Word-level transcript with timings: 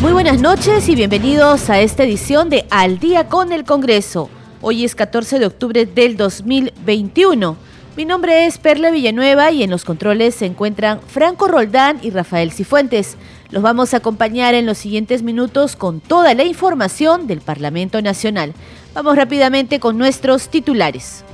Muy 0.00 0.12
buenas 0.12 0.40
noches 0.40 0.88
y 0.88 0.94
bienvenidos 0.94 1.68
a 1.68 1.78
esta 1.78 2.04
edición 2.04 2.48
de 2.48 2.64
Al 2.70 2.98
día 2.98 3.28
con 3.28 3.52
el 3.52 3.64
Congreso. 3.64 4.30
Hoy 4.62 4.82
es 4.82 4.94
14 4.94 5.38
de 5.38 5.44
octubre 5.44 5.84
del 5.84 6.16
2021. 6.16 7.54
Mi 7.98 8.06
nombre 8.06 8.46
es 8.46 8.56
Perla 8.56 8.90
Villanueva 8.90 9.50
y 9.50 9.62
en 9.62 9.68
los 9.68 9.84
controles 9.84 10.36
se 10.36 10.46
encuentran 10.46 11.02
Franco 11.06 11.48
Roldán 11.48 11.98
y 12.00 12.08
Rafael 12.08 12.50
Cifuentes. 12.50 13.18
Los 13.50 13.62
vamos 13.62 13.92
a 13.92 13.98
acompañar 13.98 14.54
en 14.54 14.64
los 14.64 14.78
siguientes 14.78 15.22
minutos 15.22 15.76
con 15.76 16.00
toda 16.00 16.32
la 16.32 16.44
información 16.44 17.26
del 17.26 17.42
Parlamento 17.42 18.00
Nacional. 18.00 18.54
Vamos 18.94 19.16
rápidamente 19.16 19.80
con 19.80 19.98
nuestros 19.98 20.48
titulares. 20.48 21.24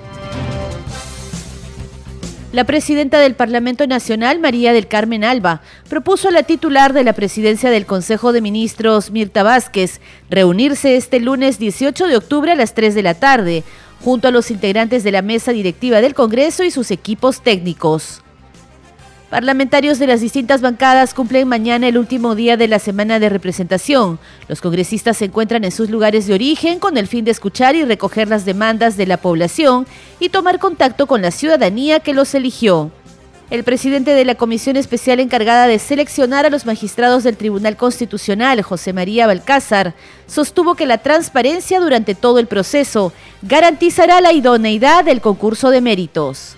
La 2.57 2.65
presidenta 2.65 3.21
del 3.21 3.35
Parlamento 3.35 3.87
Nacional, 3.87 4.39
María 4.39 4.73
del 4.73 4.89
Carmen 4.89 5.25
Alba, 5.25 5.61
propuso 5.91 6.29
a 6.29 6.31
la 6.31 6.43
titular 6.43 6.95
de 6.95 7.05
la 7.05 7.13
presidencia 7.13 7.69
del 7.69 7.85
Consejo 7.85 8.33
de 8.33 8.41
Ministros, 8.41 9.11
Mirta 9.11 9.43
Vázquez, 9.43 10.01
reunirse 10.31 10.97
este 10.97 11.21
lunes 11.21 11.59
18 11.59 12.07
de 12.07 12.17
octubre 12.17 12.53
a 12.53 12.55
las 12.55 12.73
3 12.73 12.95
de 12.95 13.03
la 13.03 13.13
tarde, 13.13 13.63
junto 14.01 14.29
a 14.29 14.31
los 14.31 14.51
integrantes 14.51 15.05
de 15.05 15.13
la 15.13 15.21
mesa 15.21 15.53
directiva 15.53 16.01
del 16.01 16.15
Congreso 16.15 16.65
y 16.65 16.71
sus 16.71 16.91
equipos 16.91 17.43
técnicos. 17.43 18.23
Parlamentarios 19.31 19.99
de 19.99 20.07
las 20.07 20.21
distintas 20.21 20.61
bancadas 20.61 21.13
cumplen 21.13 21.49
mañana 21.49 21.89
el 21.89 21.99
último 21.99 22.37
día 22.37 22.57
de 22.57 22.69
la 22.69 22.79
semana 22.79 23.19
de 23.19 23.29
representación. 23.29 24.21
Los 24.47 24.61
congresistas 24.61 25.17
se 25.17 25.25
encuentran 25.25 25.65
en 25.65 25.73
sus 25.73 25.91
lugares 25.91 26.29
de 26.29 26.35
origen 26.35 26.79
con 26.79 26.97
el 26.97 27.09
fin 27.09 27.25
de 27.25 27.33
escuchar 27.33 27.75
y 27.75 27.85
recoger 27.85 28.29
las 28.29 28.45
demandas 28.45 28.97
de 28.97 29.05
la 29.05 29.17
población 29.17 29.85
y 30.21 30.29
tomar 30.29 30.61
contacto 30.61 31.09
con 31.09 31.23
la 31.23 31.33
ciudadanía 31.33 31.99
que 31.99 32.15
los 32.15 32.37
eligió. 32.37 32.93
El 33.51 33.65
presidente 33.65 34.13
de 34.13 34.25
la 34.25 34.37
comisión 34.37 34.77
especial 34.77 35.19
encargada 35.19 35.67
de 35.67 35.81
seleccionar 35.81 36.47
a 36.47 36.51
los 36.51 36.65
magistrados 36.65 37.25
del 37.25 37.37
Tribunal 37.37 37.77
Constitucional, 37.77 38.63
José 38.63 38.93
María 38.93 39.27
Balcázar, 39.27 39.95
sostuvo 40.29 40.77
que 40.77 40.87
la 40.87 40.99
transparencia 40.99 41.81
durante 41.81 42.15
todo 42.15 42.39
el 42.39 42.47
proceso 42.47 43.13
garantizará 43.43 44.21
la 44.21 44.33
idoneidad 44.33 45.05
del 45.05 45.21
concurso 45.21 45.71
de 45.71 45.81
méritos. 45.81 46.57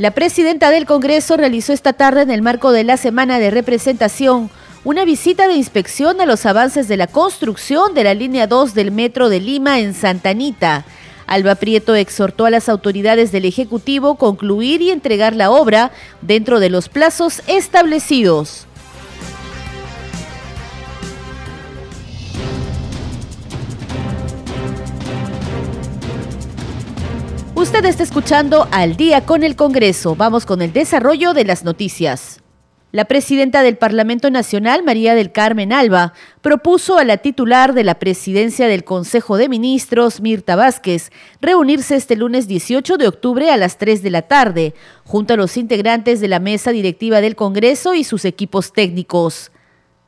La 0.00 0.12
presidenta 0.12 0.70
del 0.70 0.86
Congreso 0.86 1.36
realizó 1.36 1.74
esta 1.74 1.92
tarde 1.92 2.22
en 2.22 2.30
el 2.30 2.40
marco 2.40 2.72
de 2.72 2.84
la 2.84 2.96
semana 2.96 3.38
de 3.38 3.50
representación 3.50 4.48
una 4.82 5.04
visita 5.04 5.46
de 5.46 5.56
inspección 5.56 6.22
a 6.22 6.24
los 6.24 6.46
avances 6.46 6.88
de 6.88 6.96
la 6.96 7.06
construcción 7.06 7.92
de 7.92 8.04
la 8.04 8.14
línea 8.14 8.46
2 8.46 8.72
del 8.72 8.92
Metro 8.92 9.28
de 9.28 9.40
Lima 9.40 9.78
en 9.78 9.92
Santa 9.92 10.30
Anita. 10.30 10.86
Alba 11.26 11.54
Prieto 11.56 11.94
exhortó 11.96 12.46
a 12.46 12.50
las 12.50 12.70
autoridades 12.70 13.30
del 13.30 13.44
Ejecutivo 13.44 14.14
concluir 14.14 14.80
y 14.80 14.88
entregar 14.88 15.36
la 15.36 15.50
obra 15.50 15.92
dentro 16.22 16.60
de 16.60 16.70
los 16.70 16.88
plazos 16.88 17.42
establecidos. 17.46 18.66
Usted 27.60 27.84
está 27.84 28.02
escuchando 28.02 28.66
Al 28.70 28.96
día 28.96 29.26
con 29.26 29.44
el 29.44 29.54
Congreso. 29.54 30.16
Vamos 30.16 30.46
con 30.46 30.62
el 30.62 30.72
desarrollo 30.72 31.34
de 31.34 31.44
las 31.44 31.62
noticias. 31.62 32.40
La 32.90 33.04
presidenta 33.04 33.62
del 33.62 33.76
Parlamento 33.76 34.30
Nacional, 34.30 34.82
María 34.82 35.14
del 35.14 35.30
Carmen 35.30 35.70
Alba, 35.70 36.14
propuso 36.40 36.96
a 36.96 37.04
la 37.04 37.18
titular 37.18 37.74
de 37.74 37.84
la 37.84 37.98
presidencia 37.98 38.66
del 38.66 38.82
Consejo 38.82 39.36
de 39.36 39.50
Ministros, 39.50 40.22
Mirta 40.22 40.56
Vázquez, 40.56 41.12
reunirse 41.42 41.96
este 41.96 42.16
lunes 42.16 42.48
18 42.48 42.96
de 42.96 43.08
octubre 43.08 43.50
a 43.50 43.58
las 43.58 43.76
3 43.76 44.02
de 44.02 44.10
la 44.10 44.22
tarde, 44.22 44.74
junto 45.04 45.34
a 45.34 45.36
los 45.36 45.58
integrantes 45.58 46.20
de 46.20 46.28
la 46.28 46.40
mesa 46.40 46.70
directiva 46.70 47.20
del 47.20 47.36
Congreso 47.36 47.94
y 47.94 48.04
sus 48.04 48.24
equipos 48.24 48.72
técnicos. 48.72 49.52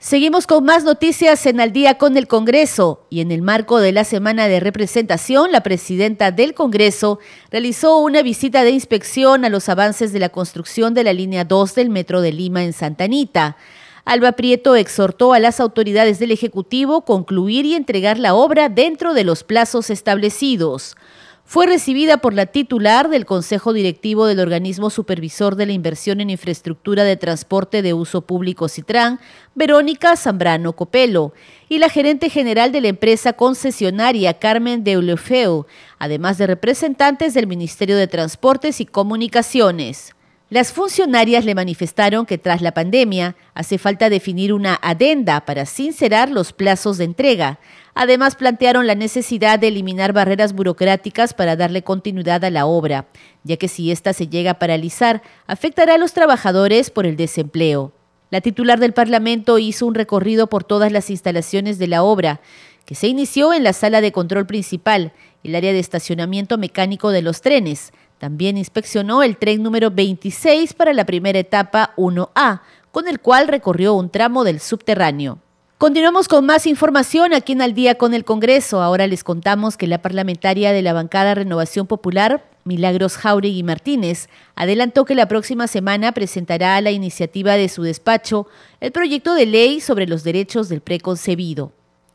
Seguimos 0.02 0.48
con 0.48 0.64
más 0.64 0.82
noticias 0.82 1.46
en 1.46 1.60
Al 1.60 1.72
día 1.72 1.96
con 1.96 2.16
el 2.16 2.26
Congreso 2.26 3.06
y 3.08 3.20
en 3.20 3.30
el 3.30 3.40
marco 3.40 3.78
de 3.78 3.92
la 3.92 4.02
semana 4.02 4.48
de 4.48 4.58
representación, 4.58 5.52
la 5.52 5.62
presidenta 5.62 6.32
del 6.32 6.54
Congreso 6.54 7.20
realizó 7.52 7.98
una 7.98 8.20
visita 8.22 8.64
de 8.64 8.72
inspección 8.72 9.44
a 9.44 9.48
los 9.48 9.68
avances 9.68 10.12
de 10.12 10.18
la 10.18 10.30
construcción 10.30 10.92
de 10.92 11.04
la 11.04 11.12
línea 11.12 11.44
2 11.44 11.76
del 11.76 11.88
Metro 11.88 12.20
de 12.20 12.32
Lima 12.32 12.64
en 12.64 12.72
Santa 12.72 13.04
Anita. 13.04 13.56
Alba 14.04 14.32
Prieto 14.32 14.74
exhortó 14.74 15.34
a 15.34 15.38
las 15.38 15.60
autoridades 15.60 16.18
del 16.18 16.32
Ejecutivo 16.32 17.04
concluir 17.04 17.64
y 17.64 17.76
entregar 17.76 18.18
la 18.18 18.34
obra 18.34 18.68
dentro 18.68 19.14
de 19.14 19.22
los 19.22 19.44
plazos 19.44 19.88
establecidos 19.88 20.96
fue 21.44 21.66
recibida 21.66 22.18
por 22.18 22.32
la 22.32 22.46
titular 22.46 23.10
del 23.10 23.26
Consejo 23.26 23.72
Directivo 23.72 24.26
del 24.26 24.40
Organismo 24.40 24.90
Supervisor 24.90 25.56
de 25.56 25.66
la 25.66 25.72
Inversión 25.72 26.20
en 26.20 26.30
Infraestructura 26.30 27.04
de 27.04 27.16
Transporte 27.16 27.82
de 27.82 27.92
Uso 27.92 28.22
Público 28.22 28.68
Citran, 28.68 29.20
Verónica 29.54 30.16
Zambrano 30.16 30.72
Copelo, 30.74 31.34
y 31.68 31.78
la 31.78 31.88
gerente 31.88 32.30
general 32.30 32.72
de 32.72 32.80
la 32.80 32.88
empresa 32.88 33.34
concesionaria 33.34 34.38
Carmen 34.38 34.82
de 34.82 34.92
Deulefeu, 34.92 35.66
además 35.98 36.38
de 36.38 36.46
representantes 36.46 37.34
del 37.34 37.46
Ministerio 37.46 37.96
de 37.96 38.06
Transportes 38.06 38.80
y 38.80 38.86
Comunicaciones. 38.86 40.14
Las 40.52 40.70
funcionarias 40.70 41.46
le 41.46 41.54
manifestaron 41.54 42.26
que 42.26 42.36
tras 42.36 42.60
la 42.60 42.72
pandemia 42.72 43.36
hace 43.54 43.78
falta 43.78 44.10
definir 44.10 44.52
una 44.52 44.78
adenda 44.82 45.46
para 45.46 45.64
sincerar 45.64 46.30
los 46.30 46.52
plazos 46.52 46.98
de 46.98 47.04
entrega. 47.04 47.58
Además, 47.94 48.36
plantearon 48.36 48.86
la 48.86 48.94
necesidad 48.94 49.58
de 49.58 49.68
eliminar 49.68 50.12
barreras 50.12 50.54
burocráticas 50.54 51.34
para 51.34 51.56
darle 51.56 51.82
continuidad 51.82 52.42
a 52.44 52.50
la 52.50 52.64
obra, 52.64 53.06
ya 53.44 53.56
que 53.58 53.68
si 53.68 53.90
ésta 53.90 54.12
se 54.12 54.28
llega 54.28 54.52
a 54.52 54.58
paralizar, 54.58 55.22
afectará 55.46 55.94
a 55.94 55.98
los 55.98 56.14
trabajadores 56.14 56.90
por 56.90 57.04
el 57.04 57.16
desempleo. 57.16 57.92
La 58.30 58.40
titular 58.40 58.80
del 58.80 58.94
Parlamento 58.94 59.58
hizo 59.58 59.86
un 59.86 59.94
recorrido 59.94 60.46
por 60.46 60.64
todas 60.64 60.90
las 60.90 61.10
instalaciones 61.10 61.78
de 61.78 61.86
la 61.86 62.02
obra, 62.02 62.40
que 62.86 62.94
se 62.94 63.08
inició 63.08 63.52
en 63.52 63.62
la 63.62 63.74
sala 63.74 64.00
de 64.00 64.10
control 64.10 64.46
principal, 64.46 65.12
el 65.44 65.54
área 65.54 65.72
de 65.72 65.78
estacionamiento 65.78 66.56
mecánico 66.56 67.10
de 67.10 67.20
los 67.20 67.42
trenes, 67.42 67.92
también 68.18 68.56
inspeccionó 68.56 69.22
el 69.22 69.36
tren 69.36 69.62
número 69.62 69.90
26 69.90 70.72
para 70.74 70.92
la 70.94 71.04
primera 71.04 71.38
etapa 71.38 71.92
1A, 71.96 72.62
con 72.90 73.06
el 73.06 73.20
cual 73.20 73.48
recorrió 73.48 73.94
un 73.94 74.10
tramo 74.10 74.44
del 74.44 74.60
subterráneo. 74.60 75.38
Continuamos 75.82 76.28
con 76.28 76.46
más 76.46 76.68
información 76.68 77.34
aquí 77.34 77.54
en 77.54 77.60
Al 77.60 77.74
día 77.74 77.96
con 77.96 78.14
el 78.14 78.24
Congreso. 78.24 78.80
Ahora 78.82 79.08
les 79.08 79.24
contamos 79.24 79.76
que 79.76 79.88
la 79.88 80.00
parlamentaria 80.00 80.70
de 80.70 80.80
la 80.80 80.92
bancada 80.92 81.34
Renovación 81.34 81.88
Popular, 81.88 82.44
Milagros 82.62 83.16
Jauregui 83.16 83.64
Martínez, 83.64 84.28
adelantó 84.54 85.04
que 85.04 85.16
la 85.16 85.26
próxima 85.26 85.66
semana 85.66 86.12
presentará 86.12 86.76
a 86.76 86.80
la 86.82 86.92
iniciativa 86.92 87.54
de 87.54 87.68
su 87.68 87.82
despacho 87.82 88.46
el 88.78 88.92
proyecto 88.92 89.34
de 89.34 89.46
ley 89.46 89.80
sobre 89.80 90.06
los 90.06 90.22
derechos 90.22 90.68
del 90.68 90.82
preconcebido. 90.82 91.72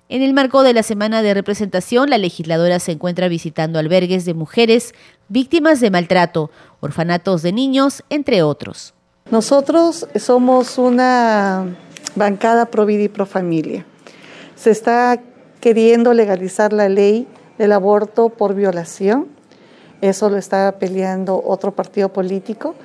En 0.07 0.21
el 0.21 0.33
marco 0.33 0.63
de 0.63 0.71
la 0.71 0.81
semana 0.81 1.21
de 1.21 1.33
representación, 1.33 2.09
la 2.09 2.17
legisladora 2.17 2.79
se 2.79 2.93
encuentra 2.93 3.27
visitando 3.27 3.79
albergues 3.79 4.23
de 4.23 4.33
mujeres 4.33 4.95
víctimas 5.27 5.81
de 5.81 5.91
maltrato, 5.91 6.51
orfanatos 6.79 7.41
de 7.41 7.51
niños, 7.51 8.01
entre 8.09 8.43
otros. 8.43 8.93
Nosotros 9.29 10.07
somos 10.15 10.77
una 10.77 11.75
bancada 12.17 12.65
pro 12.65 12.85
vida 12.85 13.03
y 13.03 13.09
pro 13.09 13.25
familia. 13.25 13.85
Se 14.55 14.71
está 14.71 15.19
queriendo 15.59 16.13
legalizar 16.13 16.73
la 16.73 16.89
ley 16.89 17.27
del 17.57 17.71
aborto 17.71 18.29
por 18.29 18.55
violación. 18.55 19.27
Eso 20.01 20.29
lo 20.29 20.37
está 20.37 20.73
peleando 20.79 21.41
otro 21.45 21.73
partido 21.73 22.09
político. 22.09 22.75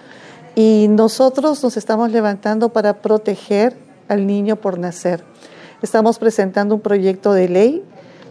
Y 0.55 0.87
nosotros 0.90 1.62
nos 1.62 1.76
estamos 1.76 2.11
levantando 2.11 2.69
para 2.69 3.00
proteger 3.00 3.75
al 4.08 4.26
niño 4.26 4.56
por 4.56 4.79
nacer. 4.79 5.25
Estamos 5.81 6.19
presentando 6.19 6.75
un 6.75 6.81
proyecto 6.81 7.32
de 7.32 7.49
ley 7.49 7.85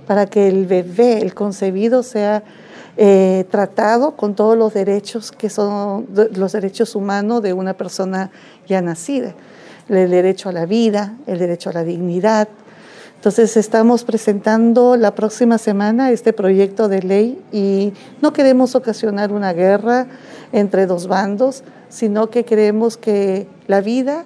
para 0.05 0.27
que 0.27 0.47
el 0.47 0.67
bebé, 0.67 1.19
el 1.21 1.33
concebido, 1.33 2.03
sea 2.03 2.43
eh, 2.97 3.45
tratado 3.49 4.15
con 4.15 4.35
todos 4.35 4.57
los 4.57 4.73
derechos 4.73 5.31
que 5.31 5.49
son 5.49 6.07
los 6.33 6.51
derechos 6.51 6.95
humanos 6.95 7.41
de 7.41 7.53
una 7.53 7.73
persona 7.73 8.31
ya 8.67 8.81
nacida. 8.81 9.33
El 9.91 10.09
derecho 10.09 10.49
a 10.49 10.51
la 10.51 10.65
vida, 10.65 11.15
el 11.27 11.37
derecho 11.37 11.69
a 11.69 11.73
la 11.73 11.83
dignidad. 11.83 12.47
Entonces 13.15 13.55
estamos 13.57 14.03
presentando 14.03 14.95
la 14.95 15.13
próxima 15.13 15.57
semana 15.59 16.09
este 16.11 16.33
proyecto 16.33 16.87
de 16.87 17.03
ley 17.03 17.41
y 17.51 17.93
no 18.21 18.33
queremos 18.33 18.73
ocasionar 18.73 19.31
una 19.31 19.53
guerra 19.53 20.07
entre 20.53 20.87
dos 20.87 21.07
bandos, 21.07 21.63
sino 21.89 22.29
que 22.29 22.45
queremos 22.45 22.97
que 22.97 23.47
la 23.67 23.81
vida 23.81 24.25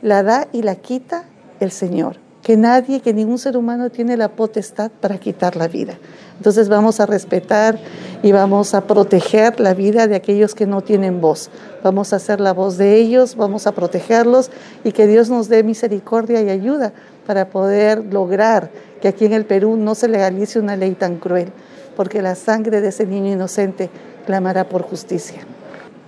la 0.00 0.24
da 0.24 0.48
y 0.50 0.62
la 0.62 0.74
quita 0.74 1.24
el 1.60 1.70
Señor 1.70 2.21
que 2.42 2.56
nadie, 2.56 3.00
que 3.00 3.14
ningún 3.14 3.38
ser 3.38 3.56
humano 3.56 3.90
tiene 3.90 4.16
la 4.16 4.28
potestad 4.28 4.90
para 4.90 5.18
quitar 5.18 5.56
la 5.56 5.68
vida. 5.68 5.94
Entonces 6.36 6.68
vamos 6.68 6.98
a 6.98 7.06
respetar 7.06 7.78
y 8.22 8.32
vamos 8.32 8.74
a 8.74 8.84
proteger 8.84 9.60
la 9.60 9.74
vida 9.74 10.08
de 10.08 10.16
aquellos 10.16 10.54
que 10.54 10.66
no 10.66 10.80
tienen 10.80 11.20
voz. 11.20 11.50
Vamos 11.84 12.12
a 12.12 12.16
hacer 12.16 12.40
la 12.40 12.52
voz 12.52 12.78
de 12.78 12.96
ellos, 12.96 13.36
vamos 13.36 13.68
a 13.68 13.72
protegerlos 13.72 14.50
y 14.82 14.90
que 14.90 15.06
Dios 15.06 15.30
nos 15.30 15.48
dé 15.48 15.62
misericordia 15.62 16.42
y 16.42 16.50
ayuda 16.50 16.92
para 17.26 17.48
poder 17.48 18.12
lograr 18.12 18.70
que 19.00 19.06
aquí 19.06 19.24
en 19.24 19.34
el 19.34 19.44
Perú 19.44 19.76
no 19.76 19.94
se 19.94 20.08
legalice 20.08 20.58
una 20.58 20.76
ley 20.76 20.92
tan 20.92 21.18
cruel, 21.18 21.52
porque 21.96 22.22
la 22.22 22.34
sangre 22.34 22.80
de 22.80 22.88
ese 22.88 23.06
niño 23.06 23.32
inocente 23.32 23.88
clamará 24.26 24.68
por 24.68 24.82
justicia. 24.82 25.42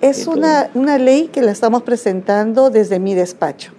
Es 0.01 0.27
una, 0.27 0.69
una 0.75 0.99
ley 0.99 1.29
que 1.29 1.43
la 1.43 1.53
estamos 1.53 1.83
presentando 1.83 2.71
desde 2.71 2.99
mi 2.99 3.15
despacho. 3.15 3.74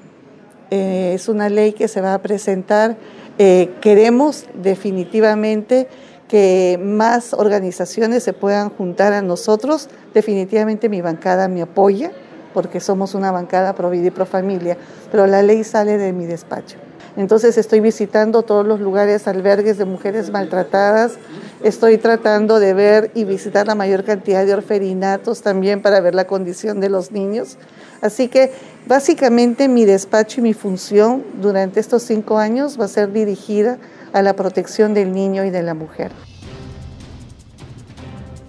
Eh, 0.72 1.14
es 1.14 1.30
una 1.30 1.50
ley 1.50 1.74
que 1.74 1.88
se 1.88 2.02
va 2.02 2.14
a 2.14 2.22
presentar. 2.22 2.98
Eh, 3.38 3.72
queremos 3.82 4.46
definitivamente 4.54 5.88
que 6.28 6.80
más 6.82 7.34
organizaciones 7.34 8.24
se 8.24 8.34
puedan 8.34 8.70
juntar 8.70 9.14
a 9.14 9.22
nosotros. 9.22 9.90
Definitivamente 10.14 10.90
mi 10.90 11.02
bancada 11.02 11.48
me 11.48 11.62
apoya 11.62 12.12
porque 12.54 12.80
somos 12.80 13.16
una 13.16 13.32
bancada 13.32 13.76
pro 13.76 13.90
vida 13.90 14.08
y 14.08 14.12
pro 14.12 14.26
familia, 14.26 14.78
pero 15.12 15.28
la 15.28 15.44
ley 15.44 15.64
sale 15.66 15.98
de 15.98 16.14
mi 16.14 16.26
despacho. 16.26 16.78
Entonces 17.18 17.58
estoy 17.58 17.80
visitando 17.80 18.44
todos 18.44 18.66
los 18.66 18.80
lugares, 18.80 19.28
albergues 19.28 19.78
de 19.78 19.86
mujeres 19.86 20.32
maltratadas, 20.32 21.14
estoy 21.64 21.98
tratando 21.98 22.60
de 22.60 22.74
ver 22.74 23.12
y 23.16 23.24
visitar 23.24 23.68
la 23.68 23.76
mayor 23.76 24.04
cantidad 24.04 24.46
de 24.46 24.54
orferinatos 24.54 25.42
también 25.42 25.82
para 25.82 26.02
ver 26.02 26.14
la 26.14 26.28
condición 26.28 26.82
de 26.82 26.90
los 26.90 27.12
niños. 27.12 27.58
Así 28.02 28.28
que 28.28 28.52
básicamente 28.86 29.70
mi 29.70 29.86
despacho 29.86 30.42
y 30.42 30.44
mi 30.44 30.54
función 30.54 31.24
durante 31.42 31.80
estos 31.80 32.04
cinco 32.04 32.38
años 32.38 32.80
va 32.80 32.86
a 32.86 32.90
ser 32.90 33.14
dirigida 33.14 33.78
a 34.12 34.22
la 34.22 34.36
protección 34.36 34.94
del 34.94 35.14
niño 35.14 35.46
y 35.46 35.50
de 35.50 35.64
la 35.64 35.74
mujer. 35.74 36.12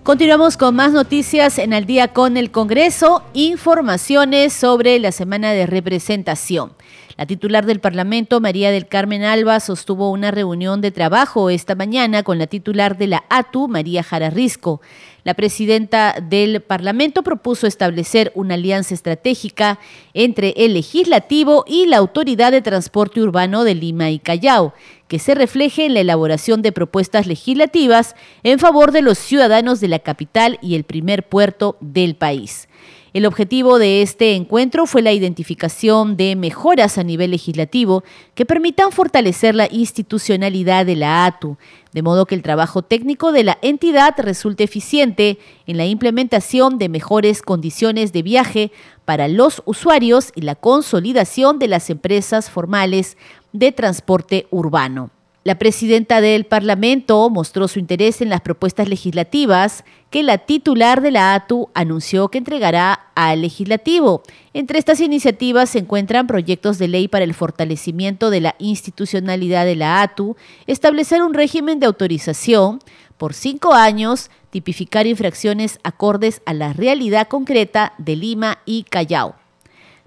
Continuamos 0.03 0.57
con 0.57 0.77
más 0.77 0.93
noticias 0.93 1.59
en 1.59 1.73
el 1.73 1.85
día 1.85 2.13
con 2.13 2.37
el 2.37 2.53
Congreso, 2.53 3.25
informaciones 3.33 4.53
sobre 4.53 5.01
la 5.01 5.11
semana 5.11 5.53
de 5.53 5.67
representación. 5.67 6.71
La 7.17 7.25
titular 7.25 7.65
del 7.65 7.81
Parlamento, 7.81 8.41
María 8.41 8.71
del 8.71 8.89
Carmen 8.89 9.23
Alba, 9.23 9.59
sostuvo 9.61 10.11
una 10.11 10.31
reunión 10.31 10.83
de 10.83 10.91
trabajo 10.91 11.49
esta 11.49 11.75
mañana 11.75 12.23
con 12.23 12.39
la 12.39 12.47
titular 12.47 12.99
de 12.99 13.07
la 13.07 13.25
ATU, 13.31 13.69
María 13.69 14.03
Jara 14.03 14.29
Risco. 14.29 14.83
La 15.25 15.33
presidenta 15.33 16.17
del 16.23 16.61
Parlamento 16.61 17.23
propuso 17.23 17.67
establecer 17.67 18.33
una 18.35 18.53
alianza 18.55 18.93
estratégica 18.93 19.79
entre 20.13 20.51
el 20.59 20.75
legislativo 20.75 21.65
y 21.67 21.87
la 21.87 21.97
Autoridad 21.97 22.53
de 22.53 22.61
Transporte 22.61 23.23
Urbano 23.23 23.65
de 23.65 23.75
Lima 23.75 24.11
y 24.11 24.19
Callao, 24.19 24.75
que 25.09 25.19
se 25.19 25.35
refleje 25.35 25.87
en 25.87 25.95
la 25.95 26.01
elaboración 26.01 26.61
de 26.61 26.73
propuestas 26.73 27.27
legislativas 27.27 28.15
en 28.43 28.59
favor 28.59 28.93
de 28.93 29.01
los 29.01 29.17
ciudadanos 29.17 29.81
de 29.81 29.89
la 29.89 30.01
capital 30.01 30.59
y 30.61 30.75
el 30.75 30.85
primer 30.85 31.27
puerto 31.27 31.79
del 31.81 32.15
país. 32.15 32.69
El 33.17 33.25
objetivo 33.25 33.79
de 33.79 34.03
este 34.03 34.35
encuentro 34.35 34.85
fue 34.85 35.01
la 35.01 35.11
identificación 35.11 36.19
de 36.19 36.37
mejoras 36.37 36.99
a 36.99 37.03
nivel 37.03 37.31
legislativo 37.31 38.05
que 38.35 38.45
permitan 38.45 38.93
fortalecer 38.93 39.55
la 39.55 39.69
institucionalidad 39.73 40.85
de 40.85 40.97
la 40.97 41.25
ATU, 41.25 41.57
de 41.95 42.03
modo 42.03 42.27
que 42.27 42.35
el 42.35 42.43
trabajo 42.43 42.83
técnico 42.83 43.33
de 43.33 43.45
la 43.45 43.57
entidad 43.63 44.13
resulte 44.19 44.65
eficiente 44.65 45.39
en 45.67 45.79
la 45.79 45.87
implementación 45.87 46.77
de 46.77 46.91
mejores 46.91 47.41
condiciones 47.41 48.13
de 48.13 48.21
viaje 48.21 48.71
para 49.07 49.29
los 49.29 49.63
usuarios 49.65 50.31
y 50.35 50.43
la 50.43 50.55
consolidación 50.55 51.59
de 51.59 51.69
las 51.69 51.89
empresas 51.89 52.51
formales 52.51 53.17
de 53.55 53.73
transporte 53.73 54.47
urbano. 54.51 55.16
La 55.47 55.55
presidenta 55.55 56.21
del 56.21 56.45
Parlamento 56.45 57.31
mostró 57.31 57.69
su 57.69 57.79
interés 57.79 58.21
en 58.21 58.31
las 58.31 58.41
propuestas 58.41 58.89
legislativas 58.89 59.85
que 60.11 60.25
la 60.25 60.39
titular 60.39 61.03
de 61.03 61.13
la 61.13 61.35
ATU 61.35 61.69
anunció 61.73 62.31
que 62.33 62.39
entregará 62.39 63.11
al 63.15 63.43
legislativo. 63.43 64.25
Entre 64.55 64.81
estas 64.81 64.99
iniciativas 64.99 65.71
se 65.71 65.79
encuentran 65.79 66.27
proyectos 66.27 66.79
de 66.79 66.89
ley 66.89 67.07
para 67.07 67.25
el 67.25 67.33
fortalecimiento 67.33 68.31
de 68.31 68.41
la 68.41 68.57
institucionalidad 68.59 69.65
de 69.65 69.77
la 69.77 70.03
ATU, 70.03 70.35
establecer 70.67 71.23
un 71.23 71.33
régimen 71.33 71.79
de 71.79 71.87
autorización 71.87 72.81
por 73.17 73.33
cinco 73.33 73.73
años, 73.73 74.33
tipificar 74.51 75.07
infracciones 75.07 75.79
acordes 75.85 76.43
a 76.45 76.55
la 76.55 76.73
realidad 76.73 77.29
concreta 77.29 77.93
de 77.99 78.17
Lima 78.17 78.59
y 78.67 78.83
Callao. 78.83 79.46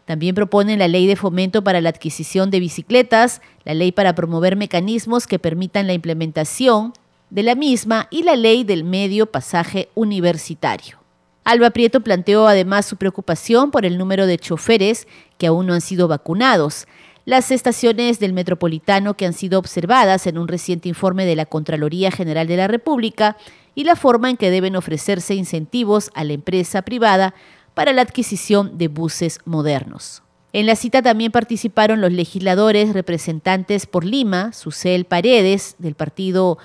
También 0.10 0.34
proponen 0.34 0.80
la 0.80 0.88
ley 0.88 1.06
de 1.06 1.16
fomento 1.16 1.64
para 1.64 1.82
la 1.82 1.90
adquisición 1.90 2.50
de 2.50 2.60
bicicletas, 2.60 3.44
la 3.64 3.76
ley 3.76 3.92
para 3.92 4.16
promover 4.16 4.56
mecanismos 4.56 5.28
que 5.28 5.38
permitan 5.38 5.86
la 5.86 5.94
implementación 5.94 6.94
de 7.30 7.44
la 7.44 7.54
misma 7.54 8.08
y 8.10 8.24
la 8.24 8.36
ley 8.36 8.64
del 8.64 8.84
medio 8.84 9.28
pasaje 9.28 9.90
universitario. 9.94 10.98
Alba 11.44 11.70
Prieto 11.70 12.02
planteó 12.02 12.48
además 12.48 12.88
su 12.88 12.98
preocupación 12.98 13.70
por 13.70 13.86
el 13.86 14.00
número 14.00 14.26
de 14.26 14.40
choferes 14.40 15.08
que 15.38 15.46
aún 15.46 15.68
no 15.68 15.76
han 15.76 15.82
sido 15.82 16.08
vacunados, 16.08 16.88
las 17.26 17.52
estaciones 17.52 18.20
del 18.20 18.34
metropolitano 18.34 19.14
que 19.14 19.28
han 19.28 19.34
sido 19.34 19.60
observadas 19.60 20.26
en 20.26 20.40
un 20.40 20.48
reciente 20.48 20.90
informe 20.90 21.28
de 21.28 21.36
la 21.36 21.46
Contraloría 21.46 22.10
General 22.10 22.48
de 22.48 22.58
la 22.58 22.68
República 22.68 23.38
y 23.76 23.84
la 23.84 23.96
forma 23.96 24.32
en 24.32 24.38
que 24.38 24.50
deben 24.50 24.76
ofrecerse 24.76 25.36
incentivos 25.36 26.10
a 26.16 26.24
la 26.24 26.34
empresa 26.34 26.82
privada 26.82 27.36
para 27.80 27.94
la 27.94 28.02
adquisición 28.02 28.78
de 28.78 28.90
buses 28.90 29.40
modernos. 29.46 30.22
En 30.52 30.66
la 30.66 30.76
cita 30.76 31.02
también 31.02 31.32
participaron 31.32 32.02
los 32.02 32.12
legisladores 32.12 32.92
representantes 32.92 33.86
por 33.86 34.04
Lima, 34.04 34.52
Susel 34.52 35.06
Paredes, 35.06 35.76
del 35.78 35.96
partido 35.96 36.58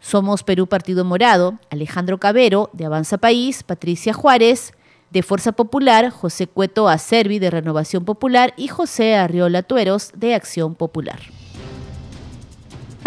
Somos 0.00 0.44
Perú 0.44 0.66
Partido 0.66 1.04
Morado, 1.04 1.58
Alejandro 1.68 2.16
Cabero, 2.16 2.70
de 2.72 2.86
Avanza 2.86 3.18
País, 3.18 3.64
Patricia 3.64 4.14
Juárez, 4.14 4.72
de 5.10 5.22
Fuerza 5.22 5.52
Popular, 5.52 6.08
José 6.08 6.46
Cueto 6.46 6.88
Acervi, 6.88 7.38
de 7.38 7.50
Renovación 7.50 8.06
Popular, 8.06 8.54
y 8.56 8.68
José 8.68 9.14
Arriola 9.14 9.62
Tueros, 9.62 10.10
de 10.14 10.34
Acción 10.34 10.74
Popular. 10.74 11.20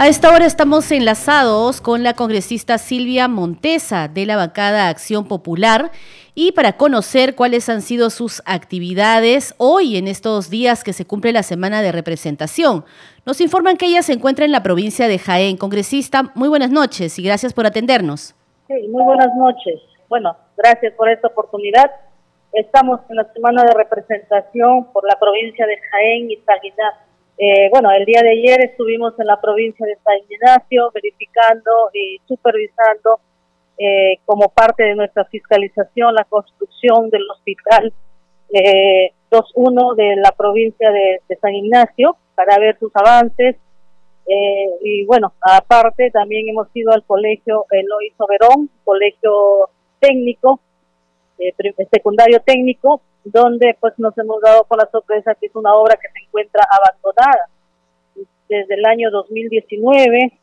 A 0.01 0.07
esta 0.07 0.34
hora 0.34 0.46
estamos 0.46 0.90
enlazados 0.94 1.81
con 1.81 2.04
la 2.04 2.13
congresista 2.13 2.78
Silvia 2.78 3.28
Montesa 3.28 4.07
de 4.07 4.25
la 4.25 4.38
bancada 4.38 4.88
Acción 4.88 5.28
Popular 5.28 5.92
y 6.34 6.54
para 6.54 6.78
conocer 6.78 7.36
cuáles 7.36 7.68
han 7.68 7.81
sido 7.81 8.10
sus 8.10 8.42
actividades 8.46 9.54
hoy 9.57 9.98
en 9.98 10.07
estos 10.07 10.50
días 10.50 10.86
que 10.86 10.94
se 10.94 11.04
cumple 11.04 11.34
la 11.34 11.44
semana 11.44 11.81
de 11.81 11.92
representación. 11.92 12.86
Nos 13.26 13.42
informan 13.42 13.76
que 13.76 13.88
ella 13.88 14.02
se 14.02 14.14
encuentra 14.14 14.45
en 14.45 14.54
la 14.54 14.64
provincia 14.64 15.09
de 15.09 15.19
Jaén. 15.19 15.57
Congresista, 15.57 16.31
muy 16.33 16.47
buenas 16.47 16.71
noches 16.71 17.19
y 17.19 17.23
gracias 17.23 17.52
por 17.52 17.66
atendernos. 17.66 18.33
Sí, 18.69 18.88
muy 18.88 19.04
buenas 19.04 19.35
noches. 19.35 19.81
Bueno, 20.07 20.33
gracias 20.56 20.94
por 20.94 21.09
esta 21.09 21.28
oportunidad. 21.28 21.92
Estamos 22.54 23.02
en 23.09 23.18
la 23.18 23.26
semana 23.33 23.64
de 23.64 23.73
representación 23.73 24.94
por 24.94 25.04
la 25.06 25.19
provincia 25.19 25.68
de 25.68 25.78
Jaén 25.92 26.31
y 26.31 26.38
San 26.45 26.57
eh, 27.40 27.69
bueno, 27.72 27.90
el 27.92 28.06
día 28.06 28.22
de 28.22 28.31
ayer 28.31 28.66
estuvimos 28.66 29.18
en 29.19 29.26
la 29.26 29.40
provincia 29.40 29.86
de 29.86 29.96
San 30.04 30.18
Ignacio 30.30 30.92
verificando 30.94 31.90
y 31.94 32.19
supervisando 32.28 33.19
eh, 33.78 34.19
como 34.26 34.50
parte 34.50 34.84
de 34.84 34.96
nuestra 34.96 35.24
fiscalización 35.26 36.14
la 36.14 36.26
construcción 36.26 37.10
del 37.10 37.24
hospital 37.31 37.94
eh, 38.52 39.14
2.1 39.31 39.96
de 39.96 40.16
la 40.16 40.31
provincia 40.31 40.92
de, 40.92 41.22
San 41.40 41.54
Ignacio 41.54 42.18
para 42.36 42.58
ver 42.58 42.78
sus 42.80 42.92
avances. 42.96 43.56
Eh, 44.26 44.69
y 44.81 45.06
bueno, 45.06 45.34
aparte 45.42 46.12
también 46.12 46.50
hemos 46.50 46.68
ido 46.74 46.92
al 46.92 47.04
colegio 47.04 47.66
Eloy 47.72 48.12
Soberón, 48.18 48.69
colegio 48.84 49.69
técnico, 50.00 50.60
eh, 51.38 51.54
secundario 51.92 52.40
técnico, 52.42 53.02
donde 53.23 53.76
pues 53.80 53.94
nos 53.97 54.18
hemos 54.18 54.42
dado 54.42 54.64
con 54.64 54.78
la 54.78 54.90
sorpresa 54.92 55.35
que 55.35 55.47
es 55.47 55.56
una 55.56 55.73
obra 55.73 55.95
que 55.95 56.09
se 56.09 56.26
encuentra 56.26 56.66
abandonada 56.69 57.47
desde 58.47 58.73
el 58.73 58.85
año 58.85 59.11
2019, 59.11 60.33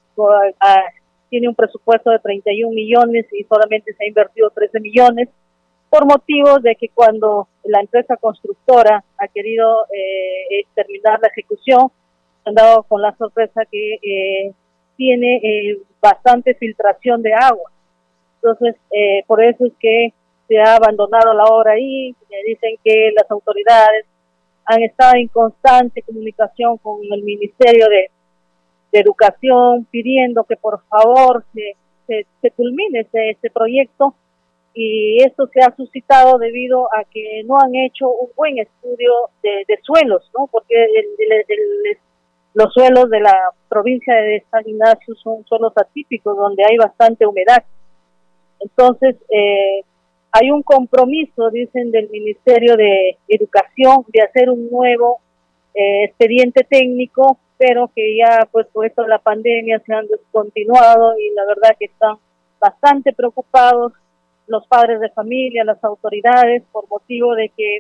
tiene 1.29 1.49
un 1.49 1.55
presupuesto 1.55 2.11
de 2.11 2.21
31 2.21 2.73
millones 2.73 3.27
y 3.33 3.45
solamente 3.45 3.93
se 3.93 4.05
ha 4.05 4.09
invertido 4.09 4.51
13 4.51 4.81
millones 4.81 5.29
por 5.91 6.07
motivos 6.07 6.63
de 6.63 6.77
que 6.77 6.89
cuando 6.89 7.49
la 7.65 7.81
empresa 7.81 8.17
constructora 8.17 9.05
ha 9.19 9.29
querido 9.29 9.87
eh, 9.87 10.65
terminar 10.75 11.21
la 11.21 11.29
ejecución, 11.29 11.91
han 12.45 12.55
dado 12.55 12.85
con 12.85 13.03
la 13.03 13.15
sorpresa 13.17 13.63
que 13.71 13.95
eh, 13.95 14.53
tiene 14.97 15.37
eh, 15.37 15.79
bastante 16.01 16.55
filtración 16.55 17.23
de 17.23 17.35
agua. 17.35 17.71
Entonces, 18.37 18.77
por 19.27 19.43
eso 19.43 19.67
es 19.67 19.73
que 19.81 20.13
se 20.49 20.59
ha 20.59 20.77
abandonado 20.77 21.33
la 21.35 21.45
obra 21.45 21.73
ahí. 21.73 22.15
Dicen 22.47 22.77
que 22.85 23.13
las 23.15 23.31
autoridades 23.31 24.07
han 24.67 24.83
estado 24.83 25.15
en 25.17 25.29
constante 25.29 26.03
comunicación 26.03 26.77
con 26.79 27.01
el 27.11 27.23
Ministerio 27.23 27.89
de, 27.89 28.11
Educación 28.93 29.87
pidiendo 29.91 30.45
que 30.45 30.57
por 30.57 30.81
favor 30.85 31.45
se, 31.53 31.77
se, 32.41 32.51
culmine 32.53 33.01
este, 33.01 33.31
este, 33.31 33.51
proyecto 33.51 34.15
y 34.73 35.23
esto 35.23 35.49
se 35.53 35.61
ha 35.61 35.75
suscitado 35.77 36.39
debido 36.39 36.87
a 36.95 37.05
que 37.05 37.43
no 37.45 37.59
han 37.61 37.75
hecho 37.75 38.09
un 38.09 38.31
buen 38.35 38.59
estudio 38.59 39.11
de, 39.43 39.67
suelos, 39.83 40.31
¿no? 40.39 40.47
Porque 40.47 40.75
los 42.55 42.73
suelos 42.73 43.11
de 43.11 43.21
la 43.21 43.37
provincia 43.69 44.15
de 44.15 44.45
San 44.51 44.67
Ignacio 44.67 45.15
son 45.17 45.45
suelos 45.45 45.73
atípicos 45.77 46.35
donde 46.35 46.65
hay 46.65 46.79
bastante 46.79 47.27
humedad. 47.27 47.65
Entonces, 48.61 49.17
eh, 49.29 49.83
hay 50.37 50.51
un 50.51 50.63
compromiso, 50.63 51.51
dicen, 51.51 51.91
del 51.91 52.11
Ministerio 52.11 52.77
de 52.77 53.17
Educación 53.29 54.05
de 54.09 54.23
hacer 54.23 54.51
un 54.51 54.71
nuevo 54.71 55.21
eh, 55.75 56.05
expediente 56.05 56.65
técnico, 56.65 57.39
pero 57.59 57.91
que 57.95 58.17
ya, 58.17 58.47
pues, 58.51 58.67
por 58.73 58.85
esto 58.85 59.07
la 59.07 59.19
pandemia 59.19 59.81
se 59.87 59.95
han 59.95 60.07
descontinuado 60.09 61.19
y 61.19 61.35
la 61.35 61.47
verdad 61.47 61.77
que 61.79 61.87
están 61.87 62.17
bastante 62.61 63.13
preocupados 63.13 63.93
los 64.47 64.67
padres 64.67 65.01
de 65.01 65.09
familia, 65.11 65.65
las 65.65 65.83
autoridades, 65.83 66.63
por 66.71 66.89
motivo 66.89 67.35
de 67.35 67.51
que 67.57 67.79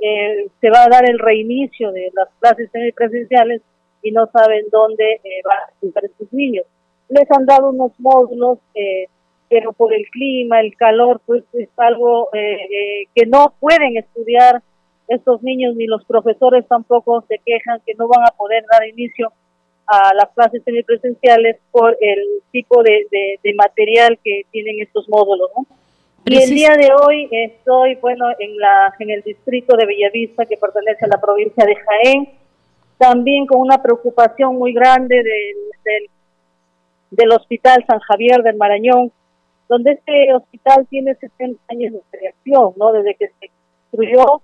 eh, 0.00 0.48
se 0.60 0.70
va 0.70 0.84
a 0.84 0.88
dar 0.88 1.08
el 1.08 1.18
reinicio 1.18 1.92
de 1.92 2.10
las 2.14 2.28
clases 2.40 2.68
semipresenciales 2.72 3.62
y 4.02 4.10
no 4.10 4.26
saben 4.26 4.66
dónde 4.70 5.20
eh, 5.22 5.40
van 5.44 5.58
a 5.58 5.72
estudiar 5.72 6.10
sus 6.18 6.32
niños. 6.32 6.66
Les 7.08 7.30
han 7.30 7.46
dado 7.46 7.70
unos 7.70 7.92
módulos, 7.98 8.58
eh, 8.74 9.06
pero 9.52 9.74
por 9.74 9.92
el 9.92 10.06
clima, 10.08 10.60
el 10.60 10.74
calor, 10.76 11.20
pues 11.26 11.44
es 11.52 11.68
algo 11.76 12.30
que 12.32 13.26
no 13.26 13.52
pueden 13.60 13.98
estudiar 13.98 14.62
estos 15.08 15.42
niños 15.42 15.76
ni 15.76 15.86
los 15.86 16.02
profesores 16.06 16.66
tampoco 16.66 17.22
se 17.28 17.38
quejan 17.44 17.80
que 17.84 17.92
no 17.94 18.08
van 18.08 18.24
a 18.24 18.30
poder 18.30 18.64
dar 18.70 18.88
inicio 18.88 19.30
a 19.86 20.14
las 20.14 20.30
clases 20.30 20.62
semipresenciales 20.64 21.58
por 21.70 21.98
el 22.00 22.24
tipo 22.50 22.82
de, 22.82 23.06
de 23.42 23.54
material 23.54 24.18
que 24.24 24.46
tienen 24.50 24.80
estos 24.80 25.06
módulos, 25.10 25.50
¿no? 25.54 25.66
Y 26.24 26.40
el 26.40 26.50
día 26.50 26.76
de 26.76 26.90
hoy 26.94 27.28
estoy, 27.32 27.96
bueno, 27.96 28.26
en, 28.38 28.56
la, 28.56 28.94
en 29.00 29.10
el 29.10 29.22
distrito 29.22 29.76
de 29.76 29.86
Bellavista, 29.86 30.46
que 30.46 30.56
pertenece 30.56 31.04
a 31.04 31.08
la 31.08 31.20
provincia 31.20 31.64
de 31.64 31.74
Jaén, 31.74 32.28
también 32.96 33.44
con 33.44 33.60
una 33.60 33.82
preocupación 33.82 34.56
muy 34.56 34.72
grande 34.72 35.16
del, 35.16 36.06
del, 37.10 37.32
Hospital 37.32 37.84
San 37.88 37.98
Javier 37.98 38.42
del 38.42 38.56
Marañón, 38.56 39.10
donde 39.72 39.92
este 39.92 40.34
hospital 40.34 40.86
tiene 40.90 41.14
60 41.14 41.58
años 41.70 41.94
de 41.94 42.00
creación, 42.10 42.74
¿no? 42.76 42.92
Desde 42.92 43.14
que 43.14 43.28
se 43.28 43.50
construyó 43.90 44.42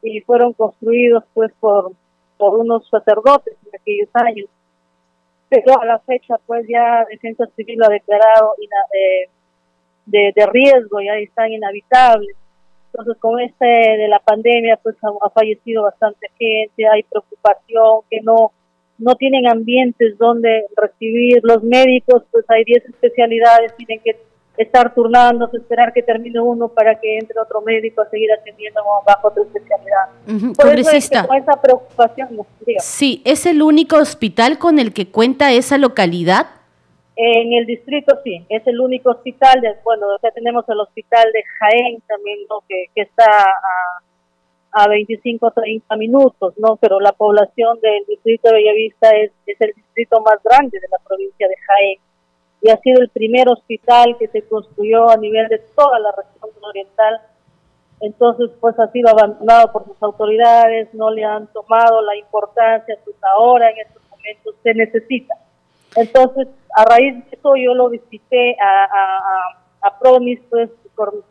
y 0.00 0.22
fueron 0.22 0.54
construidos, 0.54 1.22
pues, 1.34 1.52
por, 1.60 1.92
por 2.38 2.58
unos 2.58 2.88
sacerdotes 2.88 3.54
en 3.66 3.78
aquellos 3.78 4.08
años. 4.14 4.48
Pero 5.50 5.78
a 5.78 5.84
la 5.84 5.98
fecha, 5.98 6.36
pues, 6.46 6.66
ya 6.66 7.04
Defensa 7.10 7.44
Civil 7.54 7.78
lo 7.78 7.84
ha 7.84 7.90
declarado 7.90 8.54
eh, 8.58 9.28
de, 10.06 10.32
de 10.34 10.46
riesgo, 10.46 10.98
ya 11.02 11.12
están 11.18 11.52
inhabitables. 11.52 12.34
Entonces, 12.86 13.20
con 13.20 13.38
este 13.40 13.66
de 13.66 14.08
la 14.08 14.20
pandemia, 14.20 14.78
pues 14.82 14.96
ha, 15.02 15.28
fallecido 15.28 15.82
bastante 15.82 16.28
gente, 16.38 16.88
hay 16.90 17.02
preocupación, 17.02 18.00
que 18.08 18.22
no, 18.22 18.52
no 18.96 19.14
tienen 19.16 19.46
ambientes 19.46 20.16
donde 20.16 20.64
recibir 20.74 21.40
los 21.42 21.62
médicos, 21.62 22.22
pues 22.30 22.46
hay 22.48 22.64
10 22.64 22.86
especialidades, 22.86 23.76
tienen 23.76 24.00
que 24.02 24.16
estar 24.56 24.94
turnándose, 24.94 25.56
esperar 25.56 25.92
que 25.92 26.02
termine 26.02 26.40
uno 26.40 26.68
para 26.68 26.98
que 27.00 27.18
entre 27.18 27.38
otro 27.40 27.60
médico 27.60 28.02
a 28.02 28.08
seguir 28.08 28.30
atendiendo 28.32 28.82
bajo 29.04 29.28
otra 29.28 29.42
especialidad. 29.42 30.54
Por 30.56 30.78
eso 30.78 30.90
es 30.90 31.10
con 31.10 31.36
esa 31.36 31.60
preocupación. 31.60 32.28
Sí, 32.78 33.20
¿es 33.24 33.46
el 33.46 33.62
único 33.62 33.96
hospital 33.96 34.58
con 34.58 34.78
el 34.78 34.92
que 34.92 35.08
cuenta 35.08 35.52
esa 35.52 35.78
localidad? 35.78 36.46
En 37.16 37.52
el 37.52 37.66
distrito 37.66 38.18
sí, 38.24 38.44
es 38.48 38.66
el 38.66 38.80
único 38.80 39.10
hospital, 39.10 39.60
de, 39.60 39.76
bueno, 39.84 40.06
ya 40.20 40.30
tenemos 40.32 40.64
el 40.68 40.80
hospital 40.80 41.30
de 41.32 41.44
Jaén 41.58 42.02
también, 42.08 42.40
¿no? 42.50 42.62
que, 42.68 42.86
que 42.92 43.02
está 43.02 43.24
a, 43.24 44.82
a 44.82 44.88
25 44.88 45.52
30 45.52 45.96
minutos, 45.96 46.54
¿no? 46.58 46.74
Pero 46.76 46.98
la 46.98 47.12
población 47.12 47.78
del 47.80 48.04
distrito 48.08 48.48
de 48.48 48.54
Bellavista 48.54 49.10
es, 49.10 49.30
es 49.46 49.60
el 49.60 49.72
distrito 49.76 50.20
más 50.22 50.42
grande 50.42 50.80
de 50.80 50.88
la 50.90 50.98
provincia 51.06 51.46
de 51.46 51.54
Jaén 51.54 51.98
y 52.60 52.70
ha 52.70 52.76
sido 52.78 53.00
el 53.00 53.08
primer 53.10 53.48
hospital 53.48 54.16
que 54.18 54.28
se 54.28 54.42
construyó 54.48 55.10
a 55.10 55.16
nivel 55.16 55.48
de 55.48 55.58
toda 55.58 55.98
la 55.98 56.12
región 56.12 56.50
oriental. 56.62 57.20
Entonces, 58.00 58.50
pues 58.60 58.78
ha 58.78 58.90
sido 58.90 59.10
abandonado 59.10 59.72
por 59.72 59.84
sus 59.84 60.02
autoridades, 60.02 60.92
no 60.94 61.10
le 61.10 61.24
han 61.24 61.46
tomado 61.48 62.02
la 62.02 62.16
importancia, 62.16 62.96
pues 63.04 63.16
ahora 63.36 63.70
en 63.70 63.78
estos 63.78 64.02
momentos 64.10 64.54
se 64.62 64.74
necesita. 64.74 65.34
Entonces, 65.96 66.48
a 66.74 66.84
raíz 66.84 67.14
de 67.14 67.36
eso 67.36 67.54
yo 67.56 67.74
lo 67.74 67.88
visité 67.88 68.56
a, 68.60 68.84
a, 68.84 69.88
a 69.88 69.98
Promis, 69.98 70.40
pues 70.50 70.70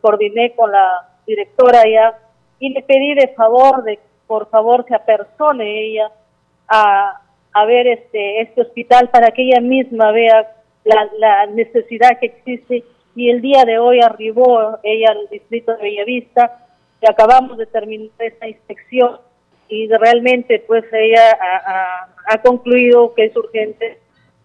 coordiné 0.01 0.56
con 0.56 0.72
la 0.72 1.10
directora 1.25 1.82
allá 1.82 2.18
y 2.60 2.70
le 2.70 2.82
pedí 2.84 3.13
de 3.15 3.30
favor, 3.30 3.84
de 3.84 4.00
por 4.27 4.50
favor 4.50 4.86
se 4.88 4.96
apersone 4.96 5.86
ella 5.86 6.12
a, 6.68 7.22
a 7.53 7.65
ver 7.65 7.88
este, 7.88 8.42
este 8.42 8.62
hospital 8.62 9.10
para 9.10 9.32
que 9.32 9.44
ella 9.44 9.62
misma 9.62 10.12
vea 10.12 10.62
la, 10.83 11.09
la 11.17 11.45
necesidad 11.47 12.19
que 12.19 12.27
existe 12.27 12.83
y 13.15 13.29
el 13.29 13.41
día 13.41 13.63
de 13.65 13.77
hoy 13.77 13.99
arribó 14.01 14.79
ella 14.83 15.11
al 15.11 15.29
distrito 15.29 15.75
de 15.75 15.83
Bellavista 15.83 16.67
y 17.01 17.09
acabamos 17.09 17.57
de 17.57 17.65
terminar 17.65 18.09
esta 18.19 18.47
inspección 18.47 19.19
y 19.69 19.87
realmente 19.87 20.63
pues 20.67 20.83
ella 20.91 21.37
ha, 21.39 22.07
ha 22.27 22.41
concluido 22.41 23.13
que 23.13 23.25
es 23.25 23.35
urgente 23.35 23.99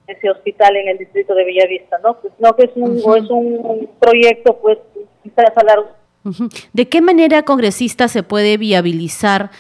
ese 0.08 0.30
hospital 0.30 0.74
en 0.76 0.88
el 0.88 0.98
distrito 0.98 1.34
de 1.34 1.44
Bellavista, 1.44 1.98
¿no? 2.02 2.18
Pues 2.20 2.32
no 2.38 2.56
que 2.56 2.64
es 2.64 2.70
un, 2.74 2.96
es 2.96 3.30
un 3.30 3.88
proyecto, 4.00 4.58
pues, 4.60 4.78
quizás 5.22 5.52
a 5.54 5.64
largo. 5.64 5.88
¿De 6.72 6.88
qué 6.88 7.00
manera, 7.00 7.42
congresista, 7.42 8.08
se 8.08 8.22
puede 8.22 8.56
viabilizar 8.56 9.50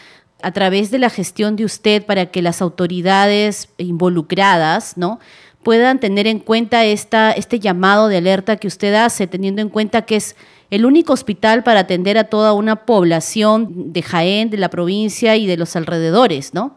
a 0.42 0.52
través 0.52 0.90
de 0.90 0.98
la 0.98 1.10
gestión 1.10 1.56
de 1.56 1.64
usted 1.64 2.04
para 2.04 2.26
que 2.26 2.42
las 2.42 2.62
autoridades 2.62 3.72
involucradas, 3.76 4.96
¿no? 4.96 5.20
Puedan 5.62 6.00
tener 6.00 6.26
en 6.26 6.38
cuenta 6.38 6.84
esta, 6.84 7.32
este 7.32 7.58
llamado 7.58 8.08
de 8.08 8.18
alerta 8.18 8.56
que 8.56 8.66
usted 8.66 8.94
hace, 8.94 9.26
teniendo 9.26 9.62
en 9.62 9.68
cuenta 9.68 10.02
que 10.02 10.16
es 10.16 10.36
el 10.70 10.84
único 10.84 11.12
hospital 11.12 11.62
para 11.62 11.80
atender 11.80 12.18
a 12.18 12.24
toda 12.24 12.52
una 12.52 12.84
población 12.86 13.92
de 13.92 14.02
Jaén, 14.02 14.50
de 14.50 14.58
la 14.58 14.68
provincia 14.68 15.36
y 15.36 15.46
de 15.46 15.56
los 15.56 15.76
alrededores, 15.76 16.54
¿no? 16.54 16.76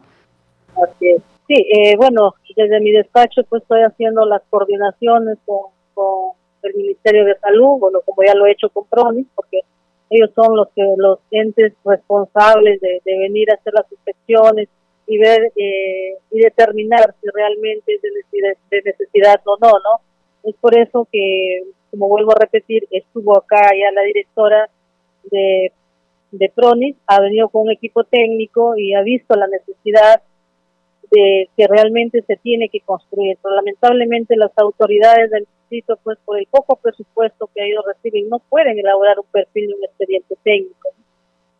Así 0.76 1.08
es. 1.10 1.22
Sí, 1.46 1.54
eh, 1.54 1.96
bueno, 1.96 2.34
desde 2.56 2.80
mi 2.80 2.92
despacho 2.92 3.42
pues 3.48 3.62
estoy 3.62 3.82
haciendo 3.82 4.24
las 4.24 4.42
coordinaciones 4.48 5.38
con, 5.44 5.72
el 6.62 6.74
Ministerio 6.74 7.24
de 7.24 7.36
Salud, 7.40 7.80
bueno, 7.80 7.98
como 8.04 8.22
ya 8.24 8.34
lo 8.34 8.46
he 8.46 8.52
hecho 8.52 8.68
con 8.68 8.86
PRONIS, 8.86 9.26
porque 9.34 9.62
ellos 10.10 10.30
son 10.32 10.56
los 10.56 10.68
que 10.76 10.82
los 10.96 11.18
entes 11.32 11.72
responsables 11.84 12.80
de, 12.80 13.00
venir 13.04 13.50
a 13.50 13.54
hacer 13.54 13.72
las 13.74 13.90
inspecciones 13.90 14.68
y 15.12 15.18
ver 15.18 15.52
eh, 15.56 16.16
y 16.30 16.40
determinar 16.40 17.14
si 17.20 17.28
realmente 17.34 17.94
es 17.94 18.00
de 18.02 18.82
necesidad, 18.82 19.40
o 19.44 19.58
no, 19.60 19.68
¿no? 19.68 20.00
Es 20.42 20.56
por 20.56 20.76
eso 20.76 21.06
que, 21.12 21.64
como 21.90 22.08
vuelvo 22.08 22.32
a 22.32 22.40
repetir, 22.40 22.88
estuvo 22.90 23.36
acá 23.36 23.70
ya 23.78 23.92
la 23.92 24.02
directora 24.02 24.70
de, 25.30 25.70
de 26.30 26.48
PRONIS, 26.48 26.96
ha 27.06 27.20
venido 27.20 27.50
con 27.50 27.62
un 27.62 27.72
equipo 27.72 28.04
técnico 28.04 28.74
y 28.76 28.94
ha 28.94 29.02
visto 29.02 29.34
la 29.36 29.46
necesidad 29.48 30.22
de 31.10 31.50
que 31.58 31.66
realmente 31.68 32.22
se 32.22 32.36
tiene 32.36 32.70
que 32.70 32.80
construir. 32.80 33.36
Pero 33.42 33.54
lamentablemente 33.54 34.34
las 34.36 34.56
autoridades 34.56 35.30
del 35.30 35.46
distrito, 35.60 35.98
pues 36.02 36.18
por 36.24 36.38
el 36.38 36.46
poco 36.46 36.76
presupuesto 36.76 37.50
que 37.54 37.66
ellos 37.66 37.84
reciben, 37.86 38.30
no 38.30 38.38
pueden 38.38 38.78
elaborar 38.78 39.20
un 39.20 39.26
perfil 39.30 39.68
de 39.68 39.74
un 39.74 39.84
expediente 39.84 40.36
técnico. 40.42 40.88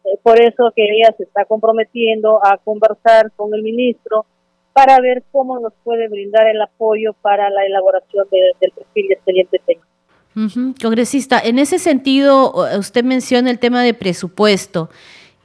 Eh, 0.04 0.18
por 0.22 0.40
eso 0.40 0.72
que 0.74 0.84
ella 0.84 1.14
se 1.16 1.24
está 1.24 1.44
comprometiendo 1.44 2.44
a 2.44 2.58
conversar 2.58 3.30
con 3.36 3.54
el 3.54 3.62
ministro 3.62 4.26
para 4.72 5.00
ver 5.00 5.22
cómo 5.30 5.58
nos 5.60 5.72
puede 5.84 6.08
brindar 6.08 6.46
el 6.46 6.60
apoyo 6.60 7.12
para 7.20 7.50
la 7.50 7.66
elaboración 7.66 8.26
del 8.30 8.72
perfil 8.72 9.08
de 9.08 9.14
expediente 9.14 9.60
técnico. 9.66 9.86
Congresista, 10.80 11.38
en 11.40 11.58
ese 11.58 11.78
sentido, 11.78 12.54
usted 12.78 13.04
menciona 13.04 13.50
el 13.50 13.58
tema 13.58 13.82
de 13.82 13.92
presupuesto. 13.92 14.88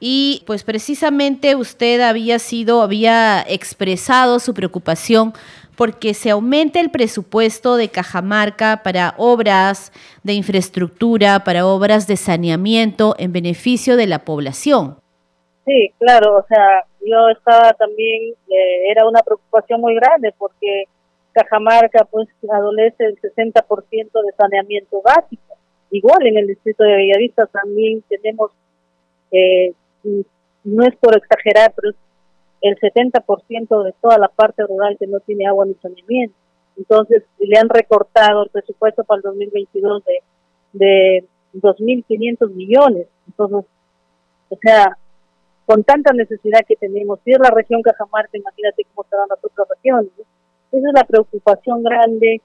Y 0.00 0.42
pues 0.46 0.62
precisamente 0.62 1.56
usted 1.56 2.00
había 2.00 2.38
sido, 2.38 2.82
había 2.82 3.42
expresado 3.42 4.38
su 4.38 4.54
preocupación 4.54 5.32
porque 5.76 6.12
se 6.12 6.30
aumente 6.30 6.80
el 6.80 6.90
presupuesto 6.90 7.76
de 7.76 7.88
Cajamarca 7.88 8.82
para 8.82 9.14
obras 9.16 9.92
de 10.24 10.32
infraestructura, 10.32 11.44
para 11.44 11.66
obras 11.66 12.08
de 12.08 12.16
saneamiento 12.16 13.14
en 13.18 13.32
beneficio 13.32 13.96
de 13.96 14.08
la 14.08 14.20
población. 14.20 14.96
Sí, 15.64 15.92
claro, 15.98 16.38
o 16.38 16.46
sea, 16.48 16.84
yo 17.00 17.28
estaba 17.28 17.72
también, 17.74 18.34
eh, 18.48 18.90
era 18.90 19.06
una 19.06 19.22
preocupación 19.22 19.80
muy 19.80 19.94
grande 19.94 20.34
porque 20.36 20.84
Cajamarca 21.32 22.04
pues 22.10 22.28
adolece 22.50 23.04
el 23.04 23.20
60% 23.20 23.64
de 23.86 24.32
saneamiento 24.36 25.00
básico. 25.02 25.56
Igual 25.90 26.26
en 26.26 26.38
el 26.38 26.46
distrito 26.48 26.82
de 26.82 26.96
Bellavista 26.96 27.46
también 27.46 28.02
tenemos 28.08 28.50
eh, 29.30 29.72
no 30.64 30.84
es 30.84 30.96
por 30.96 31.16
exagerar, 31.16 31.72
pero 31.74 31.90
es 31.90 31.96
el 32.60 32.76
70% 32.76 33.84
de 33.84 33.94
toda 34.00 34.18
la 34.18 34.28
parte 34.28 34.64
rural 34.66 34.96
que 34.98 35.06
no 35.06 35.20
tiene 35.20 35.46
agua 35.46 35.66
ni 35.66 35.74
saneamiento. 35.74 36.36
Entonces, 36.76 37.24
le 37.38 37.58
han 37.58 37.68
recortado 37.68 38.44
el 38.44 38.50
presupuesto 38.50 39.04
para 39.04 39.18
el 39.18 39.22
2022 39.22 40.04
de, 40.04 40.22
de 40.72 41.24
2.500 41.54 42.50
millones. 42.50 43.06
Entonces, 43.26 43.64
o 44.48 44.58
sea, 44.60 44.96
con 45.68 45.84
tanta 45.84 46.12
necesidad 46.14 46.60
que 46.66 46.76
tenemos. 46.76 47.20
Si 47.24 47.32
es 47.32 47.38
la 47.38 47.50
región 47.50 47.82
Cajamarca, 47.82 48.38
imagínate 48.38 48.84
cómo 48.84 49.04
estarán 49.04 49.28
las 49.28 49.44
otras 49.44 49.68
regiones. 49.68 50.10
Esa 50.72 50.88
es 50.88 50.94
la 50.94 51.04
preocupación 51.04 51.82
grande 51.82 52.40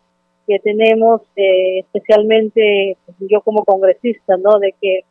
que 0.45 0.59
tenemos, 0.59 1.21
eh, 1.37 1.79
especialmente 1.79 2.97
yo 3.19 3.39
como 3.39 3.63
congresista, 3.63 4.35
¿no? 4.35 4.59
De 4.59 4.75
que 4.81 5.05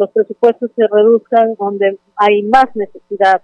los 0.00 0.10
presupuestos 0.10 0.70
se 0.74 0.86
reduzcan 0.90 1.54
donde 1.58 1.98
hay 2.16 2.42
más 2.42 2.74
necesidad. 2.74 3.42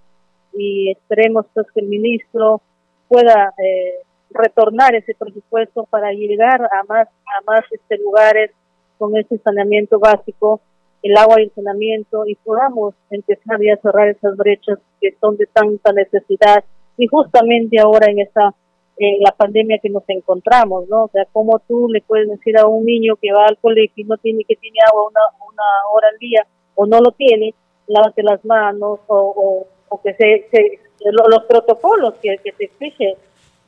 Y 0.54 0.90
esperemos 0.90 1.44
pues 1.52 1.66
que 1.72 1.80
el 1.80 1.86
ministro 1.86 2.62
pueda 3.08 3.52
eh, 3.62 4.02
retornar 4.30 4.94
ese 4.94 5.14
presupuesto 5.14 5.84
para 5.84 6.12
llegar 6.12 6.62
a 6.62 6.82
más 6.88 7.08
a 7.08 7.42
más 7.46 7.62
este 7.70 7.98
lugares 7.98 8.50
con 8.98 9.16
ese 9.16 9.38
saneamiento 9.38 9.98
básico 9.98 10.60
el 11.02 11.16
agua 11.16 11.40
y 11.40 11.44
el 11.44 11.52
saneamiento 11.54 12.26
y 12.26 12.34
podamos 12.36 12.94
empezar 13.10 13.60
ya 13.60 13.75
a 13.75 13.82
cerrar 13.82 14.08
esas 14.08 14.36
brechas 14.36 14.78
que 15.00 15.14
son 15.20 15.36
de 15.36 15.46
tanta 15.46 15.92
necesidad. 15.92 16.64
Y 16.96 17.06
justamente 17.06 17.78
ahora 17.78 18.10
en 18.10 18.20
esta 18.20 18.54
en 18.98 19.20
la 19.20 19.32
pandemia 19.32 19.78
que 19.78 19.90
nos 19.90 20.04
encontramos, 20.08 20.88
¿no? 20.88 21.04
O 21.04 21.08
sea, 21.08 21.26
como 21.32 21.58
tú 21.60 21.88
le 21.88 22.00
puedes 22.00 22.28
decir 22.28 22.56
a 22.58 22.66
un 22.66 22.84
niño 22.84 23.16
que 23.20 23.32
va 23.32 23.46
al 23.46 23.58
colegio 23.58 24.04
y 24.04 24.04
no 24.04 24.16
tiene 24.16 24.44
que 24.44 24.56
tiene 24.56 24.78
agua 24.90 25.08
una, 25.08 25.20
una 25.40 25.62
hora 25.92 26.08
al 26.12 26.18
día 26.18 26.46
o 26.74 26.86
no 26.86 27.00
lo 27.00 27.12
tiene, 27.12 27.54
lávate 27.86 28.22
las 28.22 28.44
manos 28.44 29.00
o, 29.06 29.66
o, 29.88 30.00
que 30.02 30.14
se, 30.14 30.48
se 30.50 30.80
los 31.12 31.44
protocolos 31.44 32.14
que, 32.22 32.36
que 32.42 32.52
te 32.52 32.64
exige, 32.64 33.16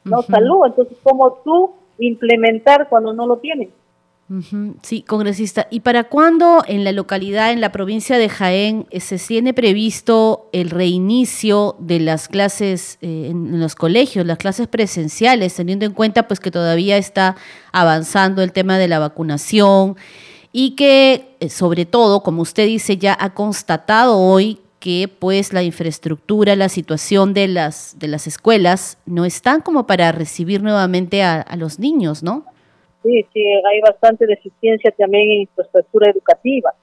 ¿no? 0.04 0.22
Salud, 0.22 0.66
entonces, 0.66 0.98
¿cómo 1.02 1.40
tú 1.44 1.72
implementar 1.98 2.88
cuando 2.88 3.12
no 3.12 3.26
lo 3.26 3.36
tienes? 3.38 3.68
Sí, 4.82 5.02
congresista. 5.02 5.68
¿Y 5.70 5.80
para 5.80 6.04
cuándo 6.04 6.62
en 6.68 6.84
la 6.84 6.92
localidad, 6.92 7.50
en 7.50 7.62
la 7.62 7.72
provincia 7.72 8.18
de 8.18 8.28
Jaén, 8.28 8.86
eh, 8.90 9.00
se 9.00 9.18
tiene 9.18 9.54
previsto 9.54 10.50
el 10.52 10.68
reinicio 10.68 11.76
de 11.78 11.98
las 11.98 12.28
clases 12.28 12.98
eh, 13.00 13.28
en 13.30 13.58
los 13.58 13.74
colegios, 13.74 14.26
las 14.26 14.36
clases 14.36 14.68
presenciales, 14.68 15.54
teniendo 15.54 15.86
en 15.86 15.92
cuenta 15.92 16.28
pues 16.28 16.40
que 16.40 16.50
todavía 16.50 16.98
está 16.98 17.36
avanzando 17.72 18.42
el 18.42 18.52
tema 18.52 18.76
de 18.76 18.88
la 18.88 18.98
vacunación 18.98 19.96
y 20.52 20.72
que 20.72 21.34
eh, 21.40 21.48
sobre 21.48 21.86
todo, 21.86 22.22
como 22.22 22.42
usted 22.42 22.66
dice, 22.66 22.98
ya 22.98 23.16
ha 23.18 23.32
constatado 23.32 24.18
hoy 24.18 24.58
que 24.78 25.08
pues 25.08 25.54
la 25.54 25.62
infraestructura, 25.62 26.54
la 26.54 26.68
situación 26.68 27.32
de 27.32 27.48
las 27.48 27.96
de 27.98 28.08
las 28.08 28.26
escuelas 28.26 28.98
no 29.06 29.24
están 29.24 29.62
como 29.62 29.86
para 29.86 30.12
recibir 30.12 30.62
nuevamente 30.62 31.22
a, 31.22 31.40
a 31.40 31.56
los 31.56 31.78
niños, 31.78 32.22
¿no? 32.22 32.44
Sí, 33.02 33.24
sí, 33.32 33.44
hay 33.44 33.80
bastante 33.80 34.26
deficiencia 34.26 34.90
también 34.90 35.30
en 35.30 35.40
infraestructura 35.42 36.10
educativa. 36.10 36.74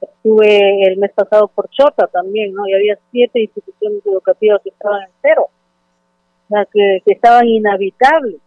Estuve 0.00 0.86
el 0.86 0.98
mes 0.98 1.12
pasado 1.12 1.48
por 1.48 1.68
Chota 1.70 2.06
también, 2.08 2.52
¿no? 2.52 2.66
Y 2.68 2.74
había 2.74 2.98
siete 3.10 3.40
instituciones 3.40 4.04
educativas 4.04 4.60
que 4.62 4.68
estaban 4.68 5.02
en 5.02 5.08
cero, 5.22 5.48
o 5.48 6.48
sea, 6.48 6.66
que, 6.66 7.02
estaban 7.06 7.48
inhabitables. 7.48 8.40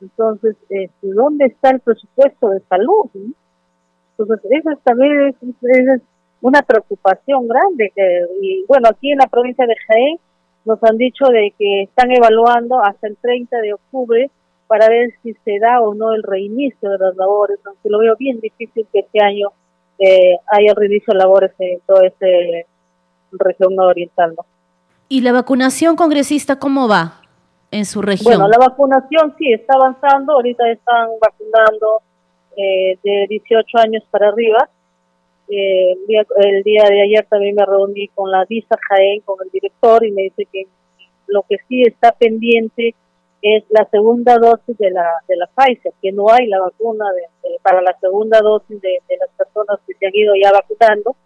Entonces, 0.00 0.56
este, 0.68 1.08
¿dónde 1.08 1.46
está 1.46 1.70
el 1.70 1.80
presupuesto 1.80 2.50
de 2.50 2.60
salud? 2.60 3.10
Entonces, 4.16 4.50
eso 4.50 4.70
también 4.84 5.34
es, 5.62 6.02
una 6.42 6.62
preocupación 6.62 7.48
grande. 7.48 7.92
Que, 7.94 8.26
y 8.40 8.64
bueno, 8.66 8.88
aquí 8.88 9.10
en 9.12 9.18
la 9.18 9.26
provincia 9.26 9.66
de 9.66 9.74
Jaén 9.86 10.18
nos 10.64 10.82
han 10.84 10.96
dicho 10.96 11.26
de 11.26 11.52
que 11.58 11.82
están 11.82 12.10
evaluando 12.12 12.80
hasta 12.80 13.08
el 13.08 13.16
30 13.16 13.58
de 13.58 13.74
octubre 13.74 14.30
para 14.70 14.88
ver 14.88 15.12
si 15.20 15.34
se 15.44 15.58
da 15.58 15.80
o 15.80 15.94
no 15.94 16.14
el 16.14 16.22
reinicio 16.22 16.90
de 16.90 16.96
las 16.96 17.16
labores, 17.16 17.58
aunque 17.66 17.88
lo 17.90 17.98
veo 17.98 18.14
bien 18.16 18.38
difícil 18.38 18.86
que 18.92 19.00
este 19.00 19.20
año 19.20 19.48
eh, 19.98 20.36
haya 20.46 20.74
reinicio 20.76 21.12
de 21.12 21.18
labores 21.18 21.50
en 21.58 21.80
toda 21.88 22.06
esta 22.06 22.26
región 23.32 23.76
oriental. 23.80 24.32
¿no? 24.36 24.44
¿Y 25.08 25.22
la 25.22 25.32
vacunación 25.32 25.96
congresista 25.96 26.60
cómo 26.60 26.86
va 26.86 27.20
en 27.72 27.84
su 27.84 28.00
región? 28.00 28.32
Bueno, 28.32 28.46
la 28.46 28.58
vacunación 28.58 29.34
sí 29.38 29.52
está 29.52 29.74
avanzando, 29.74 30.34
ahorita 30.34 30.70
están 30.70 31.08
vacunando 31.20 32.02
eh, 32.56 32.96
de 33.02 33.26
18 33.28 33.76
años 33.76 34.04
para 34.08 34.28
arriba. 34.28 34.68
Eh, 35.48 35.96
el 36.44 36.62
día 36.62 36.84
de 36.88 37.02
ayer 37.02 37.26
también 37.28 37.56
me 37.56 37.66
reuní 37.66 38.06
con 38.14 38.30
la 38.30 38.44
DISA 38.44 38.76
Jaén, 38.88 39.20
con 39.22 39.36
el 39.44 39.50
director, 39.50 40.06
y 40.06 40.12
me 40.12 40.22
dice 40.22 40.46
que 40.52 40.68
lo 41.26 41.42
que 41.48 41.56
sí 41.68 41.82
está 41.82 42.12
pendiente 42.12 42.94
es 43.42 43.64
la 43.70 43.88
segunda 43.90 44.36
dosis 44.36 44.76
de 44.78 44.90
la, 44.90 45.08
de 45.28 45.36
la 45.36 45.46
Pfizer, 45.46 45.92
que 46.02 46.12
no 46.12 46.30
hay 46.30 46.46
la 46.46 46.60
vacuna 46.60 47.06
de, 47.12 47.58
para 47.62 47.80
la 47.80 47.96
segunda 47.98 48.40
dosis 48.40 48.80
de, 48.80 48.98
las 49.18 49.30
personas 49.36 49.78
que 49.86 49.94
se 49.94 50.06
han 50.06 50.14
ido 50.14 50.34
ya 50.42 50.52
vacunando, 50.52 51.16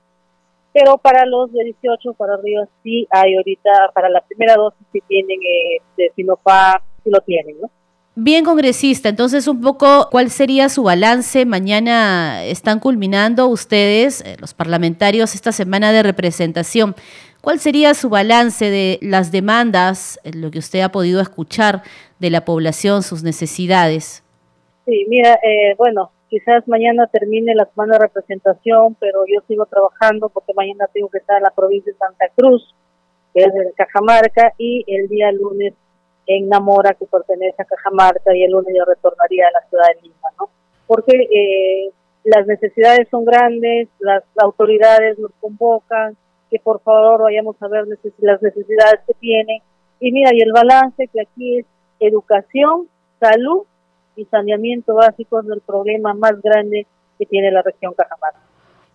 pero 0.72 0.98
para 0.98 1.26
los 1.26 1.52
de 1.52 1.64
18 1.64 2.14
para 2.14 2.34
arriba 2.34 2.66
sí 2.82 3.06
hay 3.10 3.36
ahorita, 3.36 3.90
para 3.94 4.08
la 4.08 4.20
primera 4.22 4.54
dosis 4.54 4.86
sí 4.92 5.00
tienen 5.06 5.40
eh, 5.42 5.82
de 5.96 6.12
Sinopharm, 6.14 6.82
sí 7.02 7.10
lo 7.10 7.20
tienen, 7.20 7.60
¿no? 7.60 7.70
Bien, 8.16 8.44
congresista, 8.44 9.08
entonces 9.08 9.48
un 9.48 9.60
poco, 9.60 10.08
¿cuál 10.08 10.30
sería 10.30 10.68
su 10.68 10.84
balance? 10.84 11.44
Mañana 11.46 12.44
están 12.44 12.78
culminando 12.78 13.48
ustedes, 13.48 14.20
eh, 14.20 14.36
los 14.38 14.54
parlamentarios, 14.54 15.34
esta 15.34 15.50
semana 15.50 15.90
de 15.90 16.04
representación. 16.04 16.94
¿Cuál 17.44 17.58
sería 17.58 17.92
su 17.92 18.08
balance 18.08 18.70
de 18.70 18.98
las 19.02 19.30
demandas, 19.30 20.18
lo 20.34 20.50
que 20.50 20.60
usted 20.60 20.80
ha 20.80 20.88
podido 20.88 21.20
escuchar 21.20 21.82
de 22.18 22.30
la 22.30 22.46
población, 22.46 23.02
sus 23.02 23.22
necesidades? 23.22 24.24
Sí, 24.86 25.04
mira, 25.10 25.34
eh, 25.42 25.74
bueno, 25.76 26.10
quizás 26.30 26.66
mañana 26.66 27.06
termine 27.06 27.54
la 27.54 27.66
semana 27.66 27.98
de 27.98 28.06
representación, 28.06 28.96
pero 28.98 29.26
yo 29.26 29.42
sigo 29.46 29.66
trabajando 29.66 30.30
porque 30.30 30.54
mañana 30.54 30.88
tengo 30.90 31.10
que 31.10 31.18
estar 31.18 31.36
en 31.36 31.42
la 31.42 31.50
provincia 31.50 31.92
de 31.92 31.98
Santa 31.98 32.30
Cruz, 32.34 32.74
que 33.34 33.40
es 33.42 33.52
de 33.52 33.74
Cajamarca, 33.76 34.54
y 34.56 34.82
el 34.86 35.08
día 35.08 35.30
lunes 35.30 35.74
en 36.26 36.48
Namora, 36.48 36.94
que 36.94 37.04
pertenece 37.04 37.60
a 37.60 37.66
Cajamarca, 37.66 38.34
y 38.34 38.42
el 38.42 38.52
lunes 38.52 38.74
yo 38.74 38.86
retornaría 38.86 39.48
a 39.48 39.60
la 39.60 39.68
ciudad 39.68 39.84
de 39.94 40.00
Lima, 40.00 40.28
¿no? 40.40 40.48
Porque 40.86 41.12
eh, 41.14 41.90
las 42.24 42.46
necesidades 42.46 43.06
son 43.10 43.26
grandes, 43.26 43.88
las 43.98 44.24
autoridades 44.38 45.18
nos 45.18 45.32
convocan, 45.42 46.16
que 46.54 46.60
por 46.60 46.80
favor 46.82 47.22
vayamos 47.22 47.56
a 47.60 47.66
ver 47.66 47.84
las 48.18 48.40
necesidades 48.40 49.00
que 49.08 49.14
tienen. 49.14 49.60
Y 49.98 50.12
mira, 50.12 50.30
y 50.32 50.40
el 50.40 50.52
balance 50.52 51.08
que 51.08 51.20
aquí 51.20 51.58
es 51.58 51.66
educación, 51.98 52.88
salud 53.18 53.62
y 54.14 54.24
saneamiento 54.26 54.94
básico 54.94 55.40
es 55.40 55.48
el 55.48 55.60
problema 55.62 56.14
más 56.14 56.40
grande 56.40 56.86
que 57.18 57.26
tiene 57.26 57.50
la 57.50 57.60
región 57.62 57.92
Cajamarca. 57.94 58.38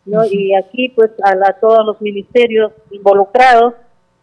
¿no? 0.06 0.24
Y 0.24 0.56
aquí 0.56 0.88
pues 0.88 1.12
a, 1.22 1.52
todos 1.60 1.86
los 1.86 2.02
ministerios 2.02 2.72
involucrados 2.91 3.74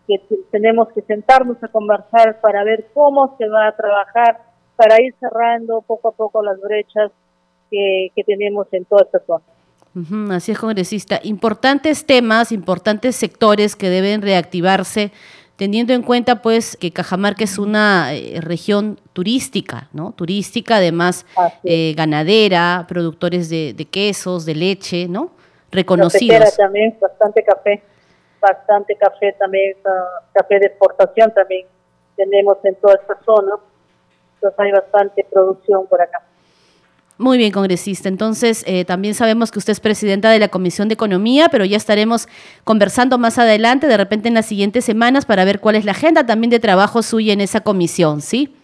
que 0.09 0.19
tenemos 0.51 0.89
que 0.95 1.03
sentarnos 1.03 1.63
a 1.63 1.69
conversar 1.69 2.41
para 2.41 2.65
ver 2.65 2.87
cómo 2.95 3.37
se 3.37 3.47
va 3.51 3.69
a 3.69 3.77
trabajar 3.77 4.39
para 4.77 5.03
ir 5.03 5.15
cerrando 5.21 5.83
poco 5.83 6.09
a 6.09 6.13
poco 6.13 6.43
las 6.43 6.59
brechas 6.59 7.13
que, 7.71 8.09
que 8.17 8.25
tenemos 8.25 8.67
en 8.73 8.87
toda 8.87 9.03
esta 9.03 9.19
zona 9.27 9.45
así 10.31 10.53
es, 10.53 10.59
congresista. 10.59 11.21
Importantes 11.23 12.05
temas, 12.07 12.53
importantes 12.53 13.17
sectores 13.17 13.77
que 13.77 13.89
deben 13.89 14.23
reactivarse, 14.23 15.13
teniendo 15.57 15.93
en 15.93 16.03
cuenta 16.03 16.43
pues 16.43 16.77
que 16.77 16.93
Cajamarca 16.93 17.45
es 17.45 17.59
una 17.59 18.15
eh, 18.15 18.41
región 18.41 19.01
turística, 19.13 19.89
¿no? 19.93 20.13
Turística, 20.13 20.77
además 20.77 21.27
eh, 21.65 21.95
ganadera, 21.97 22.85
productores 22.89 23.49
de, 23.49 23.89
quesos, 23.91 24.45
de 24.45 24.55
leche, 24.55 25.09
¿no? 25.09 25.31
Reconocidos. 25.71 26.57
también, 26.57 26.97
bastante 27.01 27.43
café, 27.43 27.83
bastante 28.41 28.97
café 28.97 29.35
también, 29.39 29.77
café 30.33 30.59
de 30.59 30.67
exportación 30.67 31.33
también 31.33 31.67
tenemos 32.17 32.59
en 32.65 32.75
toda 32.77 32.95
esta 32.95 33.19
zona. 33.25 33.55
Entonces 34.35 34.61
hay 34.61 34.73
bastante 34.73 35.27
producción 35.31 35.87
por 35.87 36.01
acá. 36.01 36.23
Muy 37.19 37.39
bien, 37.39 37.51
congresista. 37.51 38.09
Entonces, 38.09 38.63
eh, 38.67 38.85
también 38.85 39.15
sabemos 39.15 39.51
que 39.51 39.59
usted 39.59 39.73
es 39.73 39.81
presidenta 39.81 40.31
de 40.31 40.39
la 40.39 40.49
Comisión 40.49 40.89
de 40.89 40.95
Economía, 40.95 41.49
pero 41.51 41.65
ya 41.65 41.79
estaremos 41.79 42.29
conversando 42.65 43.17
más 43.17 43.39
adelante, 43.39 43.87
de 43.87 43.97
repente 43.97 44.29
en 44.29 44.35
las 44.35 44.47
siguientes 44.47 44.85
semanas, 44.85 45.25
para 45.25 45.45
ver 45.47 45.61
cuál 45.61 45.77
es 45.77 45.87
la 45.87 45.93
agenda 45.93 46.27
también 46.27 46.51
de 46.51 46.61
trabajo 46.61 47.03
suya 47.03 47.33
en 47.33 47.41
esa 47.41 47.61
comisión, 47.61 48.21
¿sí? 48.21 48.55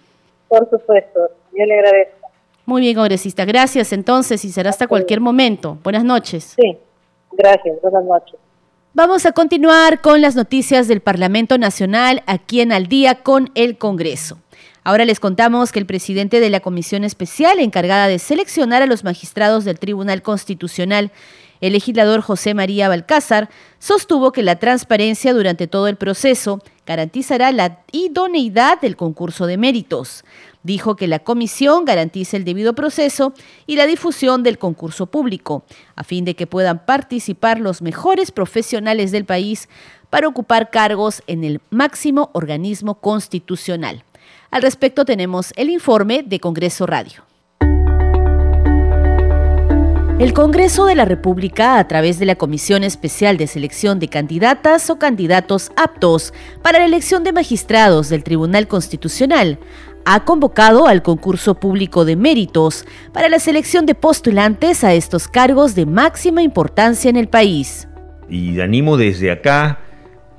Por 0.49 0.69
supuesto, 0.69 1.21
yo 1.57 1.65
le 1.65 1.75
agradezco. 1.79 2.29
Muy 2.67 2.83
bien, 2.83 2.95
congresista. 2.95 3.45
Gracias 3.47 3.93
entonces 3.93 4.45
y 4.45 4.53
será 4.53 4.71
hasta 4.71 4.87
cualquier 4.87 5.21
momento. 5.21 5.79
Buenas 5.83 6.05
noches. 6.05 6.55
Sí, 6.57 6.79
gracias. 7.33 7.81
Buenas 7.81 8.05
noches. 8.05 8.39
Vamos 8.95 9.25
a 9.25 9.33
continuar 9.33 10.03
con 10.03 10.21
las 10.21 10.37
noticias 10.37 10.87
del 10.87 11.01
Parlamento 11.01 11.57
Nacional 11.57 12.23
aquí 12.27 12.61
en 12.61 12.73
Al 12.73 12.89
día 12.89 13.23
con 13.23 13.51
el 13.55 13.79
Congreso. 13.79 14.37
Ahora 14.85 15.05
les 15.05 15.21
contamos 15.21 15.71
que 15.71 15.79
el 15.79 15.87
presidente 15.87 16.41
de 16.41 16.51
la 16.51 16.59
comisión 16.59 17.05
especial 17.05 17.61
encargada 17.61 18.09
de 18.09 18.19
seleccionar 18.19 18.83
a 18.83 18.87
los 18.87 19.05
magistrados 19.05 19.65
del 19.65 19.79
Tribunal 19.79 20.23
Constitucional, 20.23 21.13
el 21.61 21.75
legislador 21.75 22.21
José 22.21 22.53
María 22.53 22.89
Balcázar, 22.89 23.49
sostuvo 23.79 24.33
que 24.33 24.43
la 24.43 24.57
transparencia 24.57 25.35
durante 25.35 25.69
todo 25.69 25.87
el 25.87 25.95
proceso 25.95 26.61
garantizará 26.85 27.53
la 27.53 27.79
idoneidad 27.93 28.81
del 28.81 28.97
concurso 28.97 29.47
de 29.47 29.57
méritos. 29.57 30.25
Dijo 30.65 30.97
que 30.97 31.07
la 31.07 31.21
comisión 31.21 31.85
garantiza 31.85 32.37
el 32.37 32.45
debido 32.45 32.75
proceso 32.75 33.35
y 33.69 33.77
la 33.77 33.87
difusión 33.87 34.43
del 34.43 34.59
concurso 34.59 35.07
público, 35.07 35.63
a 35.95 36.03
fin 36.03 36.25
de 36.25 36.35
que 36.35 36.49
puedan 36.49 36.85
participar 36.85 37.61
los 37.61 37.83
mejores 37.83 38.33
profesionales 38.33 39.13
del 39.13 39.27
país 39.27 39.69
para 40.11 40.27
ocupar 40.27 40.71
cargos 40.71 41.23
en 41.29 41.45
el 41.45 41.61
máximo 41.71 42.31
organismo 42.33 42.97
constitucional. 42.97 44.03
Al 44.53 44.61
respecto 44.61 45.07
tenemos 45.07 45.51
el 45.57 45.71
informe 45.71 46.23
de 46.27 46.39
Congreso 46.39 46.85
Radio. 46.85 47.25
El 50.19 50.35
Congreso 50.35 50.85
de 50.85 50.95
la 50.95 51.07
República, 51.07 51.79
a 51.79 51.89
través 51.89 52.19
de 52.19 52.27
la 52.27 52.35
Comisión 52.35 52.85
Especial 52.85 53.39
de 53.39 53.47
Selección 53.47 53.99
de 53.99 54.09
Candidatas 54.09 54.91
o 54.91 54.99
Candidatos 54.99 55.73
aptos 55.75 56.35
para 56.61 56.81
la 56.81 56.85
elección 56.85 57.25
de 57.25 57.33
magistrados 57.33 58.11
del 58.11 58.25
Tribunal 58.25 58.69
Constitucional, 58.69 59.59
ha 60.05 60.27
convocado 60.27 60.87
al 60.87 61.01
concurso 61.01 61.55
público 61.55 62.05
de 62.05 62.17
méritos 62.17 62.85
para 63.15 63.31
la 63.31 63.39
selección 63.39 63.87
de 63.87 63.95
postulantes 63.95 64.85
a 64.85 64.93
estos 64.93 65.29
cargos 65.29 65.75
de 65.75 65.87
máxima 65.87 66.43
importancia 66.43 67.09
en 67.09 67.17
el 67.17 67.29
país. 67.29 67.89
Y 68.29 68.61
animo 68.61 68.99
desde 68.99 69.31
acá 69.31 69.79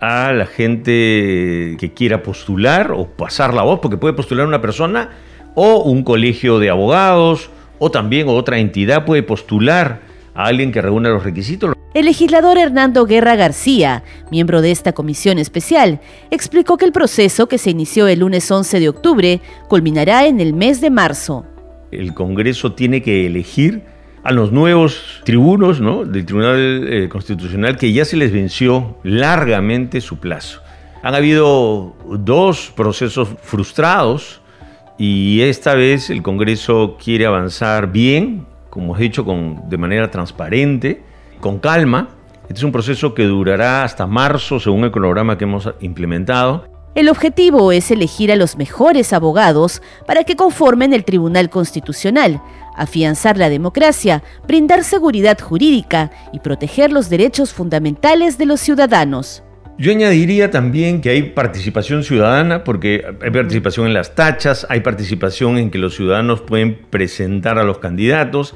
a 0.06 0.34
la 0.34 0.46
gente 0.46 1.78
que 1.80 1.94
quiera 1.96 2.24
postular 2.24 2.92
o 2.92 3.08
pasar 3.08 3.54
la 3.54 3.62
voz, 3.62 3.80
porque 3.80 3.96
puede 3.96 4.14
postular 4.14 4.46
una 4.46 4.60
persona 4.60 5.12
o 5.56 5.78
un 5.84 6.04
colegio 6.04 6.60
de 6.60 6.70
abogados 6.70 7.50
o 7.80 7.90
también 7.90 8.28
otra 8.28 8.58
entidad 8.58 9.06
puede 9.06 9.24
postular 9.24 10.02
a 10.36 10.48
alguien 10.48 10.74
que 10.74 10.82
reúna 10.82 11.08
los 11.08 11.24
requisitos. 11.24 11.74
El 11.94 12.06
legislador 12.06 12.58
Hernando 12.58 13.06
Guerra 13.06 13.38
García, 13.38 14.04
miembro 14.30 14.62
de 14.62 14.72
esta 14.72 14.92
comisión 14.92 15.40
especial, 15.40 16.02
explicó 16.32 16.76
que 16.76 16.84
el 16.84 16.92
proceso 16.92 17.48
que 17.48 17.58
se 17.58 17.70
inició 17.70 18.10
el 18.10 18.20
lunes 18.20 18.52
11 18.52 18.82
de 18.82 18.90
octubre 18.90 19.40
culminará 19.70 20.26
en 20.26 20.42
el 20.42 20.54
mes 20.54 20.82
de 20.82 20.90
marzo. 20.90 21.46
El 21.92 22.14
Congreso 22.14 22.74
tiene 22.74 23.02
que 23.02 23.26
elegir 23.26 23.84
a 24.24 24.32
los 24.32 24.52
nuevos 24.52 25.22
tribunos 25.26 25.80
del 25.80 26.26
Tribunal 26.26 26.88
eh, 26.88 27.10
Constitucional 27.10 27.78
que 27.78 27.92
ya 27.92 28.06
se 28.06 28.16
les 28.16 28.32
venció 28.32 28.98
largamente 29.04 30.00
su 30.00 30.18
plazo. 30.18 30.62
Han 31.02 31.16
habido 31.16 31.94
dos 32.18 32.72
procesos 32.76 33.28
frustrados 33.42 34.42
y 34.98 35.42
esta 35.42 35.76
vez 35.76 36.10
el 36.10 36.24
Congreso 36.24 36.98
quiere 37.04 37.26
avanzar 37.26 37.92
bien, 37.92 38.46
como 38.70 38.96
he 38.96 39.02
dicho, 39.02 39.26
con, 39.26 39.68
de 39.68 39.78
manera 39.78 40.10
transparente, 40.10 41.04
con 41.42 41.60
calma. 41.60 42.10
Este 42.44 42.56
es 42.56 42.64
un 42.64 42.72
proceso 42.72 43.14
que 43.14 43.26
durará 43.26 43.84
hasta 43.84 44.08
marzo, 44.08 44.60
según 44.60 44.86
el 44.86 44.92
cronograma 44.92 45.38
que 45.38 45.44
hemos 45.44 45.70
implementado. 45.82 46.66
El 46.96 47.10
objetivo 47.10 47.72
es 47.72 47.90
elegir 47.90 48.32
a 48.32 48.36
los 48.36 48.56
mejores 48.56 49.14
abogados 49.14 49.82
para 50.06 50.24
que 50.24 50.36
conformen 50.36 50.94
el 50.94 51.04
Tribunal 51.04 51.50
Constitucional, 51.50 52.40
afianzar 52.76 53.38
la 53.38 53.50
democracia, 53.50 54.24
brindar 54.48 54.84
seguridad 54.84 55.40
jurídica 55.40 56.12
y 56.32 56.40
proteger 56.40 56.92
los 56.92 57.10
derechos 57.10 57.54
fundamentales 57.54 58.38
de 58.38 58.46
los 58.46 58.60
ciudadanos. 58.60 59.44
Yo 59.80 59.92
añadiría 59.92 60.52
también 60.52 61.02
que 61.02 61.10
hay 61.10 61.24
participación 61.24 62.04
ciudadana, 62.04 62.64
porque 62.64 63.04
hay 63.22 63.32
participación 63.32 63.88
en 63.88 63.94
las 63.94 64.14
tachas, 64.14 64.68
hay 64.70 64.82
participación 64.82 65.58
en 65.58 65.72
que 65.72 65.80
los 65.80 65.96
ciudadanos 65.96 66.42
pueden 66.42 66.80
presentar 66.90 67.58
a 67.58 67.64
los 67.64 67.80
candidatos, 67.80 68.54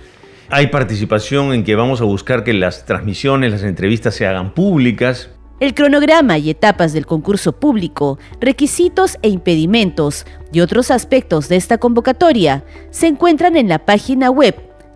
hay 0.49 0.67
participación 0.67 1.53
en 1.53 1.63
que 1.63 1.75
vamos 1.75 2.01
a 2.01 2.03
buscar 2.03 2.43
que 2.43 2.53
las 2.53 2.85
transmisiones, 2.85 3.51
las 3.51 3.63
entrevistas 3.63 4.13
se 4.13 4.27
hagan 4.27 4.53
públicas. 4.53 5.31
El 5.59 5.73
cronograma 5.73 6.37
y 6.37 6.51
etapas 6.51 6.93
del 6.93 7.07
concurso 7.07 7.59
público, 7.59 8.19
requisitos 8.39 9.17
e 9.23 9.29
impedimentos 9.29 10.27
y 10.51 10.59
otros 10.61 10.91
aspectos 10.91 11.49
de 11.49 11.57
esta 11.57 11.77
convocatoria 11.77 12.63
se 12.89 13.07
encuentran 13.07 13.57
en 13.57 13.67
la 13.67 13.79
página 13.79 14.29
web 14.29 14.55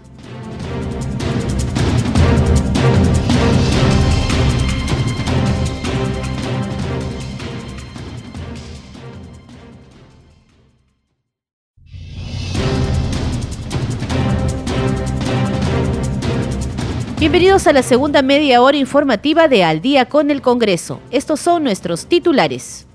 Bienvenidos 17.29 17.67
a 17.67 17.73
la 17.73 17.83
segunda 17.83 18.21
media 18.21 18.61
hora 18.61 18.77
informativa 18.77 19.49
de 19.49 19.61
Al 19.61 19.81
día 19.81 20.05
con 20.05 20.31
el 20.31 20.41
Congreso. 20.41 21.01
Estos 21.11 21.41
son 21.41 21.61
nuestros 21.61 22.05
titulares. 22.05 22.85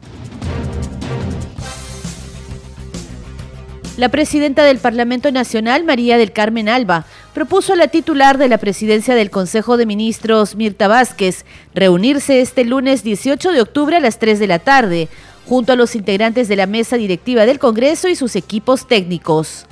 La 3.99 4.09
presidenta 4.09 4.65
del 4.65 4.79
Parlamento 4.79 5.31
Nacional, 5.31 5.85
María 5.85 6.17
del 6.17 6.33
Carmen 6.33 6.71
Alba, 6.71 7.05
propuso 7.35 7.75
a 7.75 7.77
la 7.77 7.89
titular 7.89 8.39
de 8.39 8.49
la 8.49 8.57
presidencia 8.57 9.15
del 9.15 9.29
Consejo 9.29 9.77
de 9.77 9.85
Ministros, 9.85 10.57
Mirta 10.57 10.89
Vázquez, 10.89 11.45
reunirse 11.75 12.41
este 12.41 12.65
lunes 12.65 13.05
18 13.05 13.53
de 13.53 13.61
octubre 13.61 13.99
a 13.99 14.01
las 14.01 14.19
3 14.19 14.39
de 14.39 14.47
la 14.47 14.61
tarde, 14.61 15.09
junto 15.47 15.75
a 15.75 15.77
los 15.77 15.95
integrantes 15.95 16.49
de 16.49 16.57
la 16.57 16.65
mesa 16.65 16.97
directiva 16.97 17.45
del 17.45 17.59
Congreso 17.59 18.09
y 18.09 18.17
sus 18.17 18.35
equipos 18.35 18.89
técnicos. 18.89 19.67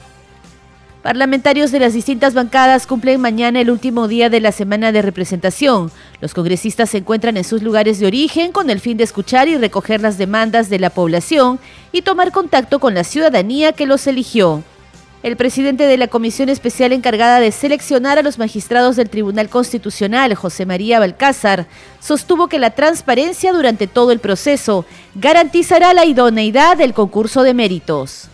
Parlamentarios 1.03 1.73
de 1.73 1.81
las 1.81 1.95
distintas 1.95 2.35
bancadas 2.35 2.87
cumplen 2.87 3.23
mañana 3.23 3.63
el 3.63 3.71
último 3.71 4.07
día 4.07 4.29
de 4.29 4.39
la 4.39 4.53
semana 4.53 4.93
de 4.93 5.01
representación. 5.01 5.91
Los 6.21 6.35
congresistas 6.35 6.91
se 6.91 6.99
encuentran 6.99 7.39
en 7.39 7.45
sus 7.45 7.63
lugares 7.63 7.99
de 7.99 8.07
origen 8.07 8.53
con 8.53 8.69
el 8.69 8.81
fin 8.81 8.99
de 8.99 9.05
escuchar 9.05 9.49
y 9.49 9.57
recoger 9.57 10.03
las 10.03 10.19
demandas 10.19 10.69
de 10.69 10.79
la 10.79 10.91
población 10.91 11.59
y 11.91 12.03
tomar 12.03 12.33
contacto 12.33 12.81
con 12.81 12.93
la 12.93 13.05
ciudadanía 13.05 13.73
que 13.73 13.87
los 13.87 14.07
eligió. 14.07 14.63
El 15.23 15.37
presidente 15.37 15.85
de 15.85 15.97
la 15.97 16.09
comisión 16.09 16.51
especial 16.51 16.93
encargada 16.93 17.41
de 17.41 17.53
seleccionar 17.53 18.19
a 18.19 18.23
los 18.23 18.39
magistrados 18.39 18.97
del 18.97 19.09
Tribunal 19.09 19.49
Constitucional, 19.49 20.35
José 20.35 20.67
María 20.67 20.99
Balcázar, 20.99 21.67
sostuvo 21.99 22.49
que 22.49 22.59
la 22.59 22.71
transparencia 22.71 23.55
durante 23.55 23.87
todo 23.87 24.13
el 24.13 24.19
proceso 24.19 24.85
garantizará 25.15 25.95
la 25.95 26.05
idoneidad 26.05 26.77
del 26.77 26.93
concurso 26.93 27.43
de 27.43 27.55
méritos. 27.55 28.30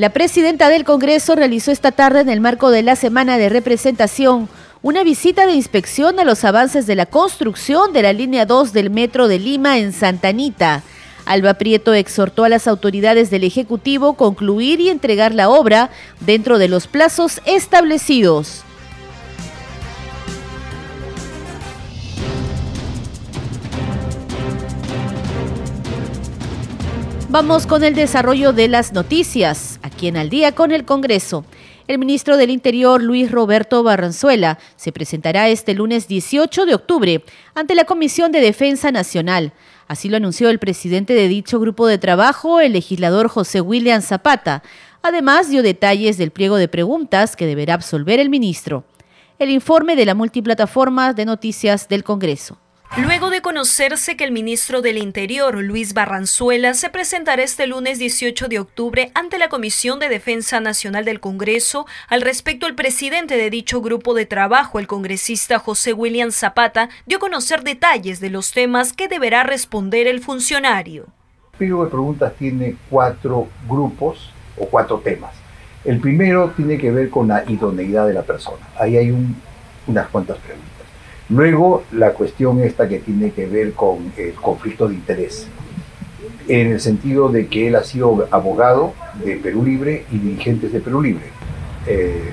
La 0.00 0.08
presidenta 0.08 0.70
del 0.70 0.84
Congreso 0.84 1.34
realizó 1.34 1.70
esta 1.70 1.92
tarde 1.92 2.20
en 2.20 2.30
el 2.30 2.40
marco 2.40 2.70
de 2.70 2.82
la 2.82 2.96
semana 2.96 3.36
de 3.36 3.50
representación 3.50 4.48
una 4.80 5.04
visita 5.04 5.46
de 5.46 5.52
inspección 5.52 6.18
a 6.18 6.24
los 6.24 6.42
avances 6.46 6.86
de 6.86 6.94
la 6.94 7.04
construcción 7.04 7.92
de 7.92 8.00
la 8.00 8.14
línea 8.14 8.46
2 8.46 8.72
del 8.72 8.88
Metro 8.88 9.28
de 9.28 9.38
Lima 9.38 9.76
en 9.76 9.92
Santa 9.92 10.28
Anita. 10.28 10.82
Alba 11.26 11.52
Prieto 11.52 11.92
exhortó 11.92 12.44
a 12.44 12.48
las 12.48 12.66
autoridades 12.66 13.28
del 13.28 13.44
Ejecutivo 13.44 14.14
concluir 14.14 14.80
y 14.80 14.88
entregar 14.88 15.34
la 15.34 15.50
obra 15.50 15.90
dentro 16.20 16.56
de 16.56 16.68
los 16.68 16.86
plazos 16.86 17.42
establecidos. 17.44 18.64
Vamos 27.32 27.68
con 27.68 27.84
el 27.84 27.94
desarrollo 27.94 28.52
de 28.52 28.66
las 28.66 28.92
noticias, 28.92 29.69
aquí 30.00 30.08
en 30.08 30.16
Al 30.16 30.30
día 30.30 30.52
con 30.52 30.72
el 30.72 30.86
Congreso. 30.86 31.44
El 31.86 31.98
ministro 31.98 32.38
del 32.38 32.48
Interior, 32.48 33.02
Luis 33.02 33.30
Roberto 33.30 33.82
Barranzuela, 33.82 34.58
se 34.74 34.92
presentará 34.92 35.50
este 35.50 35.74
lunes 35.74 36.08
18 36.08 36.64
de 36.64 36.74
octubre 36.74 37.22
ante 37.54 37.74
la 37.74 37.84
Comisión 37.84 38.32
de 38.32 38.40
Defensa 38.40 38.90
Nacional. 38.92 39.52
Así 39.88 40.08
lo 40.08 40.16
anunció 40.16 40.48
el 40.48 40.58
presidente 40.58 41.12
de 41.12 41.28
dicho 41.28 41.60
grupo 41.60 41.86
de 41.86 41.98
trabajo, 41.98 42.60
el 42.60 42.72
legislador 42.72 43.28
José 43.28 43.60
William 43.60 44.00
Zapata. 44.00 44.62
Además, 45.02 45.50
dio 45.50 45.62
detalles 45.62 46.16
del 46.16 46.30
pliego 46.30 46.56
de 46.56 46.68
preguntas 46.68 47.36
que 47.36 47.44
deberá 47.44 47.74
absolver 47.74 48.20
el 48.20 48.30
ministro. 48.30 48.84
El 49.38 49.50
informe 49.50 49.96
de 49.96 50.06
la 50.06 50.14
multiplataforma 50.14 51.12
de 51.12 51.26
noticias 51.26 51.88
del 51.88 52.04
Congreso. 52.04 52.56
Luego 52.96 53.30
de 53.30 53.40
conocerse 53.40 54.16
que 54.16 54.24
el 54.24 54.32
ministro 54.32 54.82
del 54.82 54.98
Interior, 54.98 55.56
Luis 55.62 55.94
Barranzuela, 55.94 56.74
se 56.74 56.90
presentará 56.90 57.44
este 57.44 57.68
lunes 57.68 58.00
18 58.00 58.48
de 58.48 58.58
octubre 58.58 59.12
ante 59.14 59.38
la 59.38 59.48
Comisión 59.48 60.00
de 60.00 60.08
Defensa 60.08 60.58
Nacional 60.58 61.04
del 61.04 61.20
Congreso, 61.20 61.86
al 62.08 62.20
respecto 62.20 62.66
el 62.66 62.74
presidente 62.74 63.36
de 63.36 63.48
dicho 63.48 63.80
grupo 63.80 64.12
de 64.12 64.26
trabajo, 64.26 64.80
el 64.80 64.88
congresista 64.88 65.60
José 65.60 65.92
William 65.92 66.32
Zapata, 66.32 66.88
dio 67.06 67.18
a 67.18 67.20
conocer 67.20 67.62
detalles 67.62 68.18
de 68.18 68.30
los 68.30 68.50
temas 68.50 68.92
que 68.92 69.06
deberá 69.06 69.44
responder 69.44 70.08
el 70.08 70.20
funcionario. 70.20 71.06
El 71.52 71.58
pliego 71.58 71.84
de 71.84 71.90
preguntas 71.90 72.32
tiene 72.40 72.74
cuatro 72.90 73.46
grupos 73.68 74.32
o 74.58 74.66
cuatro 74.66 74.98
temas. 74.98 75.32
El 75.84 76.00
primero 76.00 76.50
tiene 76.56 76.76
que 76.76 76.90
ver 76.90 77.08
con 77.08 77.28
la 77.28 77.44
idoneidad 77.48 78.08
de 78.08 78.14
la 78.14 78.22
persona. 78.22 78.66
Ahí 78.76 78.96
hay 78.96 79.14
unas 79.86 80.08
cuantas 80.08 80.38
preguntas. 80.38 80.69
Luego, 81.30 81.84
la 81.92 82.12
cuestión 82.12 82.60
esta 82.60 82.88
que 82.88 82.98
tiene 82.98 83.30
que 83.30 83.46
ver 83.46 83.72
con 83.72 84.12
el 84.16 84.34
conflicto 84.34 84.88
de 84.88 84.94
interés, 84.94 85.46
en 86.48 86.72
el 86.72 86.80
sentido 86.80 87.28
de 87.28 87.46
que 87.46 87.68
él 87.68 87.76
ha 87.76 87.84
sido 87.84 88.26
abogado 88.32 88.94
de 89.24 89.36
Perú 89.36 89.64
Libre 89.64 90.04
y 90.10 90.18
dirigentes 90.18 90.72
de 90.72 90.80
Perú 90.80 91.02
Libre. 91.02 91.26
Eh, 91.86 92.30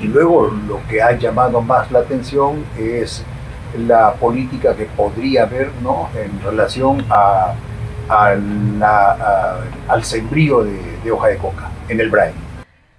y 0.00 0.06
luego 0.06 0.52
lo 0.68 0.80
que 0.88 1.02
ha 1.02 1.18
llamado 1.18 1.60
más 1.60 1.90
la 1.90 2.00
atención 2.00 2.64
es 2.78 3.24
la 3.86 4.14
política 4.14 4.76
que 4.76 4.84
podría 4.84 5.42
haber 5.42 5.70
¿no? 5.82 6.08
en 6.14 6.40
relación 6.42 7.04
a, 7.10 7.54
al 8.08 10.04
sembrío 10.04 10.64
de, 10.64 11.10
hoja 11.10 11.28
de 11.28 11.36
coca 11.36 11.70
en 11.88 12.00
el 12.00 12.10
Brain. 12.10 12.45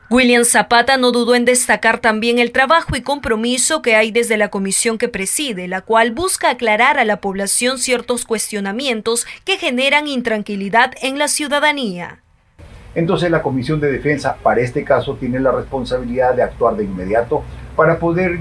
William 0.10 0.46
Zapata 0.46 0.96
no 0.96 1.12
dudó 1.12 1.36
en 1.36 1.44
destacar 1.44 2.00
también 2.00 2.40
el 2.40 2.54
trabajo 2.54 2.96
y 2.96 3.02
compromiso 3.02 3.82
que 3.82 3.98
hay 3.98 4.10
desde 4.12 4.38
la 4.38 4.48
comisión 4.48 4.98
que 4.98 5.10
preside, 5.10 5.68
la 5.68 5.82
cual 5.82 6.12
busca 6.12 6.50
aclarar 6.50 6.98
a 6.98 7.04
la 7.04 7.18
población 7.18 7.78
ciertos 7.78 8.24
cuestionamientos 8.24 9.28
que 9.44 9.58
generan 9.58 10.08
intranquilidad 10.08 10.94
en 11.02 11.20
la 11.20 11.28
ciudadanía. 11.28 12.22
Entonces 12.96 13.30
la 13.30 13.42
Comisión 13.42 13.82
de 13.82 13.92
Defensa, 13.92 14.38
para 14.42 14.62
este 14.62 14.86
caso, 14.86 15.16
tiene 15.16 15.42
la 15.42 15.52
responsabilidad 15.52 16.34
de 16.34 16.44
actuar 16.44 16.78
de 16.78 16.86
inmediato 16.86 17.44
para 17.76 18.00
poder 18.00 18.40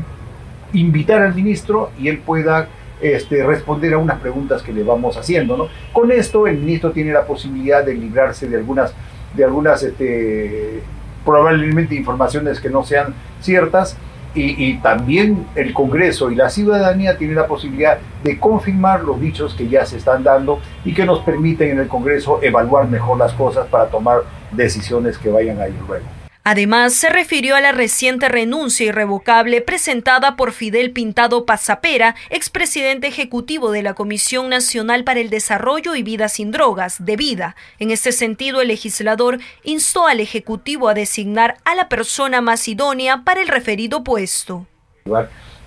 invitar 0.73 1.21
al 1.21 1.35
ministro 1.35 1.91
y 1.99 2.07
él 2.07 2.19
pueda 2.19 2.69
este, 3.01 3.45
responder 3.45 3.93
a 3.95 3.99
unas 3.99 4.21
preguntas 4.21 4.63
que 4.63 4.73
le 4.73 4.85
vamos 4.85 5.17
haciendo. 5.17 5.57
¿no? 5.57 5.67
Con 5.93 6.13
esto 6.13 6.47
el 6.47 6.59
ministro 6.59 6.93
tiene 6.93 7.13
la 7.13 7.27
posibilidad 7.27 7.85
de 7.85 7.95
librarse 7.95 8.49
de 8.49 8.57
algunas, 8.57 8.95
de 9.35 9.45
algunas 9.45 9.83
este, 9.83 10.81
probablemente 11.27 11.95
informaciones 11.95 12.61
que 12.61 12.71
no 12.71 12.85
sean 12.85 13.13
ciertas 13.41 13.99
y, 14.39 14.75
también 14.79 15.47
el 15.55 15.73
Congreso 15.73 16.31
y 16.31 16.35
la 16.35 16.51
ciudadanía 16.51 17.17
tienen 17.17 17.37
la 17.37 17.47
posibilidad 17.47 17.99
de 18.23 18.39
confirmar 18.39 19.03
los 19.03 19.19
dichos 19.19 19.55
que 19.55 19.67
ya 19.67 19.87
se 19.87 19.97
están 19.97 20.23
dando 20.23 20.61
y 20.85 20.93
que 20.93 21.07
nos 21.07 21.21
permiten 21.21 21.71
en 21.71 21.79
el 21.79 21.89
Congreso 21.89 22.41
evaluar 22.43 22.87
mejor 22.87 23.19
las 23.19 23.33
cosas 23.33 23.67
para 23.69 23.87
tomar 23.87 24.21
decisiones 24.53 25.17
que 25.17 25.31
vayan 25.31 25.61
a 25.61 25.69
ir 25.69 25.75
luego. 25.89 26.16
Además, 26.49 26.93
se 26.93 27.09
refirió 27.09 27.57
a 27.57 27.61
la 27.61 27.73
reciente 27.73 28.29
renuncia 28.29 28.87
irrevocable 28.87 29.63
presentada 29.63 30.37
por 30.37 30.53
Fidel 30.53 30.93
Pintado 30.93 31.45
Pasapera, 31.45 32.15
expresidente 32.31 33.09
ejecutivo 33.09 33.73
de 33.73 33.83
la 33.83 33.95
Comisión 33.95 34.49
Nacional 34.49 35.03
para 35.03 35.19
el 35.19 35.29
Desarrollo 35.29 35.97
y 35.97 36.05
Vida 36.05 36.29
sin 36.29 36.53
Drogas, 36.53 37.05
de 37.05 37.17
Vida. 37.17 37.57
En 37.81 37.91
este 37.91 38.13
sentido, 38.13 38.61
el 38.61 38.69
legislador 38.69 39.41
instó 39.65 40.07
al 40.07 40.21
Ejecutivo 40.21 40.89
a 40.89 40.95
designar 40.95 41.57
a 41.65 41.75
la 41.75 41.89
persona 41.89 42.41
más 42.41 42.69
idónea 42.69 43.25
para 43.25 43.43
el 43.43 43.49
referido 43.49 44.05
puesto. 44.05 44.69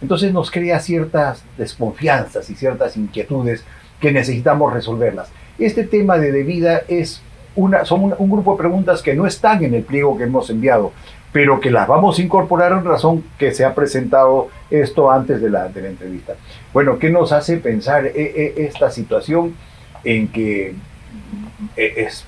Entonces 0.02 0.32
nos 0.32 0.50
crea 0.50 0.80
ciertas 0.80 1.44
desconfianzas 1.58 2.50
y 2.50 2.56
ciertas 2.56 2.96
inquietudes 2.96 3.66
que 4.00 4.14
necesitamos 4.14 4.72
resolverlas. 4.72 5.28
Este 5.58 5.84
tema 5.84 6.18
de 6.18 6.32
debida 6.32 6.84
es 6.88 7.22
son 7.84 8.14
un, 8.18 8.30
grupo 8.30 8.54
de 8.54 8.58
preguntas 8.58 9.02
que 9.02 9.16
no 9.16 9.26
están 9.26 9.64
en 9.64 9.74
el 9.74 9.84
pliego 9.84 10.18
que 10.18 10.24
hemos 10.24 10.50
enviado, 10.50 10.92
pero 11.32 11.60
que 11.60 11.70
las 11.70 11.88
vamos 11.88 12.18
a 12.18 12.22
incorporar 12.22 12.72
en 12.72 12.84
razón 12.84 13.24
que 13.38 13.54
se 13.54 13.66
ha 13.66 13.76
presentado 13.76 14.50
esto 14.70 15.12
antes 15.12 15.42
de 15.42 15.50
la, 15.50 15.68
de 15.68 15.82
la 15.82 15.90
entrevista. 15.90 16.34
Bueno, 16.74 16.98
¿qué 16.98 17.10
nos 17.10 17.32
hace 17.32 17.58
pensar 17.58 18.06
e, 18.06 18.12
e, 18.16 18.66
esta 18.66 18.90
situación 18.90 19.56
en 20.04 20.28
que 20.30 20.74
e, 21.76 21.94
es, 21.98 22.26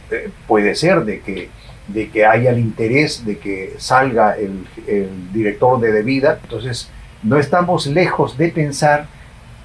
puede 0.47 0.75
ser 0.75 1.03
de 1.05 1.21
que, 1.21 1.49
de 1.87 2.09
que 2.09 2.25
haya 2.25 2.51
el 2.51 2.59
interés 2.59 3.25
de 3.25 3.37
que 3.37 3.73
salga 3.77 4.35
el, 4.37 4.65
director 5.33 5.79
de 5.79 5.91
debida? 5.91 6.39
Entonces, 6.43 6.89
no 7.23 7.37
estamos 7.37 7.87
lejos 7.87 8.37
de 8.37 8.49
pensar 8.49 9.07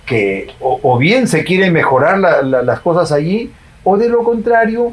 que 0.07 0.49
o, 0.61 0.97
bien 0.99 1.27
se 1.27 1.43
quieren 1.43 1.73
mejorar 1.73 2.19
las 2.19 2.81
cosas 2.81 3.11
allí, 3.11 3.51
o 3.83 3.97
de 3.97 4.09
lo 4.09 4.23
contrario, 4.23 4.93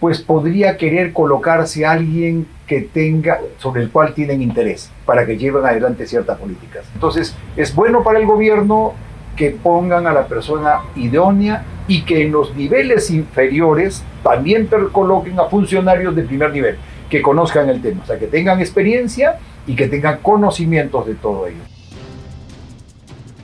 pues 0.00 0.20
podría 0.20 0.76
querer 0.76 1.12
colocarse 1.12 1.86
alguien 1.86 2.46
que 2.66 2.80
tenga, 2.80 3.40
sobre 3.58 3.82
el 3.82 3.90
cual 3.90 4.14
tienen 4.14 4.42
interés, 4.42 4.90
para 5.06 5.26
que 5.26 5.36
lleven 5.36 5.64
adelante 5.64 6.06
ciertas 6.06 6.38
políticas. 6.38 6.84
Entonces, 6.94 7.34
es 7.56 7.74
bueno 7.74 8.02
para 8.02 8.18
el 8.18 8.26
gobierno 8.26 8.94
que 9.36 9.50
pongan 9.50 10.06
a 10.06 10.12
la 10.12 10.26
persona 10.26 10.80
idónea 10.96 11.64
y 11.88 12.02
que 12.02 12.22
en 12.22 12.32
los 12.32 12.54
niveles 12.54 13.10
inferiores 13.10 14.02
también 14.22 14.68
coloquen 14.92 15.38
a 15.40 15.44
funcionarios 15.44 16.14
de 16.14 16.22
primer 16.22 16.52
nivel, 16.52 16.76
que 17.10 17.20
conozcan 17.20 17.68
el 17.68 17.82
tema, 17.82 18.02
o 18.02 18.06
sea, 18.06 18.18
que 18.18 18.26
tengan 18.26 18.60
experiencia 18.60 19.38
y 19.66 19.74
que 19.74 19.88
tengan 19.88 20.18
conocimientos 20.18 21.06
de 21.06 21.14
todo 21.14 21.46
ello. 21.46 21.62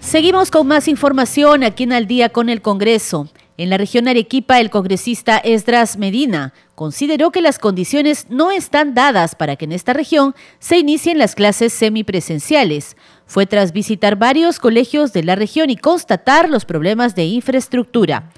Seguimos 0.01 0.51
con 0.51 0.67
más 0.67 0.89
información 0.89 1.63
aquí 1.63 1.85
en 1.85 1.93
Al 1.93 2.07
día 2.07 2.31
con 2.31 2.49
el 2.49 2.63
Congreso. 2.63 3.29
En 3.61 3.69
la 3.69 3.77
región 3.77 4.09
Arequipa, 4.09 4.59
el 4.59 4.71
congresista 4.71 5.37
Esdras 5.37 5.99
Medina 5.99 6.55
consideró 6.75 7.31
que 7.31 7.43
las 7.43 7.59
condiciones 7.59 8.25
no 8.31 8.51
están 8.51 8.95
dadas 8.95 9.35
para 9.35 9.57
que 9.57 9.67
en 9.67 9.73
esta 9.73 9.93
región 9.93 10.35
se 10.61 10.79
inicien 10.79 11.19
las 11.19 11.35
clases 11.35 11.75
semipresenciales. 11.75 12.97
Fue 13.27 13.45
tras 13.45 13.75
visitar 13.75 14.17
varios 14.17 14.59
colegios 14.61 15.13
de 15.13 15.25
la 15.25 15.35
región 15.35 15.69
y 15.69 15.77
constatar 15.77 16.49
los 16.49 16.65
problemas 16.65 17.15
de 17.15 17.27
infraestructura. 17.27 18.31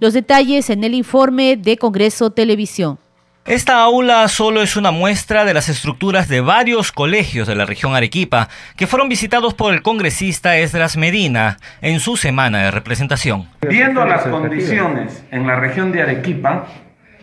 Los 0.00 0.14
detalles 0.14 0.70
en 0.70 0.82
el 0.82 0.94
informe 0.94 1.58
de 1.58 1.76
Congreso 1.76 2.30
Televisión. 2.30 2.98
Esta 3.46 3.82
aula 3.82 4.28
solo 4.28 4.60
es 4.60 4.76
una 4.76 4.90
muestra 4.90 5.46
de 5.46 5.54
las 5.54 5.70
estructuras 5.70 6.28
de 6.28 6.42
varios 6.42 6.92
colegios 6.92 7.48
de 7.48 7.54
la 7.54 7.64
región 7.64 7.96
Arequipa 7.96 8.48
que 8.76 8.86
fueron 8.86 9.08
visitados 9.08 9.54
por 9.54 9.72
el 9.72 9.80
congresista 9.80 10.58
Esdras 10.58 10.98
Medina 10.98 11.56
en 11.80 12.00
su 12.00 12.18
semana 12.18 12.64
de 12.64 12.70
representación. 12.70 13.48
Viendo 13.62 14.04
las 14.04 14.24
condiciones 14.26 15.24
en 15.30 15.46
la 15.46 15.56
región 15.56 15.90
de 15.90 16.02
Arequipa, 16.02 16.66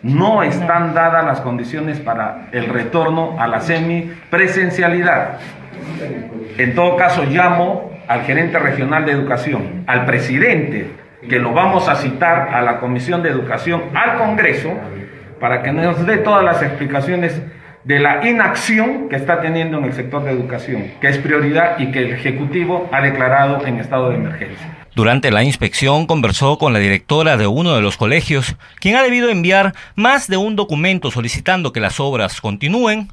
no 0.02 0.42
están 0.42 0.92
dadas 0.92 1.24
las 1.24 1.40
condiciones 1.40 2.00
para 2.00 2.48
el 2.50 2.66
retorno 2.66 3.36
a 3.38 3.46
la 3.46 3.60
semipresencialidad. 3.60 5.38
En 6.58 6.74
todo 6.74 6.96
caso, 6.96 7.24
llamo 7.24 7.92
al 8.08 8.24
gerente 8.24 8.58
regional 8.58 9.06
de 9.06 9.12
educación, 9.12 9.84
al 9.86 10.04
presidente, 10.04 10.90
que 11.28 11.38
lo 11.38 11.52
vamos 11.52 11.88
a 11.88 11.94
citar 11.94 12.48
a 12.52 12.60
la 12.60 12.80
Comisión 12.80 13.22
de 13.22 13.30
Educación, 13.30 13.84
al 13.94 14.18
Congreso, 14.18 14.72
para 15.40 15.62
que 15.62 15.72
nos 15.72 16.04
dé 16.06 16.18
todas 16.18 16.44
las 16.44 16.62
explicaciones 16.62 17.40
de 17.84 17.98
la 17.98 18.28
inacción 18.28 19.08
que 19.08 19.16
está 19.16 19.40
teniendo 19.40 19.78
en 19.78 19.84
el 19.84 19.92
sector 19.94 20.22
de 20.24 20.32
educación, 20.32 20.92
que 21.00 21.08
es 21.08 21.18
prioridad 21.18 21.78
y 21.78 21.90
que 21.90 22.00
el 22.00 22.12
Ejecutivo 22.12 22.88
ha 22.92 23.00
declarado 23.00 23.64
en 23.66 23.78
estado 23.78 24.10
de 24.10 24.16
emergencia. 24.16 24.76
Durante 24.94 25.30
la 25.30 25.44
inspección 25.44 26.06
conversó 26.06 26.58
con 26.58 26.72
la 26.72 26.80
directora 26.80 27.36
de 27.36 27.46
uno 27.46 27.74
de 27.74 27.80
los 27.80 27.96
colegios, 27.96 28.56
quien 28.80 28.96
ha 28.96 29.02
debido 29.02 29.30
enviar 29.30 29.72
más 29.94 30.28
de 30.28 30.36
un 30.36 30.56
documento 30.56 31.10
solicitando 31.10 31.72
que 31.72 31.80
las 31.80 32.00
obras 32.00 32.40
continúen. 32.40 33.08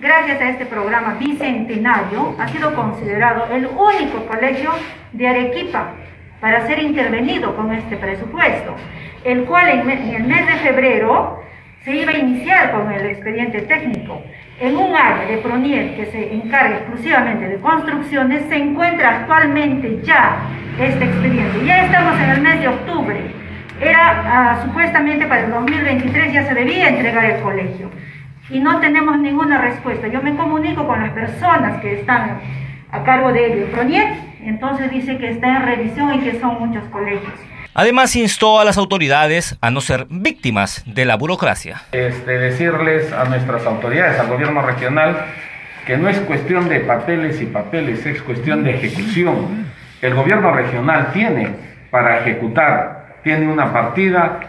Gracias 0.00 0.40
a 0.40 0.50
este 0.50 0.66
programa 0.66 1.14
bicentenario, 1.18 2.36
ha 2.38 2.48
sido 2.48 2.74
considerado 2.74 3.46
el 3.52 3.66
único 3.66 4.26
colegio 4.26 4.70
de 5.12 5.28
Arequipa 5.28 5.94
para 6.40 6.66
ser 6.66 6.78
intervenido 6.78 7.56
con 7.56 7.72
este 7.72 7.96
presupuesto, 7.96 8.76
el 9.24 9.44
cual 9.44 9.68
en 9.70 9.90
el 9.90 10.24
mes 10.24 10.46
de 10.46 10.56
febrero 10.56 11.42
se 11.84 11.96
iba 11.96 12.12
a 12.12 12.18
iniciar 12.18 12.72
con 12.72 12.92
el 12.92 13.06
expediente 13.06 13.62
técnico. 13.62 14.22
En 14.60 14.76
un 14.76 14.94
área 14.94 15.26
de 15.26 15.38
Pronier 15.38 15.96
que 15.96 16.06
se 16.06 16.34
encarga 16.34 16.76
exclusivamente 16.76 17.48
de 17.48 17.56
construcciones, 17.56 18.42
se 18.48 18.56
encuentra 18.56 19.20
actualmente 19.20 20.00
ya 20.02 20.36
este 20.78 21.04
expediente. 21.04 21.64
Ya 21.64 21.86
estamos 21.86 22.20
en 22.20 22.30
el 22.30 22.40
mes 22.42 22.60
de 22.60 22.68
octubre. 22.68 23.20
era 23.80 24.22
ah, 24.26 24.60
supuestamente 24.62 25.26
para 25.26 25.44
el 25.44 25.50
2023 25.50 26.32
ya 26.34 26.46
se 26.46 26.54
debía 26.54 26.90
entregar 26.90 27.24
el 27.24 27.40
colegio 27.40 27.90
y 28.50 28.60
no 28.60 28.78
tenemos 28.80 29.18
ninguna 29.18 29.58
respuesta. 29.58 30.08
Yo 30.08 30.20
me 30.20 30.34
comunico 30.36 30.86
con 30.86 31.00
las 31.00 31.12
personas 31.12 31.80
que 31.80 32.00
están 32.00 32.40
a 32.92 33.02
cargo 33.04 33.32
de 33.32 33.54
ello, 33.54 33.70
Proniet, 33.70 34.08
entonces 34.42 34.90
dice 34.90 35.16
que 35.16 35.30
está 35.30 35.56
en 35.56 35.62
revisión 35.62 36.14
y 36.14 36.18
que 36.20 36.38
son 36.40 36.58
muchos 36.58 36.84
colegios. 36.90 37.32
Además, 37.74 38.16
instó 38.16 38.58
a 38.58 38.64
las 38.64 38.78
autoridades 38.78 39.56
a 39.60 39.70
no 39.70 39.80
ser 39.80 40.06
víctimas 40.10 40.82
de 40.86 41.04
la 41.04 41.16
burocracia. 41.16 41.82
Este, 41.92 42.38
decirles 42.38 43.12
a 43.12 43.24
nuestras 43.24 43.64
autoridades, 43.64 44.18
al 44.18 44.26
gobierno 44.26 44.62
regional, 44.62 45.16
que 45.86 45.96
no 45.96 46.08
es 46.08 46.18
cuestión 46.20 46.68
de 46.68 46.80
papeles 46.80 47.40
y 47.40 47.46
papeles, 47.46 48.04
es 48.04 48.22
cuestión 48.22 48.64
de 48.64 48.74
ejecución. 48.74 49.66
El 50.02 50.14
gobierno 50.14 50.52
regional 50.52 51.12
tiene 51.12 51.50
para 51.90 52.18
ejecutar, 52.20 53.16
tiene 53.22 53.46
una 53.46 53.72
partida 53.72 54.40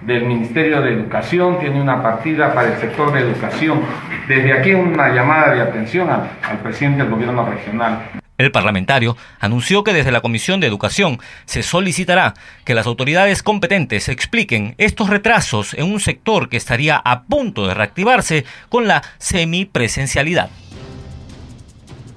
del 0.00 0.24
Ministerio 0.24 0.82
de 0.82 0.92
Educación, 0.92 1.60
tiene 1.60 1.80
una 1.80 2.02
partida 2.02 2.52
para 2.52 2.74
el 2.74 2.80
sector 2.80 3.12
de 3.12 3.20
educación. 3.20 3.82
Desde 4.28 4.52
aquí 4.52 4.74
una 4.74 5.08
llamada 5.10 5.54
de 5.54 5.60
atención 5.60 6.10
al, 6.10 6.28
al 6.42 6.58
presidente 6.58 7.02
del 7.02 7.10
gobierno 7.10 7.48
regional. 7.48 8.23
El 8.36 8.50
parlamentario 8.50 9.16
anunció 9.38 9.84
que 9.84 9.92
desde 9.92 10.10
la 10.10 10.20
Comisión 10.20 10.58
de 10.58 10.66
Educación 10.66 11.20
se 11.44 11.62
solicitará 11.62 12.34
que 12.64 12.74
las 12.74 12.86
autoridades 12.86 13.44
competentes 13.44 14.08
expliquen 14.08 14.74
estos 14.76 15.08
retrasos 15.08 15.72
en 15.74 15.92
un 15.92 16.00
sector 16.00 16.48
que 16.48 16.56
estaría 16.56 16.96
a 16.96 17.22
punto 17.24 17.66
de 17.66 17.74
reactivarse 17.74 18.44
con 18.68 18.88
la 18.88 19.02
semipresencialidad. 19.18 20.50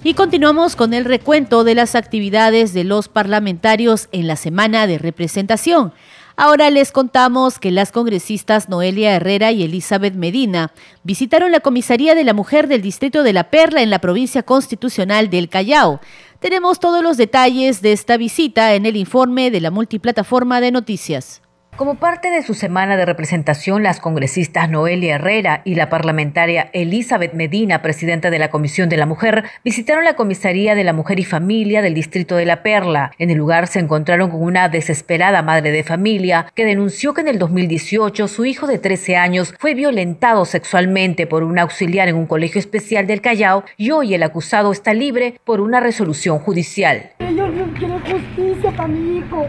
Y 0.03 0.15
continuamos 0.15 0.75
con 0.75 0.93
el 0.93 1.05
recuento 1.05 1.63
de 1.63 1.75
las 1.75 1.93
actividades 1.93 2.73
de 2.73 2.83
los 2.83 3.09
parlamentarios 3.09 4.09
en 4.11 4.25
la 4.25 4.37
semana 4.37 4.87
de 4.87 4.97
representación. 4.97 5.93
Ahora 6.39 6.69
les 6.69 6.91
contamos 6.91 7.57
que 7.57 7.71
las 7.71 7.91
congresistas 7.91 8.69
Noelia 8.69 9.15
Herrera 9.15 9.51
y 9.51 9.63
Elizabeth 9.63 10.13
Medina 10.13 10.71
visitaron 11.01 11.51
la 11.51 11.61
Comisaría 11.61 12.13
de 12.13 12.23
la 12.23 12.35
Mujer 12.35 12.67
del 12.67 12.83
Distrito 12.83 13.23
de 13.23 13.33
La 13.33 13.49
Perla 13.49 13.81
en 13.81 13.89
la 13.89 13.97
provincia 13.97 14.43
constitucional 14.43 15.31
del 15.31 15.49
Callao. 15.49 15.99
Tenemos 16.39 16.79
todos 16.79 17.01
los 17.01 17.17
detalles 17.17 17.81
de 17.81 17.91
esta 17.91 18.17
visita 18.17 18.75
en 18.75 18.85
el 18.85 18.97
informe 18.97 19.49
de 19.49 19.61
la 19.61 19.71
multiplataforma 19.71 20.61
de 20.61 20.71
noticias. 20.71 21.41
Como 21.77 21.93
parte 21.93 22.31
de 22.31 22.41
su 22.41 22.55
semana 22.55 22.97
de 22.97 23.05
representación, 23.05 23.83
las 23.83 23.99
congresistas 23.99 24.67
Noelia 24.67 25.13
Herrera 25.13 25.61
y 25.63 25.75
la 25.75 25.89
parlamentaria 25.89 26.71
Elizabeth 26.73 27.35
Medina, 27.35 27.83
presidenta 27.83 28.31
de 28.31 28.39
la 28.39 28.49
Comisión 28.49 28.89
de 28.89 28.97
la 28.97 29.05
Mujer, 29.05 29.43
visitaron 29.63 30.03
la 30.03 30.15
Comisaría 30.15 30.73
de 30.73 30.83
la 30.83 30.93
Mujer 30.93 31.19
y 31.19 31.23
Familia 31.23 31.83
del 31.83 31.93
Distrito 31.93 32.35
de 32.35 32.47
La 32.47 32.63
Perla. 32.63 33.11
En 33.19 33.29
el 33.29 33.37
lugar 33.37 33.67
se 33.67 33.77
encontraron 33.77 34.31
con 34.31 34.41
una 34.41 34.69
desesperada 34.69 35.43
madre 35.43 35.69
de 35.69 35.83
familia 35.83 36.47
que 36.55 36.65
denunció 36.65 37.13
que 37.13 37.21
en 37.21 37.27
el 37.27 37.37
2018 37.37 38.27
su 38.27 38.45
hijo 38.45 38.65
de 38.65 38.79
13 38.79 39.15
años 39.15 39.53
fue 39.59 39.75
violentado 39.75 40.45
sexualmente 40.45 41.27
por 41.27 41.43
un 41.43 41.59
auxiliar 41.59 42.07
en 42.07 42.15
un 42.15 42.25
colegio 42.25 42.57
especial 42.57 43.05
del 43.05 43.21
Callao 43.21 43.65
y 43.77 43.91
hoy 43.91 44.15
el 44.15 44.23
acusado 44.23 44.71
está 44.71 44.95
libre 44.95 45.39
por 45.45 45.61
una 45.61 45.79
resolución 45.79 46.39
judicial. 46.39 47.11
Yo 47.19 47.45
quiero 47.77 47.99
justicia 47.99 48.71
para 48.71 48.87
mi 48.87 49.19
hijo 49.19 49.45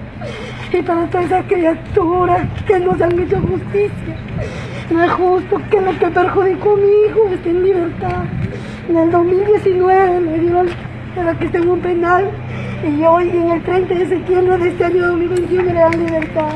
y 0.73 0.83
para 0.83 1.07
toda 1.09 1.25
esa 1.25 1.43
criatura 2.19 2.49
que 2.67 2.81
nos 2.81 3.01
han 3.01 3.19
hecho 3.19 3.41
justicia. 3.41 4.17
No 4.91 5.05
es 5.05 5.11
justo 5.13 5.61
que 5.71 5.81
lo 5.81 5.99
que 5.99 6.07
perjudicó 6.07 6.73
a 6.73 6.77
mi 6.77 6.89
hijo 7.07 7.29
esté 7.33 7.51
en 7.51 7.63
libertad. 7.63 8.25
En 8.89 8.97
el 8.97 9.11
2019 9.11 10.21
me 10.21 10.39
dieron 10.39 10.69
para 11.15 11.39
que 11.39 11.47
esté 11.47 11.59
en 11.59 11.69
un 11.69 11.81
penal 11.81 12.31
y 12.83 13.05
hoy 13.05 13.29
en 13.31 13.51
el 13.51 13.63
30 13.63 13.95
de 13.95 14.09
septiembre 14.09 14.59
de 14.59 14.69
este 14.69 14.85
año 14.85 15.07
2021 15.09 15.63
me 15.65 15.73
dan 15.73 16.07
libertad. 16.07 16.53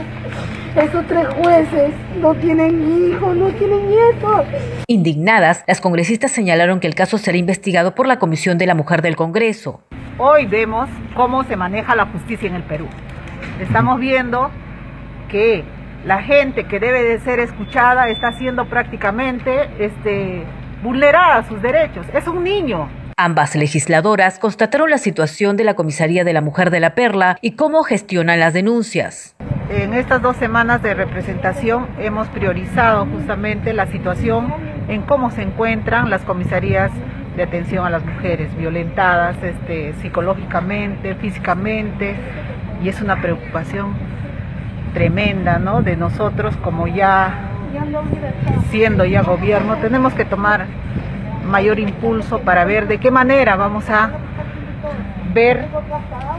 Esos 0.77 1.07
tres 1.07 1.27
jueces 1.35 1.93
no 2.21 2.35
tienen 2.35 3.11
hijos, 3.11 3.37
no 3.37 3.49
tienen 3.49 3.91
nietos. 3.91 4.47
Indignadas, 4.87 5.65
las 5.67 5.83
congresistas 5.83 6.31
señalaron 6.31 6.81
que 6.81 6.87
el 6.87 6.95
caso 6.95 7.19
será 7.19 7.37
investigado 7.37 7.95
por 7.95 8.07
la 8.07 8.19
Comisión 8.19 8.57
de 8.57 8.67
la 8.67 8.75
Mujer 8.75 9.03
del 9.03 9.15
Congreso. 9.15 9.83
Hoy 10.17 10.47
vemos 10.47 10.89
cómo 11.15 11.45
se 11.45 11.57
maneja 11.57 11.95
la 11.95 12.07
justicia 12.07 12.49
en 12.49 12.55
el 12.55 12.63
Perú. 12.63 12.87
Estamos 13.61 14.01
viendo 14.01 14.51
que 15.33 15.65
la 16.05 16.23
gente 16.23 16.65
que 16.65 16.79
debe 16.79 17.03
de 17.03 17.19
ser 17.21 17.41
escuchada 17.41 18.09
está 18.09 18.33
siendo 18.33 18.67
prácticamente 18.67 19.71
este, 19.79 20.45
vulnerada 20.83 21.43
sus 21.49 21.61
derechos. 21.63 22.07
Es 22.13 22.29
un 22.29 22.45
niño. 22.45 22.89
Ambas 23.17 23.57
legisladoras 23.57 24.39
constataron 24.39 24.91
la 24.91 24.99
situación 24.99 25.57
de 25.57 25.65
la 25.65 25.75
Comisaría 25.75 26.25
de 26.25 26.33
la 26.33 26.41
Mujer 26.41 26.71
de 26.71 26.81
la 26.81 26.95
Perla 26.95 27.39
y 27.41 27.53
cómo 27.53 27.83
gestionan 27.83 28.41
las 28.41 28.53
denuncias. 28.53 29.35
En 29.71 29.95
estas 29.95 30.21
dos 30.21 30.37
semanas 30.37 30.83
de 30.83 30.93
representación 30.93 31.87
hemos 31.99 32.29
priorizado 32.29 33.07
justamente 33.07 33.73
la 33.73 33.87
situación 33.87 34.53
en 34.89 35.03
cómo 35.03 35.31
se 35.31 35.43
encuentran 35.43 36.11
las 36.11 36.23
comisarías 36.23 36.91
de 37.37 37.45
atención 37.45 37.87
a 37.87 37.91
las 37.91 38.05
mujeres 38.05 38.55
violentadas 38.57 39.37
este, 39.43 39.95
psicológicamente, 40.03 41.15
físicamente, 41.15 42.17
y 42.83 42.89
es 42.89 43.01
una 43.01 43.23
preocupación 43.23 43.95
tremenda, 44.93 45.59
¿no? 45.59 45.83
De 45.83 45.97
nosotros 45.97 46.57
como 46.59 46.87
ya 46.87 47.49
siendo 48.71 49.05
ya 49.05 49.23
gobierno, 49.23 49.77
tenemos 49.77 50.15
que 50.15 50.25
tomar 50.25 50.67
mayor 51.45 51.79
impulso 51.79 52.41
para 52.41 52.65
ver 52.65 52.87
de 52.87 52.99
qué 52.99 53.11
manera 53.11 53.57
vamos 53.57 53.89
a 53.91 54.11
ver 55.35 55.67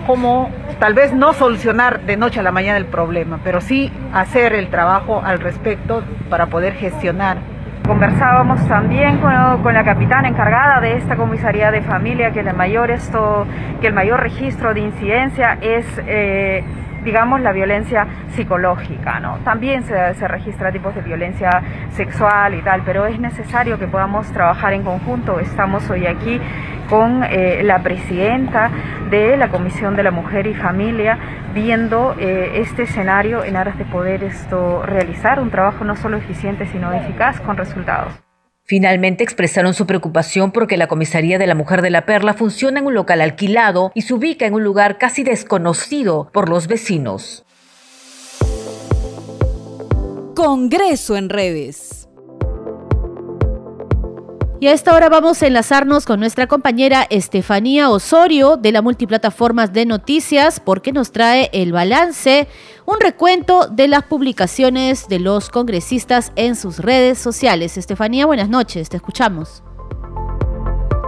cómo 0.05 0.49
tal 0.79 0.93
vez 0.93 1.13
no 1.13 1.33
solucionar 1.33 2.01
de 2.01 2.17
noche 2.17 2.39
a 2.39 2.43
la 2.43 2.51
mañana 2.51 2.77
el 2.77 2.85
problema, 2.85 3.39
pero 3.43 3.61
sí 3.61 3.91
hacer 4.13 4.53
el 4.53 4.69
trabajo 4.69 5.21
al 5.23 5.39
respecto 5.39 6.03
para 6.29 6.47
poder 6.47 6.73
gestionar. 6.73 7.37
Conversábamos 7.87 8.65
también 8.67 9.17
con, 9.17 9.73
la 9.73 9.83
capitana 9.83 10.29
encargada 10.29 10.79
de 10.79 10.95
esta 10.95 11.17
comisaría 11.17 11.69
de 11.69 11.81
familia 11.81 12.31
que 12.31 12.39
el 12.39 12.53
mayor 12.55 12.91
esto, 12.91 13.45
que 13.81 13.87
el 13.87 13.93
mayor 13.93 14.21
registro 14.21 14.73
de 14.73 14.79
incidencia 14.79 15.57
es 15.59 15.85
eh, 16.07 16.63
digamos, 17.03 17.41
la 17.41 17.51
violencia 17.51 18.07
psicológica, 18.29 19.19
¿no? 19.19 19.37
También 19.43 19.83
se, 19.83 20.27
registra 20.27 20.71
tipos 20.71 20.95
de 20.95 21.01
violencia 21.01 21.61
sexual 21.91 22.55
y 22.55 22.61
tal, 22.61 22.81
pero 22.85 23.05
es 23.05 23.19
necesario 23.19 23.77
que 23.77 23.87
podamos 23.87 24.31
trabajar 24.31 24.73
en 24.73 24.83
conjunto. 24.83 25.39
Estamos 25.39 25.89
hoy 25.89 26.07
aquí 26.07 26.39
con 26.89 27.23
eh, 27.23 27.61
la 27.63 27.79
presidenta 27.79 28.69
de 29.09 29.37
la 29.37 29.49
Comisión 29.49 29.95
de 29.95 30.03
la 30.03 30.11
Mujer 30.11 30.47
y 30.47 30.53
Familia 30.53 31.17
viendo 31.53 32.15
eh, 32.17 32.53
este 32.55 32.83
escenario 32.83 33.43
en 33.43 33.55
aras 33.55 33.77
de 33.77 33.85
poder 33.85 34.23
esto 34.23 34.83
realizar 34.83 35.39
un 35.39 35.51
trabajo 35.51 35.83
no 35.83 35.95
solo 35.95 36.17
eficiente 36.17 36.65
sino 36.65 36.91
eficaz 36.91 37.39
con 37.39 37.57
resultados. 37.57 38.32
Finalmente 38.65 39.25
expresaron 39.25 39.73
su 39.73 39.85
preocupación 39.85 40.51
porque 40.51 40.77
la 40.77 40.87
comisaría 40.87 41.37
de 41.37 41.47
la 41.47 41.55
Mujer 41.55 41.81
de 41.81 41.89
la 41.89 42.05
Perla 42.05 42.33
funciona 42.33 42.79
en 42.79 42.85
un 42.85 42.93
local 42.93 43.19
alquilado 43.19 43.91
y 43.93 44.03
se 44.03 44.13
ubica 44.13 44.45
en 44.45 44.53
un 44.53 44.63
lugar 44.63 44.97
casi 44.97 45.23
desconocido 45.23 46.29
por 46.31 46.47
los 46.47 46.67
vecinos. 46.67 47.43
Congreso 50.33 51.17
en 51.17 51.29
redes. 51.29 52.02
Y 54.63 54.69
a 54.69 54.71
esta 54.71 54.95
hora 54.95 55.09
vamos 55.09 55.43
a 55.43 55.47
enlazarnos 55.47 56.05
con 56.05 56.21
nuestra 56.21 56.47
compañera 56.47 57.05
Estefanía 57.09 57.89
Osorio 57.89 58.55
de 58.55 58.71
la 58.71 58.81
Multiplataformas 58.81 59.73
de 59.73 59.85
Noticias 59.85 60.61
porque 60.61 60.93
nos 60.93 61.11
trae 61.11 61.49
el 61.51 61.73
balance, 61.73 62.47
un 62.85 63.01
recuento 63.01 63.67
de 63.67 63.89
las 63.89 64.03
publicaciones 64.03 65.09
de 65.09 65.19
los 65.19 65.49
congresistas 65.49 66.31
en 66.37 66.55
sus 66.55 66.79
redes 66.79 67.19
sociales. 67.19 67.75
Estefanía, 67.75 68.25
buenas 68.25 68.47
noches, 68.47 68.87
te 68.87 68.95
escuchamos. 68.95 69.63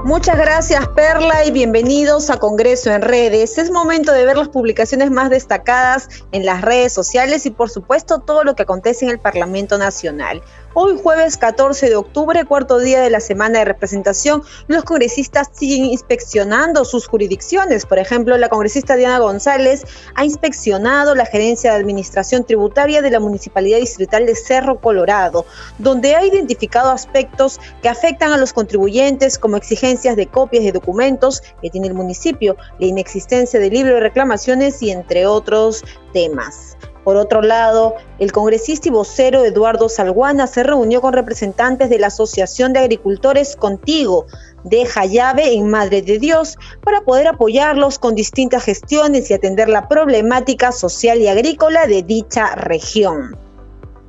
Muchas 0.04 0.38
gracias 0.38 0.88
Perla 0.89 1.46
y 1.46 1.52
bienvenidos 1.52 2.30
a 2.30 2.38
Congreso 2.38 2.91
en 2.91 3.04
Redes. 3.04 3.58
Es 3.58 3.72
momento 3.72 4.12
de 4.12 4.26
ver 4.26 4.36
las 4.36 4.50
publicaciones 4.50 5.10
más 5.12 5.30
destacadas 5.30 6.10
en 6.34 6.46
las 6.46 6.62
redes 6.62 6.91
sociales 6.91 7.46
y 7.46 7.52
por 7.52 7.70
supuesto 7.70 8.20
todo 8.20 8.44
lo 8.44 8.54
que 8.54 8.63
acontece 8.63 9.06
en 9.06 9.12
el 9.12 9.20
Parlamento 9.20 9.78
Nacional. 9.78 10.44
Hoy 10.78 11.00
jueves 11.02 11.38
14 11.38 11.88
de 11.88 11.96
octubre, 11.96 12.44
cuarto 12.44 12.80
día 12.80 13.02
de 13.02 13.10
la 13.10 13.22
semana 13.22 13.60
de 13.60 13.66
representación, 13.66 14.44
los 14.68 14.84
congresistas 14.84 15.48
siguen 15.54 15.86
inspeccionando 15.86 16.84
sus 16.84 17.08
jurisdicciones. 17.08 17.86
Por 17.86 17.98
ejemplo, 17.98 18.38
la 18.38 18.50
congresista 18.50 18.98
Diana 18.98 19.20
González 19.20 19.86
ha 20.16 20.26
inspeccionado 20.26 21.16
la 21.16 21.28
gerencia 21.28 21.72
de 21.72 21.78
administración 21.78 22.43
tributaria 22.43 23.02
de 23.02 23.10
la 23.10 23.22
Municipalidad 23.22 23.80
Distrital 23.80 24.26
de 24.26 24.36
Cerro 24.36 24.82
Colorado, 24.82 25.45
donde 25.78 26.14
ha 26.14 26.26
identificado 26.26 26.91
aspectos 26.91 27.58
que 27.82 27.88
afectan 27.88 28.34
a 28.34 28.38
los 28.38 28.52
contribuyentes 28.52 29.39
como 29.39 29.56
exigencias 29.56 30.18
de 30.18 30.28
copias 30.28 30.66
de 30.66 30.74
documentos 30.74 31.41
que 31.62 31.70
tiene 31.70 31.88
el 31.88 31.93
municipio, 31.93 32.58
la 32.80 32.88
inexistencia 32.88 33.62
de 33.62 33.70
libro 33.70 33.93
de 33.93 34.02
reclamaciones 34.02 34.82
y 34.82 34.91
entre 34.91 35.26
otros 35.26 35.86
temas. 36.12 36.74
Por 37.06 37.18
otro 37.18 37.43
lado, 37.43 37.93
el 38.18 38.32
congresista 38.32 38.89
y 38.89 38.91
vocero 38.91 39.45
Eduardo 39.45 39.89
Salguana 39.89 40.47
se 40.47 40.64
reunió 40.64 41.01
con 41.01 41.14
representantes 41.14 41.91
de 41.91 41.99
la 41.99 42.08
Asociación 42.08 42.74
de 42.74 42.80
Agricultores 42.80 43.56
Contigo 43.56 44.26
de 44.64 44.88
Jayave 44.88 45.53
en 45.53 45.70
Madre 45.70 46.01
de 46.01 46.18
Dios 46.18 46.58
para 46.84 47.01
poder 47.01 47.28
apoyarlos 47.28 47.99
con 47.99 48.16
distintas 48.16 48.64
gestiones 48.64 49.30
y 49.30 49.36
atender 49.36 49.70
la 49.70 49.88
problemática 49.88 50.72
social 50.72 51.22
y 51.22 51.28
agrícola 51.28 51.86
de 51.86 52.01
dicha 52.01 52.56
región. 52.56 53.45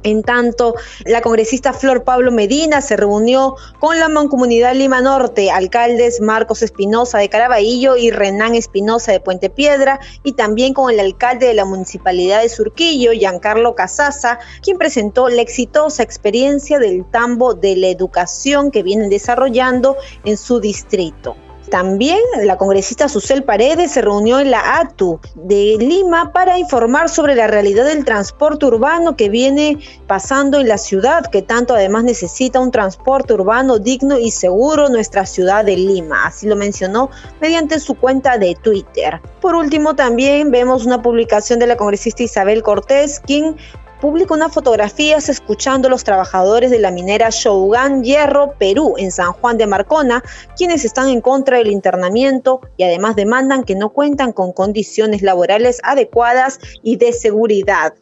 En 0.06 0.22
tanto, 0.22 0.76
la 1.04 1.20
congresista 1.20 1.72
Flor 1.72 2.04
Pablo 2.04 2.30
Medina 2.30 2.80
se 2.80 2.96
reunió 2.96 3.56
con 3.80 3.98
la 3.98 4.08
Mancomunidad 4.08 4.76
Lima 4.76 5.00
Norte, 5.00 5.50
alcaldes 5.50 6.20
Marcos 6.20 6.62
Espinosa 6.62 7.18
de 7.18 7.28
Caraballo 7.28 7.96
y 7.96 8.12
Renán 8.12 8.54
Espinosa 8.54 9.10
de 9.10 9.18
Puente 9.18 9.50
Piedra, 9.50 9.98
y 10.22 10.34
también 10.34 10.74
con 10.74 10.92
el 10.92 11.00
alcalde 11.00 11.48
de 11.48 11.54
la 11.54 11.64
Municipalidad 11.64 12.42
de 12.42 12.48
Surquillo, 12.48 13.10
Giancarlo 13.10 13.74
Casaza, 13.74 14.38
quien 14.62 14.78
presentó 14.78 15.28
la 15.28 15.42
exitosa 15.42 16.04
experiencia 16.04 16.78
del 16.78 17.04
tambo 17.10 17.54
de 17.54 17.74
la 17.74 17.88
educación 17.88 18.70
que 18.70 18.84
vienen 18.84 19.10
desarrollando 19.10 19.96
en 20.24 20.36
su 20.36 20.60
distrito. 20.60 21.34
También 21.70 22.18
la 22.44 22.56
congresista 22.56 23.08
Susel 23.08 23.42
Paredes 23.42 23.92
se 23.92 24.02
reunió 24.02 24.38
en 24.38 24.50
la 24.50 24.78
ATU 24.78 25.20
de 25.34 25.76
Lima 25.78 26.32
para 26.32 26.58
informar 26.58 27.08
sobre 27.08 27.34
la 27.34 27.46
realidad 27.46 27.84
del 27.84 28.04
transporte 28.04 28.66
urbano 28.66 29.16
que 29.16 29.28
viene 29.28 29.78
pasando 30.06 30.60
en 30.60 30.68
la 30.68 30.78
ciudad, 30.78 31.26
que 31.26 31.42
tanto 31.42 31.74
además 31.74 32.04
necesita 32.04 32.60
un 32.60 32.70
transporte 32.70 33.34
urbano 33.34 33.78
digno 33.78 34.18
y 34.18 34.30
seguro 34.30 34.88
nuestra 34.88 35.26
ciudad 35.26 35.64
de 35.64 35.76
Lima. 35.76 36.26
Así 36.26 36.46
lo 36.46 36.56
mencionó 36.56 37.10
mediante 37.40 37.80
su 37.80 37.94
cuenta 37.94 38.38
de 38.38 38.54
Twitter. 38.54 39.20
Por 39.40 39.54
último, 39.54 39.96
también 39.96 40.50
vemos 40.50 40.86
una 40.86 41.02
publicación 41.02 41.58
de 41.58 41.66
la 41.66 41.76
congresista 41.76 42.22
Isabel 42.22 42.62
Cortés, 42.62 43.20
quien 43.20 43.56
publica 44.00 44.34
unas 44.34 44.52
fotografías 44.52 45.28
escuchando 45.28 45.88
a 45.88 45.90
los 45.90 46.04
trabajadores 46.04 46.70
de 46.70 46.78
la 46.78 46.90
minera 46.90 47.30
Shogun 47.30 48.04
Hierro 48.04 48.54
Perú 48.58 48.94
en 48.98 49.10
San 49.10 49.32
Juan 49.32 49.58
de 49.58 49.66
Marcona, 49.66 50.22
quienes 50.56 50.84
están 50.84 51.08
en 51.08 51.20
contra 51.20 51.58
del 51.58 51.68
internamiento 51.68 52.60
y 52.76 52.84
además 52.84 53.16
demandan 53.16 53.64
que 53.64 53.74
no 53.74 53.90
cuentan 53.90 54.32
con 54.32 54.52
condiciones 54.52 55.22
laborales 55.22 55.80
adecuadas 55.82 56.58
y 56.82 56.96
de 56.96 57.12
seguridad. 57.12 57.94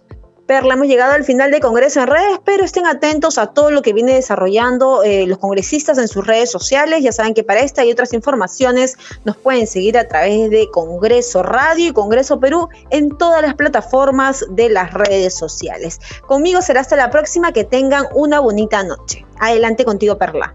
Perla, 0.47 0.75
hemos 0.75 0.87
llegado 0.89 1.15
al 1.15 1.25
final 1.25 1.51
del 1.51 1.61
Congreso 1.61 2.01
en 2.03 2.09
redes, 2.09 2.39
pero 2.45 2.65
estén 2.65 2.87
atentos 2.87 3.39
a 3.39 3.49
todo 3.49 3.71
lo 3.71 3.81
que 3.81 3.95
viene 3.95 4.13
desarrollando 4.13 5.03
eh, 5.03 5.27
los 5.27 5.39
congresistas 5.39 5.97
en 5.97 6.07
sus 6.07 6.27
redes 6.27 6.51
sociales. 6.51 7.03
Ya 7.03 7.13
saben 7.13 7.33
que 7.33 7.45
para 7.45 7.61
esta 7.61 7.83
y 7.85 7.91
otras 7.91 8.13
informaciones 8.13 8.99
nos 9.25 9.39
pueden 9.39 9.67
seguir 9.67 9.97
a 9.97 10.07
través 10.07 10.51
de 10.51 10.69
Congreso 10.71 11.43
Radio 11.43 11.89
y 11.89 11.93
Congreso 11.93 12.41
Perú 12.41 12.69
en 12.91 13.17
todas 13.17 13.41
las 13.41 13.55
plataformas 13.55 14.45
de 14.51 14.69
las 14.69 14.93
redes 14.93 15.35
sociales. 15.35 15.99
Conmigo 16.27 16.61
será 16.61 16.81
hasta 16.81 16.97
la 16.97 17.11
próxima, 17.11 17.53
que 17.53 17.65
tengan 17.65 18.07
una 18.15 18.41
bonita 18.41 18.83
noche. 18.83 19.25
Adelante 19.41 19.87
contigo, 19.87 20.19
Perla. 20.19 20.55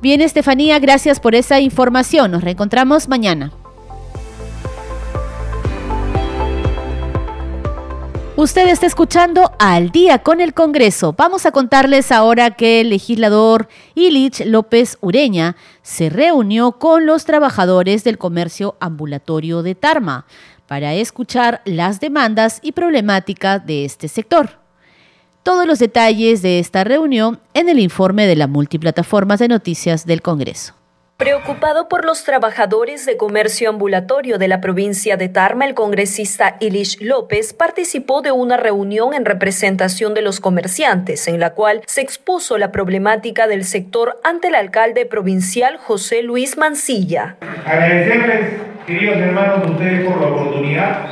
Bien, 0.00 0.20
Estefanía, 0.20 0.78
gracias 0.80 1.20
por 1.20 1.36
esa 1.36 1.60
información. 1.60 2.32
Nos 2.32 2.42
reencontramos 2.42 3.08
mañana. 3.08 3.52
Usted 8.40 8.68
está 8.68 8.86
escuchando 8.86 9.50
Al 9.58 9.90
día 9.90 10.20
con 10.20 10.40
el 10.40 10.54
Congreso. 10.54 11.12
Vamos 11.12 11.44
a 11.44 11.50
contarles 11.50 12.12
ahora 12.12 12.52
que 12.52 12.80
el 12.80 12.90
legislador 12.90 13.66
Ilich 13.96 14.46
López 14.46 14.96
Ureña 15.00 15.56
se 15.82 16.08
reunió 16.08 16.70
con 16.78 17.04
los 17.04 17.24
trabajadores 17.24 18.04
del 18.04 18.16
comercio 18.16 18.76
ambulatorio 18.78 19.64
de 19.64 19.74
Tarma 19.74 20.24
para 20.68 20.94
escuchar 20.94 21.62
las 21.64 21.98
demandas 21.98 22.60
y 22.62 22.70
problemáticas 22.70 23.66
de 23.66 23.84
este 23.84 24.06
sector. 24.06 24.60
Todos 25.42 25.66
los 25.66 25.80
detalles 25.80 26.40
de 26.40 26.60
esta 26.60 26.84
reunión 26.84 27.40
en 27.54 27.68
el 27.68 27.80
informe 27.80 28.28
de 28.28 28.36
la 28.36 28.46
multiplataforma 28.46 29.36
de 29.36 29.48
noticias 29.48 30.06
del 30.06 30.22
Congreso. 30.22 30.77
Preocupado 31.18 31.88
por 31.88 32.04
los 32.04 32.22
trabajadores 32.22 33.04
de 33.04 33.16
comercio 33.16 33.70
ambulatorio 33.70 34.38
de 34.38 34.46
la 34.46 34.60
provincia 34.60 35.16
de 35.16 35.28
Tarma, 35.28 35.64
el 35.64 35.74
congresista 35.74 36.56
Ilish 36.60 37.00
López 37.00 37.54
participó 37.54 38.22
de 38.22 38.30
una 38.30 38.56
reunión 38.56 39.12
en 39.12 39.24
representación 39.24 40.14
de 40.14 40.22
los 40.22 40.38
comerciantes, 40.38 41.26
en 41.26 41.40
la 41.40 41.54
cual 41.54 41.82
se 41.86 42.02
expuso 42.02 42.56
la 42.56 42.70
problemática 42.70 43.48
del 43.48 43.64
sector 43.64 44.20
ante 44.22 44.46
el 44.46 44.54
alcalde 44.54 45.06
provincial 45.06 45.76
José 45.78 46.22
Luis 46.22 46.56
Mancilla. 46.56 47.34
Agradecerles, 47.66 48.52
queridos 48.86 49.16
hermanos, 49.16 49.70
ustedes 49.72 50.08
por 50.08 50.20
la 50.20 50.28
oportunidad. 50.28 51.06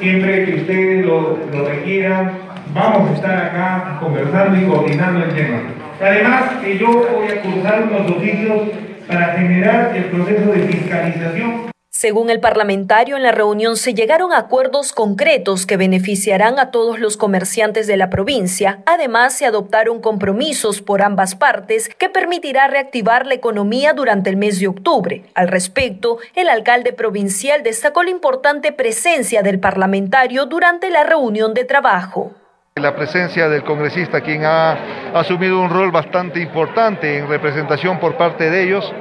Siempre 0.00 0.44
que 0.44 0.54
ustedes 0.56 1.06
lo, 1.06 1.38
lo 1.52 1.68
requieran, 1.68 2.36
vamos 2.74 3.12
a 3.12 3.14
estar 3.14 3.46
acá 3.46 3.98
conversando 4.00 4.60
y 4.60 4.66
coordinando 4.66 5.24
el 5.24 5.32
tema. 5.36 5.62
Además, 6.00 6.50
que 6.64 6.76
yo 6.76 6.88
voy 6.88 7.28
a 7.28 7.42
cursar 7.42 7.84
unos 7.84 8.10
oficios 8.10 8.62
para 9.06 9.34
generar 9.34 9.96
el 9.96 10.04
proceso 10.06 10.52
de 10.52 10.66
fiscalización. 10.68 11.66
Según 11.98 12.28
el 12.28 12.40
parlamentario, 12.40 13.16
en 13.16 13.22
la 13.22 13.32
reunión 13.32 13.78
se 13.78 13.94
llegaron 13.94 14.34
acuerdos 14.34 14.92
concretos 14.92 15.64
que 15.64 15.78
beneficiarán 15.78 16.58
a 16.58 16.70
todos 16.70 16.98
los 16.98 17.16
comerciantes 17.16 17.86
de 17.86 17.96
la 17.96 18.10
provincia. 18.10 18.82
Además, 18.84 19.32
se 19.32 19.46
adoptaron 19.46 20.02
compromisos 20.02 20.82
por 20.82 21.00
ambas 21.00 21.36
partes 21.36 21.88
que 21.88 22.10
permitirá 22.10 22.68
reactivar 22.68 23.26
la 23.26 23.32
economía 23.32 23.94
durante 23.94 24.28
el 24.28 24.36
mes 24.36 24.60
de 24.60 24.68
octubre. 24.68 25.24
Al 25.34 25.48
respecto, 25.48 26.18
el 26.34 26.50
alcalde 26.50 26.92
provincial 26.92 27.62
destacó 27.62 28.02
la 28.02 28.10
importante 28.10 28.72
presencia 28.72 29.42
del 29.42 29.58
parlamentario 29.58 30.44
durante 30.44 30.90
la 30.90 31.02
reunión 31.02 31.54
de 31.54 31.64
trabajo. 31.64 32.34
La 32.78 32.94
presencia 32.94 33.48
del 33.48 33.62
congresista, 33.62 34.20
quien 34.20 34.44
ha 34.44 34.76
asumido 35.14 35.58
un 35.62 35.70
rol 35.70 35.90
bastante 35.90 36.40
importante 36.40 37.16
en 37.16 37.26
representación 37.26 37.98
por 37.98 38.18
parte 38.18 38.50
de 38.50 38.64
ellos, 38.64 38.94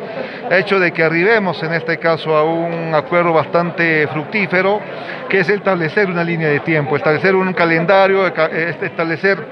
ha 0.50 0.56
hecho 0.56 0.80
de 0.80 0.94
que 0.94 1.04
arribemos 1.04 1.62
en 1.62 1.74
este 1.74 1.98
caso 1.98 2.38
a 2.38 2.46
un 2.46 2.96
acuerdo 2.96 3.34
bastante 3.34 4.08
fructífero, 4.08 4.80
que 5.28 5.40
es 5.40 5.50
establecer 5.50 6.10
una 6.10 6.24
línea 6.24 6.48
de 6.48 6.62
tiempo, 6.62 6.96
establecer 6.96 7.36
un 7.36 7.52
calendario, 7.52 8.26
establecer 8.26 9.46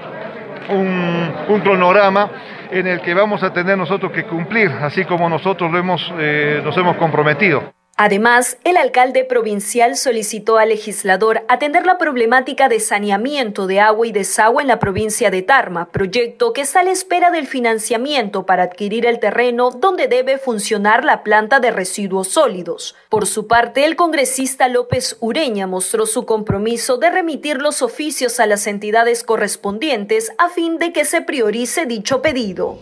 un, 0.70 1.60
cronograma 1.62 2.30
en 2.72 2.88
el 2.88 3.02
que 3.02 3.14
vamos 3.14 3.44
a 3.44 3.52
tener 3.52 3.78
nosotros 3.78 4.14
que 4.14 4.24
cumplir, 4.24 4.72
así 4.84 5.04
como 5.04 5.28
nosotros 5.28 5.70
hemos, 5.76 6.14
eh, 6.18 6.62
nos 6.64 6.78
hemos 6.78 6.96
comprometido. 6.96 7.74
Además, 7.96 8.58
el 8.64 8.78
alcalde 8.78 9.24
provincial 9.24 9.96
solicitó 9.98 10.58
al 10.58 10.70
legislador 10.70 11.46
atender 11.48 11.86
la 11.86 12.00
problemática 12.00 12.68
de 12.68 12.80
saneamiento 12.80 13.68
de 13.68 13.82
agua 13.82 14.08
y 14.08 14.12
desagüe 14.12 14.64
en 14.64 14.68
la 14.68 14.80
provincia 14.80 15.30
de 15.30 15.44
Tarma, 15.44 15.92
proyecto 15.92 16.54
que 16.54 16.62
está 16.62 16.80
a 16.80 16.84
la 16.84 16.90
espera 16.90 17.30
del 17.30 17.46
financiamiento 17.46 18.48
para 18.48 18.64
adquirir 18.64 19.06
el 19.06 19.20
terreno 19.20 19.70
donde 19.70 20.08
debe 20.08 20.40
funcionar 20.40 21.06
la 21.06 21.22
planta 21.22 21.60
de 21.60 21.70
residuos 21.70 22.30
sólidos. 22.30 22.96
Por 23.10 23.28
su 23.28 23.46
parte, 23.46 23.86
el 23.86 23.96
congresista 23.96 24.68
López 24.70 25.16
Ureña 25.20 25.68
mostró 25.68 26.08
su 26.08 26.26
compromiso 26.26 26.98
de 26.98 27.12
remitir 27.12 27.62
los 27.62 27.84
oficios 27.84 28.40
a 28.40 28.48
las 28.48 28.66
entidades 28.66 29.24
correspondientes 29.24 30.32
a 30.40 30.50
fin 30.50 30.80
de 30.80 30.94
que 30.94 31.06
se 31.06 31.22
priorice 31.22 31.86
dicho 31.86 32.24
pedido. 32.24 32.80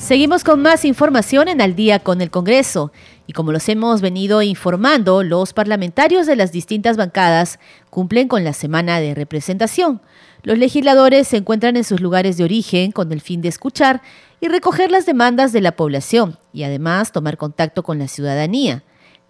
Seguimos 0.00 0.44
con 0.44 0.62
más 0.62 0.86
información 0.86 1.46
en 1.46 1.60
Al 1.60 1.76
día 1.76 1.98
con 1.98 2.22
el 2.22 2.30
Congreso. 2.30 2.90
Y 3.30 3.32
como 3.32 3.52
los 3.52 3.68
hemos 3.68 4.00
venido 4.00 4.42
informando, 4.42 5.22
los 5.22 5.52
parlamentarios 5.52 6.26
de 6.26 6.34
las 6.34 6.50
distintas 6.50 6.96
bancadas 6.96 7.60
cumplen 7.88 8.26
con 8.26 8.42
la 8.42 8.52
semana 8.52 8.98
de 8.98 9.14
representación. 9.14 10.02
Los 10.42 10.58
legisladores 10.58 11.28
se 11.28 11.36
encuentran 11.36 11.76
en 11.76 11.84
sus 11.84 12.00
lugares 12.00 12.36
de 12.36 12.42
origen 12.42 12.90
con 12.90 13.12
el 13.12 13.20
fin 13.20 13.40
de 13.40 13.48
escuchar 13.48 14.02
y 14.40 14.48
recoger 14.48 14.90
las 14.90 15.06
demandas 15.06 15.52
de 15.52 15.60
la 15.60 15.76
población 15.76 16.40
y 16.52 16.64
además 16.64 17.12
tomar 17.12 17.36
contacto 17.36 17.84
con 17.84 18.00
la 18.00 18.08
ciudadanía. 18.08 18.82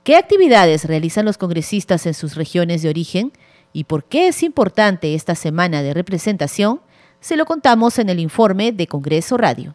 ¿Qué 0.03 0.17
actividades 0.17 0.87
realizan 0.87 1.27
los 1.27 1.37
congresistas 1.37 2.07
en 2.07 2.15
sus 2.15 2.37
regiones 2.37 2.81
de 2.81 2.89
origen? 2.89 3.35
¿Y 3.75 3.85
por 3.85 4.05
qué 4.05 4.29
es 4.29 4.43
importante 4.43 5.15
esta 5.15 5.35
semana 5.35 5.83
de 5.83 5.93
representación? 5.93 6.81
Se 7.21 7.37
lo 7.37 7.45
contamos 7.45 7.99
en 7.99 8.09
el 8.09 8.19
informe 8.19 8.73
de 8.73 8.87
Congreso 8.87 9.37
Radio. 9.37 9.75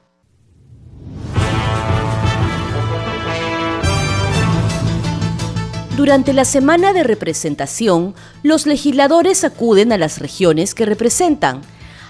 Durante 5.96 6.34
la 6.34 6.44
semana 6.44 6.92
de 6.92 7.04
representación, 7.04 8.16
los 8.44 8.66
legisladores 8.66 9.46
acuden 9.46 9.94
a 9.94 9.98
las 9.98 10.20
regiones 10.20 10.76
que 10.76 10.86
representan, 10.86 11.62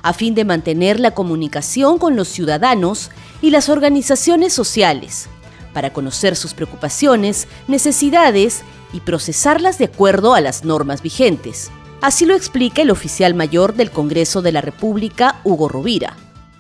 a 0.02 0.12
fin 0.12 0.34
de 0.34 0.44
mantener 0.44 1.00
la 1.00 1.12
comunicación 1.12 2.00
con 2.00 2.16
los 2.16 2.28
ciudadanos 2.28 3.12
y 3.44 3.52
las 3.52 3.70
organizaciones 3.70 4.54
sociales, 4.54 5.28
para 5.72 5.94
conocer 5.94 6.36
sus 6.36 6.56
preocupaciones, 6.56 7.48
necesidades 7.68 8.64
y 8.92 9.02
procesarlas 9.02 9.78
de 9.78 9.86
acuerdo 9.86 10.34
a 10.34 10.42
las 10.42 10.64
normas 10.64 11.04
vigentes. 11.04 11.70
Así 12.02 12.26
lo 12.26 12.34
explica 12.34 12.82
el 12.82 12.90
oficial 12.90 13.36
mayor 13.36 13.76
del 13.76 13.92
Congreso 13.92 14.42
de 14.42 14.52
la 14.52 14.62
República, 14.62 15.42
Hugo 15.44 15.70
Rovira. 15.70 16.18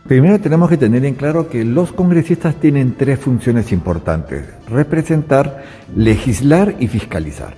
Primero 0.07 0.39
tenemos 0.39 0.69
que 0.69 0.77
tener 0.77 1.03
en 1.03 1.15
claro 1.15 1.49
que 1.49 1.65
los 1.65 1.91
congresistas 1.91 2.59
tienen 2.59 2.93
tres 2.93 3.17
funciones 3.17 3.71
importantes, 3.71 4.45
representar, 4.69 5.63
legislar 5.95 6.75
y 6.79 6.87
fiscalizar. 6.87 7.55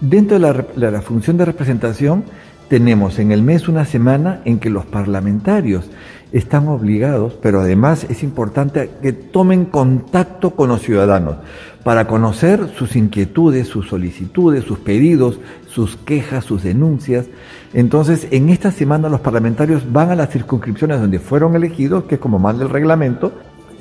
Dentro 0.00 0.38
de 0.38 0.90
la, 0.90 1.02
función 1.02 1.38
de 1.38 1.44
representación, 1.44 2.22
tenemos 2.68 3.18
en 3.18 3.32
el 3.32 3.42
mes 3.42 3.66
una 3.66 3.84
semana 3.84 4.42
en 4.44 4.60
que 4.60 4.70
los 4.70 4.86
parlamentarios 4.86 5.90
están 6.30 6.68
obligados, 6.68 7.34
pero 7.42 7.60
además 7.60 8.06
es 8.08 8.22
importante 8.22 8.88
que 9.02 9.12
tomen 9.12 9.64
contacto 9.64 10.52
con 10.52 10.68
los 10.68 10.82
ciudadanos 10.82 11.38
para 11.82 12.06
conocer 12.06 12.68
sus 12.78 12.94
inquietudes, 12.94 13.66
sus 13.66 13.88
solicitudes, 13.88 14.62
sus 14.62 14.78
pedidos, 14.78 15.40
sus 15.66 15.96
quejas, 15.96 16.44
sus 16.44 16.62
denuncias. 16.62 17.26
Entonces, 17.74 18.26
en 18.30 18.50
esta 18.50 18.70
semana 18.70 19.08
los 19.08 19.20
parlamentarios 19.20 19.90
van 19.90 20.10
a 20.10 20.16
las 20.16 20.30
circunscripciones 20.30 21.00
donde 21.00 21.18
fueron 21.18 21.56
elegidos, 21.56 22.04
que 22.04 22.16
es 22.16 22.20
como 22.20 22.38
manda 22.38 22.64
el 22.64 22.70
reglamento, 22.70 23.32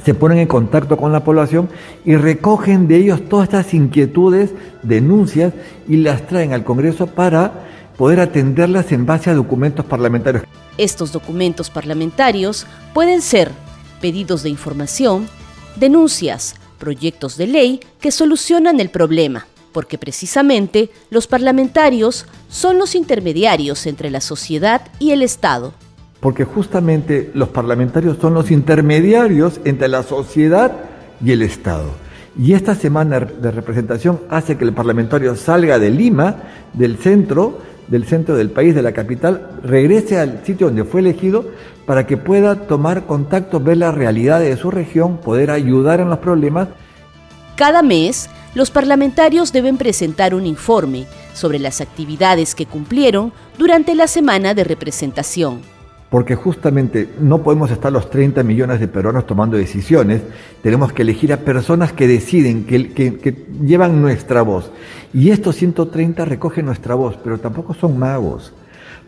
se 0.04 0.14
ponen 0.14 0.40
en 0.40 0.48
contacto 0.48 0.98
con 0.98 1.12
la 1.12 1.24
población 1.24 1.70
y 2.06 2.16
recogen 2.16 2.88
de 2.88 2.98
ellos 2.98 3.28
todas 3.30 3.50
estas 3.50 3.74
inquietudes, 3.74 4.52
denuncias 4.82 5.54
y 5.88 5.98
las 5.98 6.26
traen 6.26 6.54
al 6.54 6.64
Congreso 6.64 7.08
para 7.08 7.52
poder 7.98 8.20
atenderlas 8.20 8.92
en 8.92 9.06
base 9.06 9.30
a 9.30 9.36
documentos 9.36 9.86
parlamentarios. 9.86 10.44
Estos 10.78 11.12
documentos 11.12 11.70
parlamentarios 11.70 12.66
pueden 12.94 13.22
ser 13.22 13.52
pedidos 14.00 14.42
de 14.42 14.50
información, 14.50 15.28
denuncias, 15.76 16.56
proyectos 16.80 17.38
de 17.38 17.46
ley 17.46 17.80
que 18.00 18.10
solucionan 18.10 18.80
el 18.80 18.90
problema, 18.90 19.46
porque 19.72 19.98
precisamente 19.98 20.90
los 21.10 21.28
parlamentarios 21.28 22.26
son 22.50 22.78
los 22.78 22.96
intermediarios 22.96 23.86
entre 23.86 24.10
la 24.10 24.22
sociedad 24.22 24.82
y 25.00 25.12
el 25.12 25.22
Estado. 25.22 25.74
Porque 26.20 26.44
justamente 26.44 27.32
los 27.34 27.50
parlamentarios 27.50 28.18
son 28.22 28.34
los 28.34 28.52
intermediarios 28.52 29.60
entre 29.66 29.88
la 29.88 30.04
sociedad 30.04 30.72
y 31.24 31.32
el 31.32 31.42
Estado. 31.42 31.92
Y 32.38 32.54
esta 32.54 32.76
semana 32.76 33.20
de 33.20 33.52
representación 33.52 34.22
hace 34.30 34.58
que 34.58 34.64
el 34.64 34.74
parlamentario 34.74 35.36
salga 35.36 35.80
de 35.80 35.90
Lima, 35.90 36.36
del 36.74 36.98
centro, 36.98 37.60
del 37.88 38.06
centro 38.06 38.36
del 38.36 38.52
país, 38.52 38.74
de 38.74 38.82
la 38.82 38.94
capital, 38.94 39.60
regrese 39.64 40.18
al 40.18 40.46
sitio 40.46 40.68
donde 40.68 40.86
fue 40.86 41.02
elegido 41.02 41.46
para 41.86 42.08
que 42.08 42.16
pueda 42.16 42.68
tomar 42.68 43.06
contacto, 43.06 43.60
ver 43.60 43.78
la 43.78 43.92
realidad 43.92 44.40
de 44.40 44.56
su 44.56 44.72
región, 44.72 45.18
poder 45.18 45.52
ayudar 45.52 46.00
en 46.00 46.10
los 46.10 46.20
problemas. 46.20 46.70
Cada 47.56 47.82
mes, 47.82 48.30
los 48.56 48.72
parlamentarios 48.72 49.52
deben 49.52 49.78
presentar 49.78 50.34
un 50.34 50.46
informe 50.46 51.06
sobre 51.34 51.60
las 51.60 51.82
actividades 51.82 52.56
que 52.56 52.66
cumplieron 52.66 53.32
durante 53.58 53.96
la 53.96 54.08
semana 54.08 54.54
de 54.54 54.64
representación 54.64 55.62
porque 56.12 56.36
justamente 56.36 57.08
no 57.22 57.42
podemos 57.42 57.72
estar 57.72 57.90
los 57.90 58.10
30 58.10 58.44
millones 58.44 58.82
de 58.82 58.90
peruanos 58.90 59.26
tomando 59.26 59.56
decisiones, 59.56 60.22
tenemos 60.62 60.92
que 60.92 61.04
elegir 61.04 61.32
a 61.32 61.38
personas 61.38 61.94
que 61.94 62.06
deciden, 62.06 62.66
que, 62.66 62.92
que, 62.92 63.46
llevan 63.64 64.02
nuestra 64.02 64.42
voz. 64.42 64.72
Y 65.14 65.30
estos 65.30 65.56
130 65.56 66.26
recogen 66.26 66.66
nuestra 66.66 66.96
voz, 66.96 67.18
pero 67.24 67.40
tampoco 67.40 67.74
son 67.74 67.98
magos. 67.98 68.52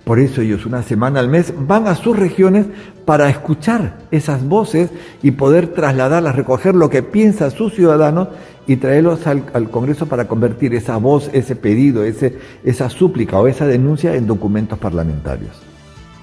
Por 0.04 0.20
eso 0.20 0.41
ellos 0.41 0.66
una 0.66 0.84
semana 0.84 1.20
al 1.20 1.30
mes 1.30 1.54
van 1.58 1.88
a 1.88 1.95
sus 1.95 2.18
regiones 2.18 2.66
para 3.06 3.30
escuchar 3.30 3.99
esas 4.12 4.43
voces 4.43 4.89
y 5.22 5.32
poder 5.32 5.68
trasladarlas, 5.68 6.36
recoger 6.36 6.76
lo 6.76 6.89
que 6.89 7.04
piensa 7.04 7.51
sus 7.51 7.74
ciudadanos 7.74 8.28
y 8.68 8.78
traerlos 8.78 9.26
al, 9.28 9.45
al, 9.54 9.70
Congreso 9.70 10.08
para 10.08 10.28
convertir 10.28 10.74
esa 10.74 10.97
voz, 10.97 11.30
ese 11.34 11.56
pedido, 11.56 12.04
ese, 12.04 12.38
esa 12.64 12.89
súplica 12.89 13.39
o 13.39 13.47
esa 13.47 13.66
denuncia 13.66 14.16
en 14.16 14.28
documentos 14.28 14.78
parlamentarios. 14.80 15.51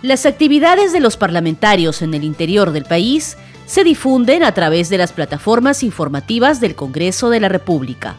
Las 0.03 0.25
actividades 0.25 0.93
de 0.93 1.01
los 1.01 1.17
parlamentarios 1.17 2.01
en 2.01 2.15
el 2.15 2.25
interior 2.25 2.73
del 2.73 2.85
país 2.85 3.37
se 3.67 3.85
difunden 3.85 4.43
a 4.43 4.53
través 4.53 4.89
de 4.89 4.99
las 4.99 5.13
plataformas 5.13 5.83
informativas 5.83 6.61
del 6.61 6.75
Congreso 6.75 7.31
de 7.31 7.41
la 7.41 7.49
República. 7.49 8.17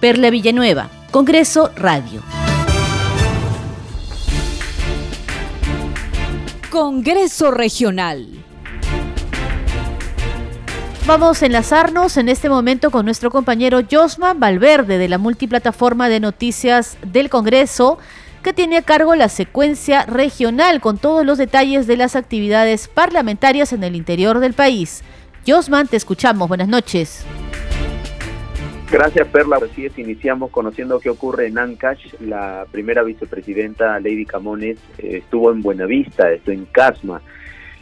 Perla 0.00 0.30
Villanueva, 0.30 0.90
Congreso 1.10 1.70
Radio. 1.76 2.20
Congreso 6.70 7.50
Regional. 7.50 8.28
Vamos 11.04 11.42
a 11.42 11.46
enlazarnos 11.46 12.16
en 12.16 12.28
este 12.28 12.48
momento 12.48 12.92
con 12.92 13.06
nuestro 13.06 13.32
compañero 13.32 13.80
Josman 13.90 14.38
Valverde 14.38 14.96
de 14.96 15.08
la 15.08 15.18
multiplataforma 15.18 16.08
de 16.08 16.20
noticias 16.20 16.96
del 17.04 17.28
Congreso 17.28 17.98
que 18.44 18.52
tiene 18.52 18.76
a 18.76 18.82
cargo 18.82 19.16
la 19.16 19.28
secuencia 19.28 20.06
regional 20.06 20.80
con 20.80 20.96
todos 20.96 21.26
los 21.26 21.38
detalles 21.38 21.88
de 21.88 21.96
las 21.96 22.14
actividades 22.14 22.86
parlamentarias 22.86 23.72
en 23.72 23.82
el 23.82 23.96
interior 23.96 24.38
del 24.38 24.54
país. 24.54 25.02
Josman, 25.44 25.88
te 25.88 25.96
escuchamos. 25.96 26.46
Buenas 26.46 26.68
noches. 26.68 27.24
Gracias, 28.90 29.28
Perla. 29.28 29.58
Así 29.62 29.86
es, 29.86 29.96
iniciamos 29.98 30.50
conociendo 30.50 30.98
qué 30.98 31.10
ocurre 31.10 31.46
en 31.46 31.58
Ancash. 31.58 32.12
La 32.20 32.66
primera 32.72 33.04
vicepresidenta, 33.04 34.00
Lady 34.00 34.26
Camones, 34.26 34.80
estuvo 34.98 35.52
en 35.52 35.62
Buenavista, 35.62 36.32
esto 36.32 36.50
en 36.50 36.64
Casma. 36.66 37.22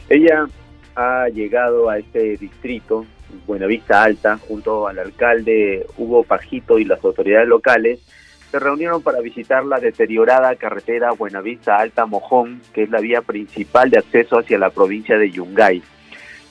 Ella 0.07 0.47
ha 0.95 1.27
llegado 1.29 1.89
a 1.89 1.97
este 1.97 2.37
distrito, 2.37 3.07
Buenavista 3.47 4.03
Alta, 4.03 4.37
junto 4.37 4.87
al 4.87 4.99
alcalde 4.99 5.87
Hugo 5.97 6.23
Pajito 6.23 6.77
y 6.77 6.85
las 6.85 7.03
autoridades 7.03 7.47
locales, 7.47 7.99
se 8.51 8.59
reunieron 8.59 9.01
para 9.01 9.21
visitar 9.21 9.65
la 9.65 9.79
deteriorada 9.79 10.55
carretera 10.55 11.11
Buenavista 11.11 11.77
Alta 11.77 12.05
Mojón, 12.05 12.61
que 12.73 12.83
es 12.83 12.89
la 12.89 12.99
vía 12.99 13.21
principal 13.21 13.89
de 13.89 13.99
acceso 13.99 14.39
hacia 14.39 14.57
la 14.59 14.69
provincia 14.69 15.17
de 15.17 15.31
Yungay. 15.31 15.81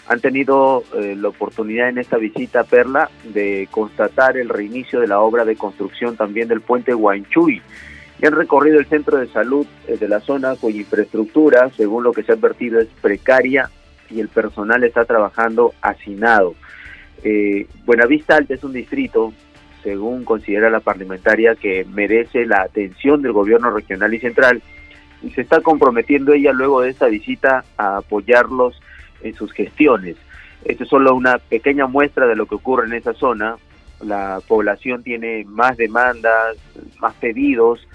Han 0.08 0.20
tenido 0.20 0.84
eh, 0.96 1.14
la 1.16 1.28
oportunidad 1.28 1.88
en 1.88 1.98
esta 1.98 2.16
visita, 2.16 2.64
Perla, 2.64 3.10
de 3.24 3.68
constatar 3.70 4.38
el 4.38 4.48
reinicio 4.48 5.00
de 5.00 5.06
la 5.06 5.20
obra 5.20 5.44
de 5.44 5.56
construcción 5.56 6.16
también 6.16 6.48
del 6.48 6.62
puente 6.62 6.94
Huanchuy 6.94 7.60
y 8.20 8.26
han 8.26 8.32
recorrido 8.32 8.80
el 8.80 8.86
centro 8.86 9.18
de 9.18 9.28
salud 9.28 9.66
eh, 9.86 9.96
de 9.96 10.08
la 10.08 10.20
zona 10.20 10.56
cuya 10.56 10.78
infraestructura, 10.78 11.70
según 11.76 12.04
lo 12.04 12.12
que 12.12 12.22
se 12.22 12.32
ha 12.32 12.34
advertido, 12.34 12.80
es 12.80 12.88
precaria 13.00 13.70
y 14.10 14.20
el 14.20 14.28
personal 14.28 14.82
está 14.82 15.04
trabajando 15.04 15.74
hacinado. 15.82 16.54
Eh, 17.22 17.66
Buenavista 17.84 18.36
Alta 18.36 18.54
es 18.54 18.64
un 18.64 18.72
distrito 18.72 19.32
según 19.82 20.24
considera 20.24 20.70
la 20.70 20.80
parlamentaria, 20.80 21.54
que 21.54 21.84
merece 21.84 22.46
la 22.46 22.62
atención 22.62 23.22
del 23.22 23.32
gobierno 23.32 23.70
regional 23.70 24.12
y 24.12 24.18
central 24.18 24.62
y 25.22 25.30
se 25.30 25.40
está 25.40 25.60
comprometiendo 25.60 26.32
ella 26.32 26.52
luego 26.52 26.80
de 26.80 26.90
esta 26.90 27.06
visita 27.06 27.64
a 27.76 27.98
apoyarlos 27.98 28.80
en 29.22 29.34
sus 29.34 29.52
gestiones. 29.52 30.16
Esto 30.64 30.84
es 30.84 30.90
solo 30.90 31.14
una 31.14 31.38
pequeña 31.38 31.86
muestra 31.86 32.26
de 32.26 32.36
lo 32.36 32.46
que 32.46 32.56
ocurre 32.56 32.86
en 32.86 32.94
esa 32.94 33.14
zona. 33.14 33.56
La 34.00 34.40
población 34.46 35.02
tiene 35.02 35.44
más 35.46 35.76
demandas, 35.76 36.56
más 37.00 37.14
pedidos 37.14 37.86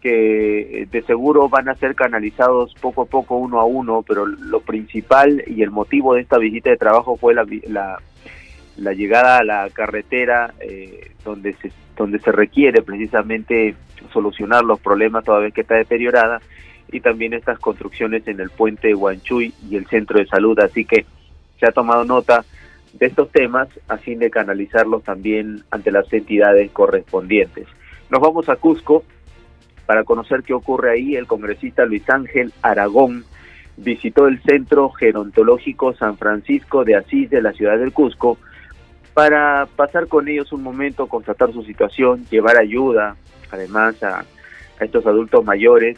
que 0.00 0.88
de 0.90 1.02
seguro 1.02 1.48
van 1.48 1.68
a 1.68 1.76
ser 1.76 1.94
canalizados 1.94 2.74
poco 2.80 3.02
a 3.02 3.06
poco 3.06 3.36
uno 3.36 3.60
a 3.60 3.64
uno, 3.64 4.02
pero 4.02 4.26
lo 4.26 4.60
principal 4.60 5.44
y 5.46 5.62
el 5.62 5.70
motivo 5.70 6.14
de 6.14 6.22
esta 6.22 6.38
visita 6.38 6.70
de 6.70 6.76
trabajo 6.76 7.16
fue 7.16 7.34
la, 7.34 7.46
la 7.68 8.00
la 8.76 8.92
llegada 8.92 9.38
a 9.38 9.44
la 9.44 9.70
carretera 9.70 10.54
eh, 10.60 11.10
donde 11.24 11.52
se 11.54 11.70
donde 11.96 12.18
se 12.20 12.32
requiere 12.32 12.82
precisamente 12.82 13.74
solucionar 14.12 14.64
los 14.64 14.80
problemas 14.80 15.24
toda 15.24 15.40
vez 15.40 15.52
que 15.52 15.60
está 15.60 15.74
deteriorada 15.74 16.40
y 16.92 17.00
también 17.00 17.32
estas 17.32 17.58
construcciones 17.58 18.26
en 18.28 18.40
el 18.40 18.50
puente 18.50 18.94
Huanchuy 18.94 19.52
y 19.68 19.76
el 19.76 19.86
centro 19.86 20.18
de 20.18 20.26
salud 20.26 20.58
así 20.60 20.84
que 20.84 21.04
se 21.58 21.66
ha 21.66 21.72
tomado 21.72 22.04
nota 22.04 22.44
de 22.92 23.06
estos 23.06 23.30
temas 23.30 23.68
a 23.88 23.96
fin 23.96 24.18
de 24.18 24.30
canalizarlos 24.30 25.02
también 25.02 25.64
ante 25.70 25.90
las 25.90 26.12
entidades 26.12 26.70
correspondientes 26.70 27.66
nos 28.10 28.20
vamos 28.20 28.48
a 28.48 28.56
Cusco 28.56 29.04
para 29.86 30.04
conocer 30.04 30.42
qué 30.42 30.54
ocurre 30.54 30.92
ahí 30.92 31.16
el 31.16 31.26
congresista 31.26 31.84
Luis 31.84 32.08
Ángel 32.08 32.52
Aragón 32.62 33.24
visitó 33.76 34.28
el 34.28 34.40
Centro 34.42 34.90
Gerontológico 34.90 35.94
San 35.94 36.16
Francisco 36.18 36.84
de 36.84 36.96
Asís 36.96 37.30
de 37.30 37.42
la 37.42 37.52
ciudad 37.52 37.78
del 37.78 37.92
Cusco 37.92 38.38
para 39.14 39.66
pasar 39.76 40.08
con 40.08 40.28
ellos 40.28 40.52
un 40.52 40.62
momento, 40.62 41.06
constatar 41.06 41.52
su 41.52 41.62
situación, 41.64 42.24
llevar 42.30 42.56
ayuda, 42.56 43.16
además 43.50 44.02
a, 44.02 44.24
estos 44.80 45.06
adultos 45.06 45.44
mayores. 45.44 45.96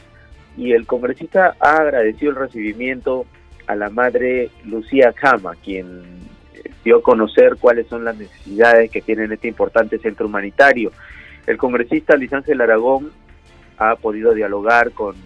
Y 0.57 0.73
el 0.73 0.87
congresista 0.87 1.57
ha 1.59 1.77
agradecido 1.77 2.31
el 2.31 2.37
recibimiento 2.37 3.27
a 3.67 3.75
la 3.75 3.91
madre 3.91 4.51
Lucía 4.65 5.13
Cama, 5.13 5.55
quien 5.63 6.03
dio 6.85 6.99
a 6.99 7.03
conocer 7.03 7.57
cuáles 7.59 7.87
son 7.89 8.05
las 8.05 8.17
necesidades 8.17 8.91
que 8.91 9.01
tiene 9.01 9.25
este 9.33 9.49
importante 9.49 9.99
centro 9.99 10.27
humanitario. 10.27 10.93
El 11.47 11.57
congresista 11.57 12.17
Luis 12.17 12.33
Ángel 12.33 12.61
Aragón 12.61 13.11
ha 13.79 13.97
podido 13.97 14.35
dialogar 14.35 14.93
con 14.93 15.17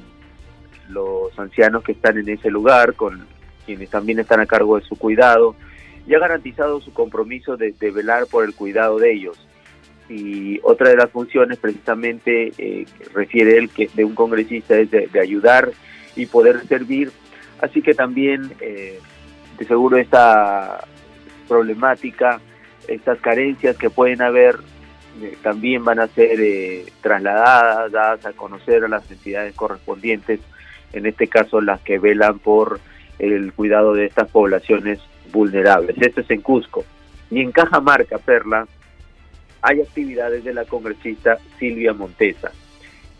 los 0.88 1.38
ancianos 1.38 1.82
que 1.82 1.92
están 1.92 2.18
en 2.18 2.28
ese 2.28 2.50
lugar, 2.50 2.94
con 2.94 3.26
quienes 3.66 3.90
también 3.90 4.18
están 4.18 4.40
a 4.40 4.46
cargo 4.46 4.78
de 4.78 4.86
su 4.86 4.96
cuidado, 4.96 5.54
y 6.06 6.14
ha 6.14 6.18
garantizado 6.18 6.80
su 6.80 6.92
compromiso 6.92 7.56
de, 7.56 7.74
velar 7.90 8.26
por 8.26 8.44
el 8.44 8.54
cuidado 8.54 8.98
de 8.98 9.12
ellos. 9.12 9.47
Y 10.08 10.58
otra 10.62 10.90
de 10.90 10.96
las 10.96 11.10
funciones 11.10 11.58
precisamente 11.58 12.52
eh, 12.56 12.86
refiere 13.12 13.58
él 13.58 13.68
que 13.68 13.90
de 13.92 14.04
un 14.04 14.14
congresista 14.14 14.78
es 14.78 14.90
de, 14.90 15.20
ayudar 15.20 15.70
y 16.16 16.26
poder 16.26 16.66
servir. 16.66 17.12
Así 17.60 17.82
que 17.82 17.94
también 17.94 18.52
eh, 18.60 18.98
de 19.58 19.64
seguro 19.66 19.98
esta 19.98 20.86
problemática, 21.46 22.40
estas 22.86 23.18
carencias 23.20 23.76
que 23.76 23.90
pueden 23.90 24.22
haber 24.22 24.56
eh, 25.20 25.36
también 25.42 25.84
van 25.84 25.98
a 25.98 26.06
ser 26.08 26.38
trasladadas, 27.02 27.92
dadas 27.92 28.24
a 28.24 28.32
conocer 28.32 28.84
a 28.84 28.88
las 28.88 29.10
entidades 29.10 29.54
correspondientes, 29.54 30.40
en 30.92 31.06
este 31.06 31.26
caso 31.26 31.60
las 31.60 31.80
que 31.80 31.98
velan 31.98 32.38
por 32.38 32.80
el 33.18 33.52
cuidado 33.52 33.94
de 33.94 34.06
estas 34.06 34.30
poblaciones 34.30 35.00
vulnerables. 35.32 35.96
Esto 36.00 36.20
es 36.20 36.30
en 36.30 36.40
Cusco. 36.40 36.84
Y 37.30 37.40
en 37.40 37.52
Cajamarca, 37.52 38.18
Perla, 38.18 38.66
hay 39.62 39.80
actividades 39.80 40.44
de 40.44 40.54
la 40.54 40.64
congresista 40.64 41.38
Silvia 41.58 41.92
Montesa. 41.92 42.52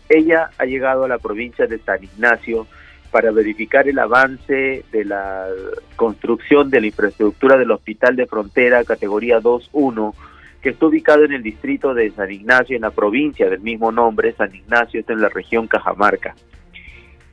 Ella 0.07 0.49
ha 0.57 0.65
llegado 0.65 1.03
a 1.03 1.07
la 1.07 1.19
provincia 1.19 1.67
de 1.67 1.79
San 1.79 2.03
Ignacio 2.03 2.67
para 3.11 3.31
verificar 3.31 3.87
el 3.87 3.99
avance 3.99 4.83
de 4.91 5.05
la 5.05 5.47
construcción 5.95 6.69
de 6.69 6.81
la 6.81 6.87
infraestructura 6.87 7.57
del 7.57 7.71
Hospital 7.71 8.15
de 8.15 8.27
Frontera 8.27 8.83
categoría 8.83 9.39
2.1, 9.39 10.13
que 10.61 10.69
está 10.69 10.85
ubicado 10.85 11.23
en 11.25 11.33
el 11.33 11.43
distrito 11.43 11.93
de 11.93 12.11
San 12.11 12.31
Ignacio, 12.31 12.75
en 12.75 12.83
la 12.83 12.91
provincia 12.91 13.49
del 13.49 13.61
mismo 13.61 13.91
nombre, 13.91 14.33
San 14.33 14.53
Ignacio, 14.53 14.99
está 14.99 15.13
en 15.13 15.21
la 15.21 15.29
región 15.29 15.67
Cajamarca. 15.67 16.35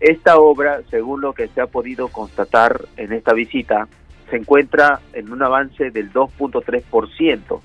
Esta 0.00 0.38
obra, 0.38 0.82
según 0.90 1.22
lo 1.22 1.32
que 1.32 1.48
se 1.48 1.60
ha 1.60 1.66
podido 1.66 2.08
constatar 2.08 2.82
en 2.96 3.12
esta 3.12 3.32
visita, 3.32 3.88
se 4.30 4.36
encuentra 4.36 5.00
en 5.12 5.32
un 5.32 5.42
avance 5.42 5.90
del 5.90 6.12
2.3%, 6.12 7.60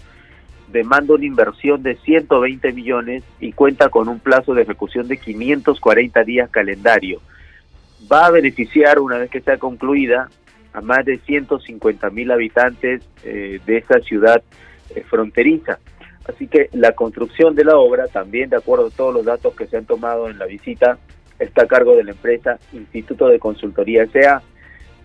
demanda 0.72 1.14
una 1.14 1.26
inversión 1.26 1.84
de 1.84 1.96
120 1.96 2.72
millones 2.74 3.24
y 3.40 3.52
cuenta 3.54 3.90
con 3.90 4.08
un 4.08 4.20
plazo 4.20 4.54
de 4.54 4.64
ejecución 4.64 5.08
de 5.08 5.18
540 5.18 6.24
días 6.24 6.50
calendario. 6.50 7.22
Va 8.12 8.26
a 8.26 8.32
beneficiar, 8.32 9.00
una 9.00 9.18
vez 9.18 9.30
que 9.30 9.42
sea 9.42 9.58
concluida, 9.58 10.30
a 10.74 10.82
más 10.82 11.06
de 11.06 11.18
150 11.20 12.10
mil 12.12 12.32
habitantes 12.32 13.02
eh, 13.24 13.60
de 13.66 13.78
esta 13.78 14.00
ciudad 14.00 14.42
eh, 14.96 15.04
fronteriza. 15.10 15.80
Así 16.28 16.48
que 16.48 16.70
la 16.74 16.94
construcción 16.94 17.56
de 17.56 17.66
la 17.66 17.78
obra, 17.78 18.08
también 18.08 18.50
de 18.50 18.58
acuerdo 18.58 18.88
a 18.88 18.92
todos 18.92 19.14
los 19.14 19.26
datos 19.26 19.56
que 19.56 19.68
se 19.68 19.78
han 19.78 19.86
tomado 19.86 20.30
en 20.30 20.38
la 20.38 20.46
visita, 20.46 20.98
está 21.40 21.64
a 21.64 21.68
cargo 21.68 21.96
de 21.96 22.04
la 22.04 22.12
empresa 22.12 22.60
Instituto 22.72 23.28
de 23.28 23.40
Consultoría 23.40 24.04
S.A. 24.04 24.42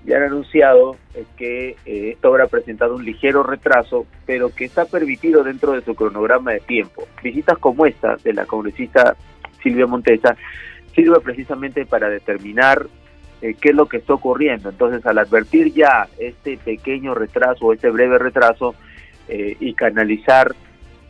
Ya 0.05 0.18
han 0.18 0.24
anunciado 0.24 0.97
que 1.36 1.70
eh, 1.84 2.11
esta 2.12 2.28
obra 2.28 2.47
presentado 2.47 2.94
un 2.94 3.05
ligero 3.05 3.42
retraso, 3.42 4.07
pero 4.24 4.55
que 4.55 4.64
está 4.64 4.84
permitido 4.84 5.42
dentro 5.42 5.72
de 5.72 5.82
su 5.82 5.94
cronograma 5.94 6.53
de 6.53 6.61
tiempo. 6.61 7.09
Visitas 7.22 7.59
como 7.59 7.86
esta 7.86 8.16
de 8.22 8.32
la 8.32 8.47
congresista 8.47 9.16
Silvia 9.62 9.86
Montesa 9.86 10.36
sirve 10.94 11.20
precisamente 11.20 11.86
para 11.86 12.09
determinar 12.09 12.86
eh, 13.42 13.55
qué 13.61 13.70
es 13.70 13.74
lo 13.74 13.86
que 13.86 13.99
está 13.99 14.14
ocurriendo. 14.14 14.68
Entonces, 14.68 15.05
al 15.07 15.18
advertir 15.18 15.72
ya 15.72 16.07
este 16.18 16.57
pequeño 16.57 17.14
retraso, 17.14 17.72
este 17.72 17.90
breve 17.90 18.18
retraso, 18.18 18.74
eh, 19.28 19.57
y 19.59 19.74
canalizar 19.74 20.55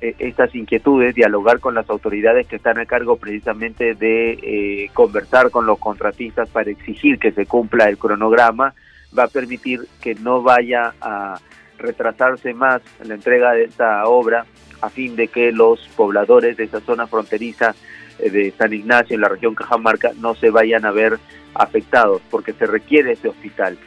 estas 0.01 0.55
inquietudes, 0.55 1.15
dialogar 1.15 1.61
con 1.61 1.75
las 1.75 1.89
autoridades 1.89 2.47
que 2.47 2.57
están 2.57 2.79
a 2.79 2.87
cargo 2.87 3.17
precisamente 3.17 3.95
de 3.95 4.33
eh, 4.33 4.91
conversar 4.93 5.51
con 5.51 5.67
los 5.67 5.79
contratistas 5.79 6.49
para 6.51 6.71
exigir 6.71 7.19
que 7.19 7.33
se 7.33 7.47
cumpla 7.47 7.89
el 7.89 7.97
cronograma, 7.97 8.75
va 9.17 9.25
a 9.25 9.29
permitir 9.29 9.87
que 10.01 10.15
no 10.15 10.43
vaya 10.43 10.93
a 11.01 11.41
retrasarse 11.79 12.53
más 12.53 12.83
la 13.05 13.15
entrega 13.15 13.53
de 13.53 13.65
esta 13.65 14.07
obra 14.07 14.45
a 14.83 14.91
fin 14.91 15.17
de 15.17 15.29
que 15.29 15.53
los 15.53 15.89
pobladores 15.97 16.57
de 16.57 16.65
esa 16.65 16.81
zona 16.81 17.07
fronteriza 17.07 17.75
eh, 18.19 18.31
de 18.31 18.51
San 18.51 18.73
Ignacio 18.73 19.15
en 19.15 19.23
la 19.23 19.29
región 19.29 19.55
Cajamarca 19.55 20.13
no 20.21 20.35
se 20.35 20.51
vayan 20.51 20.85
a 20.85 20.91
ver 20.91 21.19
afectados 21.55 22.21
porque 22.31 22.53
se 22.53 22.67
requiere 22.67 23.13
ese 23.13 23.29
hospital. 23.29 23.79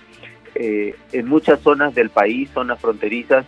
en 0.56 1.28
muchas 1.28 1.62
zonas 1.62 1.94
del 1.94 2.10
país, 2.10 2.50
zonas 2.52 2.82
fronterizas, 2.82 3.46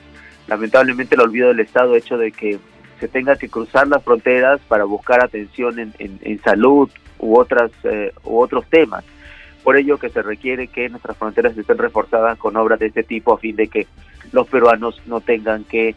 lamentablemente 0.47 1.15
el 1.15 1.21
olvido 1.21 1.49
del 1.49 1.59
Estado 1.59 1.95
hecho 1.95 2.17
de 2.17 2.31
que 2.31 2.59
se 2.99 3.07
tenga 3.07 3.35
que 3.35 3.49
cruzar 3.49 3.87
las 3.87 4.03
fronteras 4.03 4.61
para 4.67 4.83
buscar 4.83 5.23
atención 5.23 5.79
en, 5.79 6.41
salud 6.43 6.89
u, 7.17 7.37
otras, 7.37 7.71
eh, 7.83 8.11
u 8.23 8.39
otros 8.39 8.65
temas. 8.67 9.03
Por 9.63 9.75
ello 9.75 9.97
que 9.97 10.09
se 10.09 10.21
requiere 10.21 10.67
que 10.67 10.89
nuestras 10.89 11.17
fronteras 11.17 11.57
estén 11.57 11.77
reforzadas 11.77 12.37
con 12.37 12.55
obras 12.57 12.79
de 12.79 12.87
este 12.87 13.03
tipo 13.03 13.33
a 13.33 13.37
fin 13.37 13.55
de 13.55 13.67
que 13.67 13.87
los 14.31 14.47
peruanos 14.47 15.01
no 15.07 15.21
tengan 15.21 15.63
que 15.63 15.95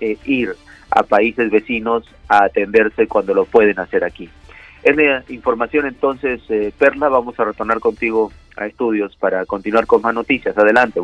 eh, 0.00 0.18
ir 0.24 0.54
a 0.90 1.02
países 1.02 1.50
vecinos 1.50 2.04
a 2.28 2.44
atenderse 2.44 3.06
cuando 3.06 3.34
lo 3.34 3.44
pueden 3.44 3.78
hacer 3.78 4.04
aquí. 4.04 4.30
Es 4.82 4.96
la 4.96 5.24
información 5.28 5.86
entonces, 5.86 6.40
eh, 6.48 6.72
Perla, 6.78 7.08
vamos 7.08 7.38
a 7.40 7.44
retornar 7.44 7.80
contigo 7.80 8.30
a 8.56 8.66
estudios 8.66 9.16
para 9.16 9.44
continuar 9.44 9.86
con 9.86 10.00
más 10.00 10.14
noticias. 10.14 10.56
Adelante. 10.56 11.00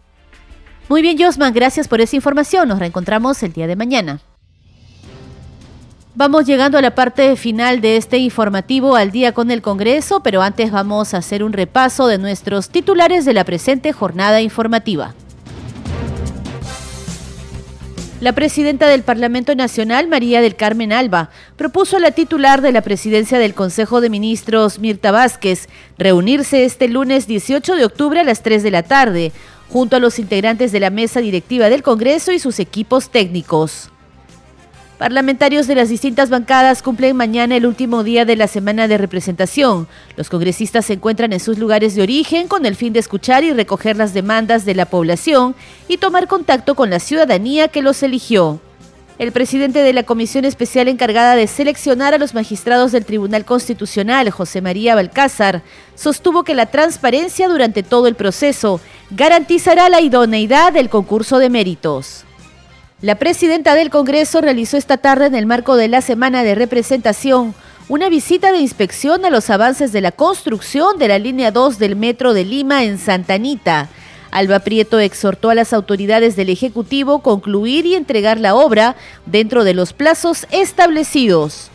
Muy 0.88 1.02
bien, 1.02 1.16
Josman, 1.18 1.54
gracias 1.54 1.88
por 1.88 2.00
esa 2.00 2.16
información. 2.16 2.68
Nos 2.68 2.78
reencontramos 2.78 3.42
el 3.42 3.52
día 3.52 3.66
de 3.66 3.76
mañana. 3.76 4.20
Vamos 6.14 6.44
llegando 6.44 6.76
a 6.76 6.82
la 6.82 6.94
parte 6.94 7.36
final 7.36 7.80
de 7.80 7.96
este 7.96 8.18
informativo 8.18 8.96
al 8.96 9.10
día 9.10 9.32
con 9.32 9.50
el 9.50 9.62
Congreso, 9.62 10.22
pero 10.22 10.42
antes 10.42 10.70
vamos 10.70 11.14
a 11.14 11.18
hacer 11.18 11.42
un 11.42 11.54
repaso 11.54 12.06
de 12.06 12.18
nuestros 12.18 12.68
titulares 12.68 13.24
de 13.24 13.32
la 13.32 13.44
presente 13.44 13.92
jornada 13.92 14.42
informativa. 14.42 15.14
La 18.20 18.34
presidenta 18.34 18.86
del 18.86 19.02
Parlamento 19.02 19.54
Nacional, 19.56 20.06
María 20.06 20.40
del 20.40 20.54
Carmen 20.54 20.92
Alba, 20.92 21.30
propuso 21.56 21.96
a 21.96 21.98
la 21.98 22.12
titular 22.12 22.60
de 22.60 22.70
la 22.70 22.82
presidencia 22.82 23.38
del 23.40 23.52
Consejo 23.52 24.00
de 24.00 24.10
Ministros, 24.10 24.78
Mirta 24.78 25.10
Vázquez, 25.10 25.68
reunirse 25.98 26.64
este 26.64 26.86
lunes 26.86 27.26
18 27.26 27.74
de 27.74 27.84
octubre 27.84 28.20
a 28.20 28.24
las 28.24 28.44
3 28.44 28.62
de 28.62 28.70
la 28.70 28.84
tarde 28.84 29.32
junto 29.72 29.96
a 29.96 30.00
los 30.00 30.18
integrantes 30.18 30.70
de 30.70 30.80
la 30.80 30.90
mesa 30.90 31.20
directiva 31.20 31.70
del 31.70 31.82
Congreso 31.82 32.30
y 32.30 32.38
sus 32.38 32.58
equipos 32.58 33.08
técnicos. 33.08 33.88
Parlamentarios 34.98 35.66
de 35.66 35.74
las 35.74 35.88
distintas 35.88 36.30
bancadas 36.30 36.82
cumplen 36.82 37.16
mañana 37.16 37.56
el 37.56 37.66
último 37.66 38.04
día 38.04 38.24
de 38.24 38.36
la 38.36 38.46
semana 38.46 38.86
de 38.86 38.98
representación. 38.98 39.88
Los 40.16 40.28
congresistas 40.28 40.84
se 40.84 40.92
encuentran 40.92 41.32
en 41.32 41.40
sus 41.40 41.58
lugares 41.58 41.96
de 41.96 42.02
origen 42.02 42.46
con 42.46 42.66
el 42.66 42.76
fin 42.76 42.92
de 42.92 43.00
escuchar 43.00 43.42
y 43.42 43.52
recoger 43.52 43.96
las 43.96 44.14
demandas 44.14 44.64
de 44.64 44.76
la 44.76 44.86
población 44.86 45.56
y 45.88 45.96
tomar 45.96 46.28
contacto 46.28 46.76
con 46.76 46.90
la 46.90 47.00
ciudadanía 47.00 47.66
que 47.66 47.82
los 47.82 48.02
eligió. 48.04 48.60
El 49.18 49.30
presidente 49.30 49.80
de 49.80 49.92
la 49.92 50.04
comisión 50.04 50.44
especial 50.44 50.88
encargada 50.88 51.36
de 51.36 51.46
seleccionar 51.46 52.14
a 52.14 52.18
los 52.18 52.34
magistrados 52.34 52.92
del 52.92 53.04
Tribunal 53.04 53.44
Constitucional, 53.44 54.30
José 54.30 54.62
María 54.62 54.94
Balcázar, 54.94 55.62
sostuvo 55.94 56.44
que 56.44 56.54
la 56.54 56.66
transparencia 56.66 57.48
durante 57.48 57.82
todo 57.82 58.06
el 58.06 58.14
proceso 58.14 58.80
garantizará 59.10 59.88
la 59.90 60.00
idoneidad 60.00 60.72
del 60.72 60.88
concurso 60.88 61.38
de 61.38 61.50
méritos. 61.50 62.24
La 63.02 63.16
presidenta 63.16 63.74
del 63.74 63.90
Congreso 63.90 64.40
realizó 64.40 64.76
esta 64.76 64.96
tarde 64.96 65.26
en 65.26 65.34
el 65.34 65.46
marco 65.46 65.76
de 65.76 65.88
la 65.88 66.00
semana 66.00 66.42
de 66.42 66.54
representación 66.54 67.54
una 67.88 68.08
visita 68.08 68.52
de 68.52 68.58
inspección 68.58 69.24
a 69.24 69.30
los 69.30 69.50
avances 69.50 69.92
de 69.92 70.00
la 70.00 70.12
construcción 70.12 70.98
de 70.98 71.08
la 71.08 71.18
línea 71.18 71.50
2 71.50 71.78
del 71.78 71.96
Metro 71.96 72.32
de 72.32 72.44
Lima 72.44 72.84
en 72.84 72.98
Santa 72.98 73.34
Anita 73.34 73.88
Alba 74.32 74.60
Prieto 74.60 74.98
exhortó 74.98 75.50
a 75.50 75.54
las 75.54 75.74
autoridades 75.74 76.36
del 76.36 76.48
Ejecutivo 76.48 77.20
concluir 77.20 77.84
y 77.84 77.94
entregar 77.94 78.40
la 78.40 78.54
obra 78.54 78.96
dentro 79.26 79.62
de 79.62 79.74
los 79.74 79.92
plazos 79.92 80.46
establecidos. 80.50 81.70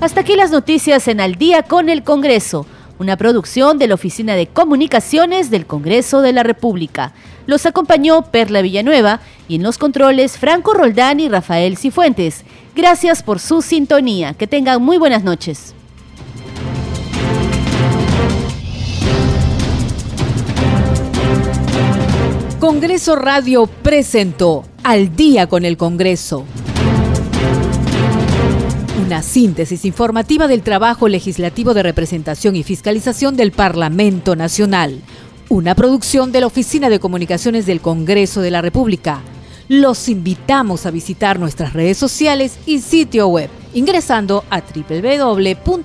Hasta 0.00 0.20
aquí 0.20 0.36
las 0.36 0.50
noticias 0.50 1.08
en 1.08 1.20
Al 1.20 1.36
día 1.36 1.62
con 1.62 1.88
el 1.88 2.02
Congreso, 2.04 2.66
una 2.98 3.16
producción 3.16 3.78
de 3.78 3.86
la 3.86 3.94
Oficina 3.94 4.34
de 4.34 4.46
Comunicaciones 4.46 5.50
del 5.50 5.66
Congreso 5.66 6.20
de 6.20 6.34
la 6.34 6.42
República. 6.42 7.14
Los 7.46 7.66
acompañó 7.66 8.22
Perla 8.22 8.62
Villanueva 8.62 9.20
y 9.48 9.56
en 9.56 9.62
los 9.62 9.78
controles 9.78 10.38
Franco 10.38 10.74
Roldán 10.74 11.20
y 11.20 11.28
Rafael 11.28 11.76
Cifuentes. 11.76 12.44
Gracias 12.74 13.22
por 13.22 13.38
su 13.40 13.62
sintonía. 13.62 14.34
Que 14.34 14.46
tengan 14.46 14.82
muy 14.82 14.98
buenas 14.98 15.24
noches. 15.24 15.74
Congreso 22.60 23.16
Radio 23.16 23.66
presentó 23.66 24.64
Al 24.82 25.16
día 25.16 25.46
con 25.46 25.64
el 25.64 25.78
Congreso. 25.78 26.44
Una 29.06 29.22
síntesis 29.22 29.86
informativa 29.86 30.46
del 30.46 30.62
trabajo 30.62 31.08
legislativo 31.08 31.72
de 31.72 31.82
representación 31.82 32.56
y 32.56 32.62
fiscalización 32.62 33.34
del 33.34 33.50
Parlamento 33.50 34.36
Nacional. 34.36 35.00
Una 35.50 35.74
producción 35.74 36.30
de 36.30 36.40
la 36.40 36.46
Oficina 36.46 36.88
de 36.88 37.00
Comunicaciones 37.00 37.66
del 37.66 37.80
Congreso 37.80 38.40
de 38.40 38.52
la 38.52 38.62
República 38.62 39.20
los 39.66 40.08
invitamos 40.08 40.86
a 40.86 40.92
visitar 40.92 41.40
nuestras 41.40 41.72
redes 41.72 41.98
sociales 41.98 42.56
y 42.66 42.78
sitio 42.78 43.26
web 43.26 43.50
ingresando 43.74 44.44
a 44.48 44.60
www.go.p. 44.60 45.80